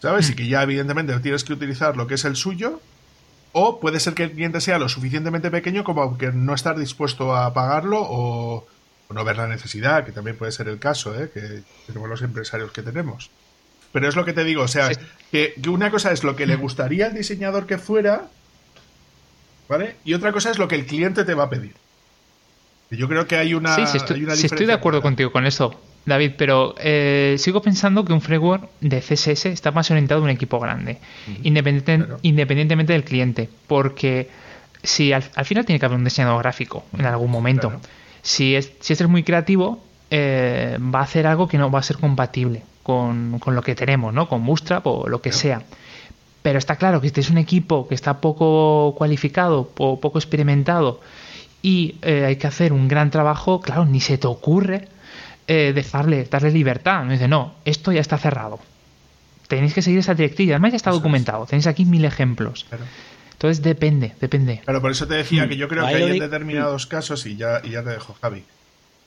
[0.00, 0.30] ¿sabes?
[0.30, 2.80] Y que ya evidentemente tienes que utilizar lo que es el suyo,
[3.52, 7.34] o puede ser que el cliente sea lo suficientemente pequeño como que no estar dispuesto
[7.34, 8.66] a pagarlo o,
[9.10, 11.30] no ver la necesidad, que también puede ser el caso, ¿eh?
[11.32, 13.30] que tenemos los empresarios que tenemos.
[13.94, 14.90] Pero es lo que te digo, o sea,
[15.30, 18.26] que, una cosa es lo que le gustaría al diseñador que fuera,
[19.68, 19.94] ¿vale?
[20.04, 21.74] Y otra cosa es lo que el cliente te va a pedir.
[22.90, 23.76] Yo creo que hay una.
[23.76, 28.20] Sí, estoy, estoy de acuerdo contigo con eso, David, pero eh, sigo pensando que un
[28.20, 30.98] framework de CSS está más orientado a un equipo grande,
[31.44, 34.28] independientemente del cliente, porque
[34.82, 37.80] si al, final tiene que haber un diseñador gráfico en algún momento.
[38.22, 41.78] Si, es, si este es muy creativo, eh, va a hacer algo que no va
[41.78, 44.28] a ser compatible con, lo que tenemos, ¿no?
[44.28, 45.62] Con Bootstrap o lo que sea.
[46.42, 51.00] Pero está claro que este es un equipo que está poco cualificado o poco experimentado
[51.62, 54.86] y eh, hay que hacer un gran trabajo, claro, ni se te ocurre
[55.48, 57.04] eh, dejarle, darle libertad.
[57.04, 58.60] Me dice, no, esto ya está cerrado.
[59.48, 60.56] Tenéis que seguir esa directiva.
[60.56, 61.46] Además ya está documentado.
[61.46, 62.66] Tenéis aquí mil ejemplos.
[63.32, 64.60] Entonces depende, depende.
[64.64, 67.60] Pero por eso te decía que yo creo que hay en determinados casos, y ya,
[67.64, 68.44] y ya te dejo, Javi,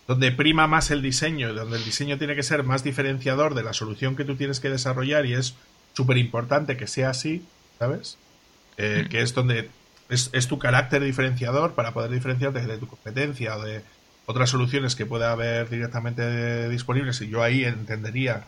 [0.08, 3.74] donde prima más el diseño, donde el diseño tiene que ser más diferenciador de la
[3.74, 5.56] solución que tú tienes que desarrollar y es
[5.94, 7.46] súper importante que sea así,
[7.78, 8.18] ¿sabes?
[8.78, 9.10] Eh, mm.
[9.10, 9.70] Que es donde
[10.10, 13.82] es, tu carácter diferenciador para poder diferenciarte de tu competencia o de
[14.26, 18.48] otras soluciones que pueda haber directamente disponibles y yo ahí entendería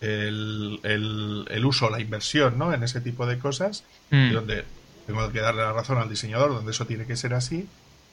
[0.00, 2.72] el, el, uso, la inversión ¿no?
[2.72, 4.32] en ese tipo de cosas, mm.
[4.32, 4.64] donde
[5.06, 7.66] tengo que darle la razón al diseñador, donde eso tiene que ser así,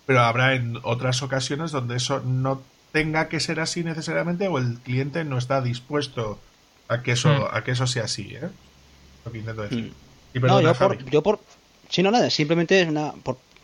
[0.07, 4.79] pero habrá en otras ocasiones donde eso no tenga que ser así necesariamente o el
[4.79, 6.39] cliente no está dispuesto
[6.87, 7.47] a que eso, mm.
[7.51, 8.35] a que eso sea así.
[8.35, 8.49] ¿eh?
[9.25, 9.93] Lo que intento decir.
[10.33, 10.45] Mm.
[10.45, 11.39] no, yo por,
[11.89, 13.13] Sí, no, nada, simplemente es una.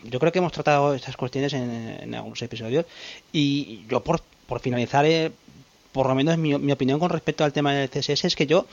[0.04, 2.86] yo creo que hemos tratado estas cuestiones en, algunos episodios
[3.32, 5.32] y yo, por, por finalizar, eh,
[5.92, 8.66] por lo menos mi, mi opinión con respecto al tema del CSS es que yo,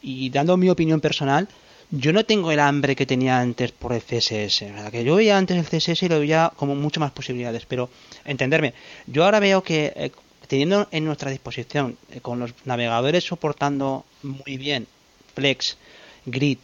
[0.00, 1.48] y dando mi opinión personal,
[1.90, 4.64] yo no tengo el hambre que tenía antes por el CSS.
[4.90, 7.66] que yo veía antes el CSS y lo veía como mucho más posibilidades.
[7.66, 7.88] Pero,
[8.24, 8.74] entenderme,
[9.06, 10.10] yo ahora veo que eh,
[10.48, 14.86] teniendo en nuestra disposición, eh, con los navegadores soportando muy bien
[15.34, 15.76] Flex,
[16.24, 16.58] Grid,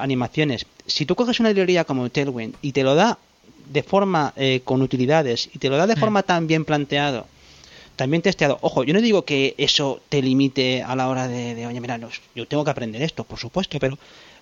[0.00, 3.18] animaciones si tú coges una librería como Tailwind y te lo da
[3.66, 5.98] de forma eh, con utilidades y te lo da de mm.
[5.98, 7.26] forma tan bien planteado,
[7.96, 11.80] también testeado, ojo, yo no digo que eso te limite a la hora de, oye,
[11.80, 11.98] mira,
[12.34, 13.98] yo tengo que aprender esto, por supuesto, pero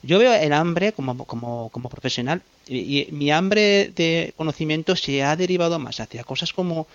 [0.07, 5.79] yo veo el hambre como, como, profesional y, mi hambre de conocimiento se ha derivado
[5.79, 6.87] más hacia cosas como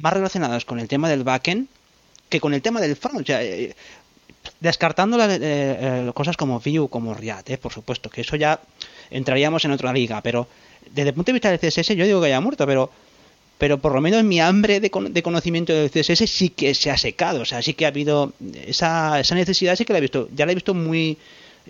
[0.00, 1.68] más relacionadas con el tema del backend
[2.28, 3.28] que con el tema del front.
[3.30, 3.74] Eh,
[4.60, 8.60] descartando las, eh, eh, cosas como Vue, como React, eh, por supuesto, que eso ya
[9.10, 10.48] entraríamos en otra liga, pero
[10.92, 12.90] desde el punto de vista del CSS yo digo que haya muerto, pero
[13.58, 16.98] pero por lo menos mi hambre de, de, conocimiento del CSS sí que se ha
[16.98, 18.34] secado, o sea, sí que ha habido
[18.66, 21.16] esa, esa necesidad, sí que la he visto, ya la he visto muy...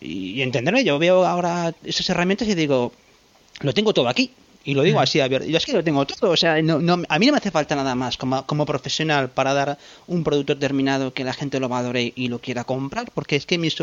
[0.00, 2.92] Y, entenderme, yo veo ahora esas herramientas y digo,
[3.60, 4.30] lo tengo todo aquí,
[4.66, 5.02] y lo digo mm.
[5.02, 5.48] así abierto.
[5.48, 6.32] Yo es que lo tengo todo.
[6.32, 9.54] O sea, no, a mí no me hace falta nada más como, como, profesional para
[9.54, 9.78] dar
[10.08, 13.08] un producto terminado que la gente lo valore y lo quiera comprar.
[13.14, 13.76] Porque es que mis,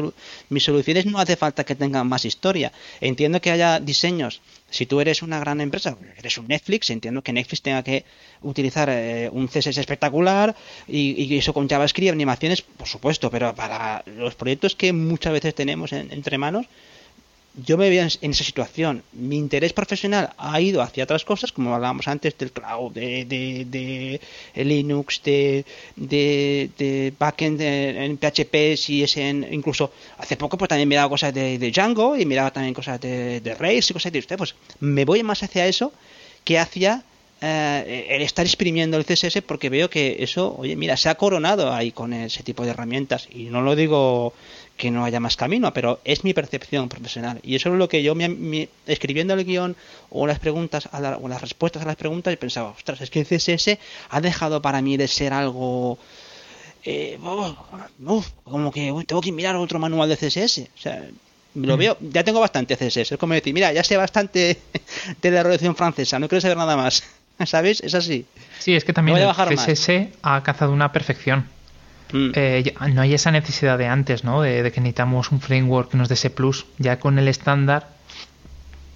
[0.49, 2.73] mis soluciones no hace falta que tengan más historia.
[2.99, 4.41] Entiendo que haya diseños.
[4.69, 8.03] Si tú eres una gran empresa, eres un Netflix, entiendo que Netflix tenga que
[8.41, 10.55] utilizar eh, un CSS espectacular
[10.87, 15.93] y, eso con JavaScript, animaciones, por supuesto, pero para los proyectos que muchas veces tenemos
[15.93, 16.65] entre manos,
[17.55, 19.03] yo me veo en esa situación.
[19.13, 24.63] Mi interés profesional ha ido hacia otras cosas, como hablábamos antes del cloud, de, de,
[24.63, 25.63] Linux, de,
[25.95, 31.59] de, backend en PHP, si es en, incluso hace poco pues también miraba cosas de,
[31.59, 34.37] Django y miraba también cosas de, Rails y cosas de usted.
[34.37, 35.93] Pues me voy más hacia eso
[36.43, 37.03] que hacia
[37.39, 41.71] eh, el estar exprimiendo el CSS porque veo que eso, oye, mira, se ha coronado
[41.71, 44.33] ahí con ese tipo de herramientas y no lo digo
[44.77, 47.39] que no haya más camino, pero es mi percepción profesional.
[47.43, 48.15] Y eso es lo que yo,
[48.87, 49.75] escribiendo el guion
[50.09, 53.77] o las preguntas o las respuestas a las preguntas, pensaba, ostras, es que el CSS
[54.09, 55.97] ha dejado para mí de ser algo...
[56.85, 57.17] Eh,
[58.43, 60.67] como que tengo que mirar otro manual de CSS.
[60.75, 61.07] O sea,
[61.55, 61.79] lo mm.
[61.79, 63.13] veo, ya tengo bastante CSS.
[63.13, 64.59] Es como decir, mira, ya sé bastante
[65.21, 67.03] de la revolución francesa, no quiero saber nada más.
[67.45, 67.81] ¿Sabes?
[67.81, 68.25] Es así.
[68.59, 69.89] Sí, es que también el CSS
[70.21, 71.47] ha alcanzado una perfección.
[72.13, 72.31] Mm.
[72.35, 74.41] Eh, no hay esa necesidad de antes, ¿no?
[74.41, 76.67] De, que necesitamos un framework que nos dé ese plus.
[76.77, 77.89] Ya con el estándar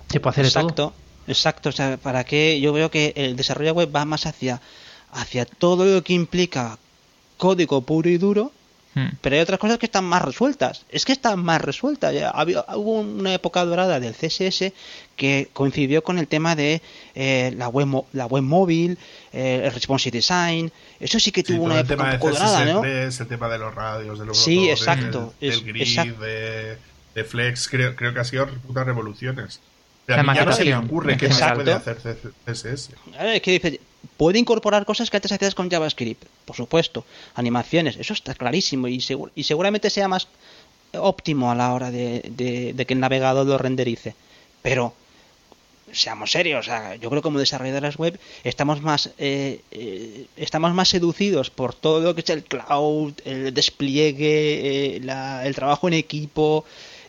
[0.08, 0.94] se puede hacer exacto, todo.
[1.28, 4.62] Exacto, o sea, para qué yo veo que el desarrollo web va más hacia,
[5.12, 6.78] hacia todo lo que implica
[7.38, 8.52] código puro y duro.
[9.22, 10.86] Pero hay otras cosas que están más resueltas.
[10.90, 12.16] Es que están más resueltas.
[12.34, 14.74] Había, hubo una época dorada del CSS
[15.16, 16.82] que coincidió con el tema de
[17.16, 18.98] eh, la, web la web móvil,
[19.34, 20.72] eh, el responsive design.
[21.00, 22.86] Eso sí que tuvo una época un poco dorada, ¿no?
[22.86, 25.34] Es el tema de los radios, de los Sí, exacto.
[25.40, 26.00] Del, grid,
[27.14, 29.60] De, Flex, creo, creo que ha sido putas revoluciones.
[30.08, 31.98] a mí ya no se me ocurre que se puede hacer
[32.46, 32.92] CSS.
[33.20, 33.80] Es que dice,
[34.18, 37.06] puede incorporar cosas que antes hacías con JavaScript, por supuesto,
[37.36, 40.28] animaciones, eso está clarísimo y, seguramente sea más
[40.94, 44.16] óptimo a la hora de, que el navegador lo renderice.
[44.62, 44.94] Pero
[45.92, 46.68] seamos serios,
[47.00, 52.02] yo creo que como desarrolladores web estamos más eh, eh, estamos más seducidos por todo
[52.02, 55.02] lo que es el cloud, el despliegue, eh,
[55.44, 56.66] el trabajo en equipo,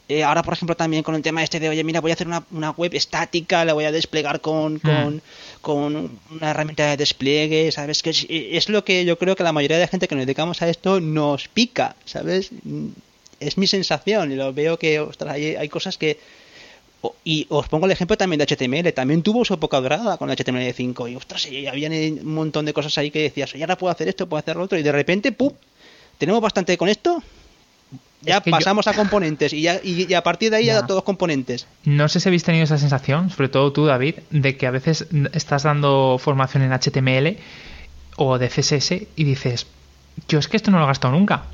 [0.08, 2.26] eh, ahora, por ejemplo, también con el tema este de, oye, mira, voy a hacer
[2.26, 5.20] una, una web estática, la voy a desplegar con, hmm.
[5.60, 8.02] con, una herramienta de despliegue, ¿sabes?
[8.02, 10.62] Que es, lo que yo creo que la mayoría de la gente que nos dedicamos
[10.62, 12.50] a esto nos pica, ¿sabes?
[13.38, 16.18] Es mi sensación y lo veo que, ostras, hay, hay cosas que...
[17.22, 21.12] Y os pongo el ejemplo también de HTML, también tuvo su época dorada con HTML5
[21.12, 24.08] y ostras, y había un montón de cosas ahí que decías, oye, ahora puedo hacer
[24.08, 25.52] esto, puedo hacer lo otro y de repente, ¡pum!
[26.18, 27.22] Tenemos bastante con esto,
[28.20, 30.86] ya pasamos a componentes y, ya, y, a partir de ahí ya.
[30.86, 31.66] todos componentes.
[31.84, 35.06] No sé si habéis tenido esa sensación, sobre todo tú, David, de que a veces
[35.32, 37.38] estás dando formación en HTML
[38.16, 39.66] o de CSS y dices,
[40.26, 41.44] yo es que esto no lo he gastado nunca.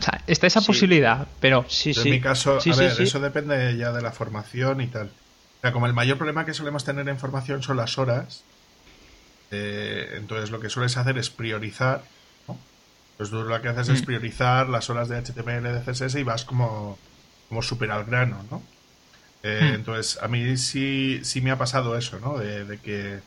[0.00, 1.64] O sea, está esa posibilidad, pero...
[1.68, 5.06] Sí, en mi caso, a ver, eso depende ya de la formación y tal.
[5.06, 8.44] O sea, como el mayor problema que solemos tener en formación son las horas,
[9.50, 12.02] eh, entonces lo que sueles hacer es priorizar
[13.16, 14.04] pues tú lo que haces es mm.
[14.04, 16.98] priorizar las horas de HTML, de CSS y vas como,
[17.48, 18.62] como súper al grano, ¿no?
[19.42, 19.74] Eh, mm.
[19.74, 22.38] Entonces, a mí sí, sí me ha pasado eso, ¿no?
[22.38, 23.20] De, que,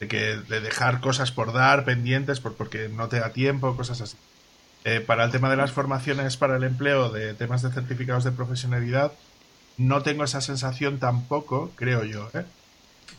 [0.00, 4.00] de que de dejar cosas por dar pendientes por, porque no te da tiempo, cosas
[4.00, 4.16] así.
[4.84, 8.30] Eh, para el tema de las formaciones para el empleo de temas de certificados de
[8.30, 9.12] profesionalidad,
[9.76, 12.44] no tengo esa sensación tampoco, creo yo, ¿eh?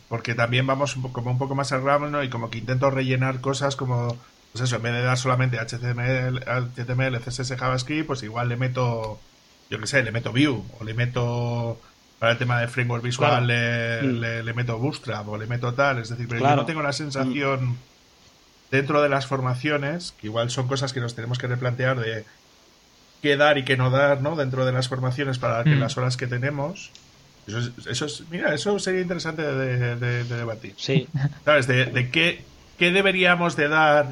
[0.08, 2.22] Porque también vamos como un poco más al ramo, ¿no?
[2.24, 4.16] Y como que intento rellenar cosas como
[4.58, 9.20] pues eso, en vez de dar solamente HTML, HTML, CSS, JavaScript, pues igual le meto,
[9.70, 11.80] yo qué sé, le meto Vue, o le meto,
[12.18, 14.20] para el tema de framework visual, mm.
[14.20, 17.76] le, meto Bootstrap, o le meto tal, es decir, pero yo no tengo la sensación
[18.72, 22.24] dentro de las formaciones, que igual son cosas que nos tenemos que replantear de
[23.22, 24.34] qué dar y qué no dar, ¿no?
[24.34, 25.80] Dentro de las formaciones para que mm.
[25.80, 26.90] las horas que tenemos.
[27.46, 30.74] Eso es, mira, eso sería interesante de, debatir.
[30.76, 31.06] Sí.
[31.44, 31.68] ¿Sabes?
[31.68, 32.44] De, de qué,
[32.76, 34.08] qué deberíamos de dar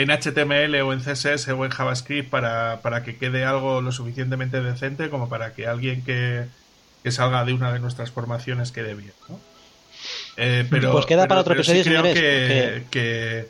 [0.00, 4.62] en HTML o en CSS o en JavaScript para, para que quede algo lo suficientemente
[4.62, 6.46] decente como para que alguien que,
[7.10, 9.38] salga de una de nuestras formaciones quede bien, ¿no?
[10.38, 12.02] Eh, pero, pues queda para otro episodio, creo
[12.90, 13.48] que,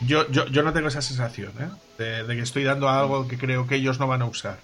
[0.00, 2.24] yo, yo, yo, no tengo esa sensación ¿eh?
[2.26, 4.58] de, que estoy dando algo que creo que ellos no van a usar.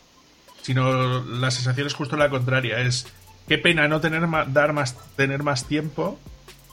[0.63, 2.81] Sino la sensación es justo la contraria.
[2.81, 3.07] Es
[3.47, 6.19] qué pena no tener dar más, tener más tiempo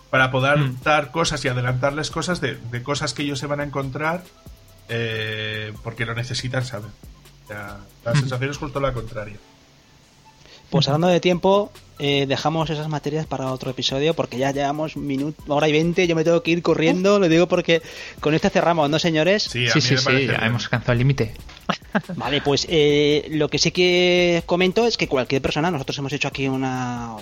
[0.10, 0.84] para poder mm.
[0.84, 4.23] dar cosas y adelantarles cosas de, cosas que ellos se van a encontrar
[4.90, 6.91] eh, porque lo necesitan saber.
[7.49, 8.18] la mm.
[8.18, 9.38] sensación es justo la contraria.
[10.69, 15.42] Pues hablando de tiempo, eh, dejamos esas materias para otro episodio porque ya llevamos minuto,
[15.48, 16.08] hora y veinte.
[16.08, 17.82] Yo me tengo que ir corriendo, lo digo porque
[18.20, 19.44] con este cerramos, ¿no, señores?
[19.44, 19.96] Sí, sí, sí,
[20.28, 21.34] ya hemos alcanzado el límite.
[22.16, 26.28] Vale, pues eh, lo que sí que comento es que cualquier persona, nosotros hemos hecho
[26.28, 27.16] aquí una,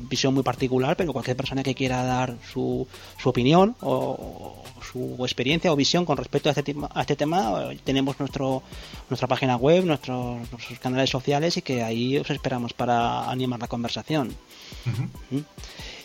[0.00, 2.86] visión muy particular, pero cualquier persona que quiera dar su,
[3.20, 8.18] su opinión o, su experiencia o visión con respecto a este, a este tema, tenemos
[8.18, 8.62] nuestro,
[9.10, 10.38] nuestra página web, nuestros,
[10.80, 14.17] canales sociales y que ahí os esperamos para animar la conversación.
[14.26, 15.38] ¿Mm?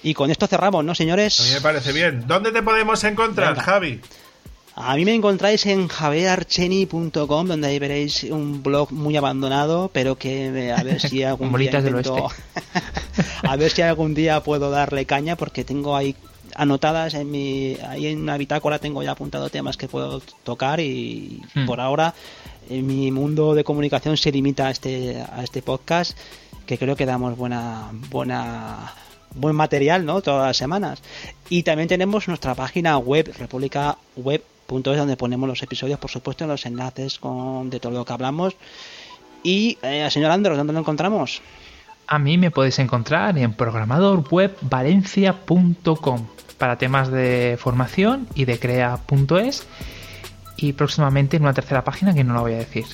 [0.04, 1.40] Y con esto cerramos, ¿no, señores?
[1.40, 2.26] A mí me parece bien.
[2.28, 4.02] ¿Dónde te podemos encontrar, Javi?
[4.76, 10.74] A mí me encontráis en javierarcheni.com, donde ahí veréis un blog muy abandonado, pero que
[10.76, 11.72] a ver si algún día
[13.44, 16.16] a ver si algún día puedo darle caña, porque tengo ahí
[16.56, 21.42] anotadas en mi ahí en una bitácora tengo ya apuntado temas que puedo tocar y
[21.56, 21.66] hmm.
[21.66, 22.14] por ahora
[22.70, 26.16] en mi mundo de comunicación se limita a este a este podcast
[26.66, 28.94] que creo que damos buena buena
[29.36, 31.02] buen material no todas las semanas
[31.50, 36.50] y también tenemos nuestra página web república web donde ponemos los episodios por supuesto en
[36.50, 38.56] los enlaces con de todo lo que hablamos
[39.44, 41.44] y eh, señor Andros ¿dónde lo encontramos?
[42.08, 46.28] A mí me podéis encontrar en programadorwebvalencia.com
[46.58, 49.68] para temas de formación y de crea.es
[50.58, 52.86] y próximamente en una tercera página que no la voy a decir.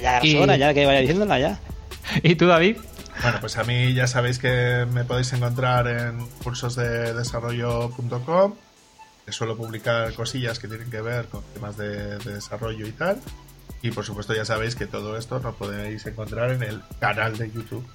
[0.00, 0.36] Ya y...
[0.36, 1.60] hora, ya que vaya diciéndola ya.
[2.22, 2.76] ¿Y tú, David?
[3.22, 8.54] Bueno, pues a mí ya sabéis que me podéis encontrar en cursosdedesarrollo.com,
[9.28, 13.20] suelo publicar cosillas que tienen que ver con temas de, de desarrollo y tal.
[13.82, 17.50] Y por supuesto ya sabéis que todo esto lo podéis encontrar en el canal de
[17.50, 17.86] YouTube,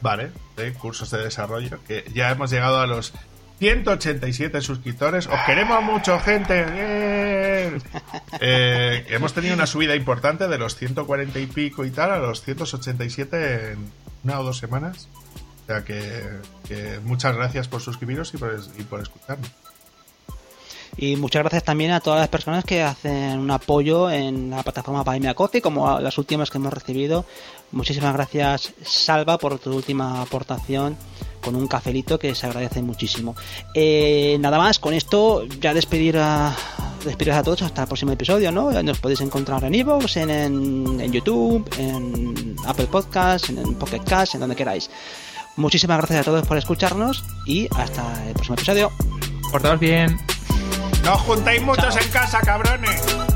[0.00, 0.30] ¿vale?
[0.56, 3.12] De cursos de desarrollo, que ya hemos llegado a los
[3.58, 5.26] 187 suscriptores.
[5.26, 6.64] Os queremos mucho, gente.
[8.40, 12.42] Eh, hemos tenido una subida importante de los 140 y pico y tal a los
[12.42, 13.90] 187 en
[14.24, 15.08] una o dos semanas.
[15.62, 19.50] O sea que, muchas gracias por suscribiros y por, y por escucharnos.
[21.00, 25.04] Y muchas gracias también a todas las personas que hacen un apoyo en la plataforma
[25.04, 27.24] Buy Me Coffee, como las últimas que hemos recibido.
[27.70, 30.96] Muchísimas gracias, Salva, por tu última aportación
[31.40, 33.36] con un cafelito que se agradece muchísimo.
[33.74, 36.54] Eh, nada más, con esto ya despedir a,
[37.04, 38.70] despedir a todos hasta el próximo episodio, ¿no?
[38.82, 44.40] Nos podéis encontrar en Evox, en, en, YouTube, en Apple Podcasts, en, Pocket Cast, en
[44.40, 44.90] donde queráis.
[45.56, 48.90] Muchísimas gracias a todos por escucharnos y hasta el próximo episodio.
[49.50, 50.18] Portaos bien.
[51.08, 53.27] No os juntéis muchos en casa, cabrones.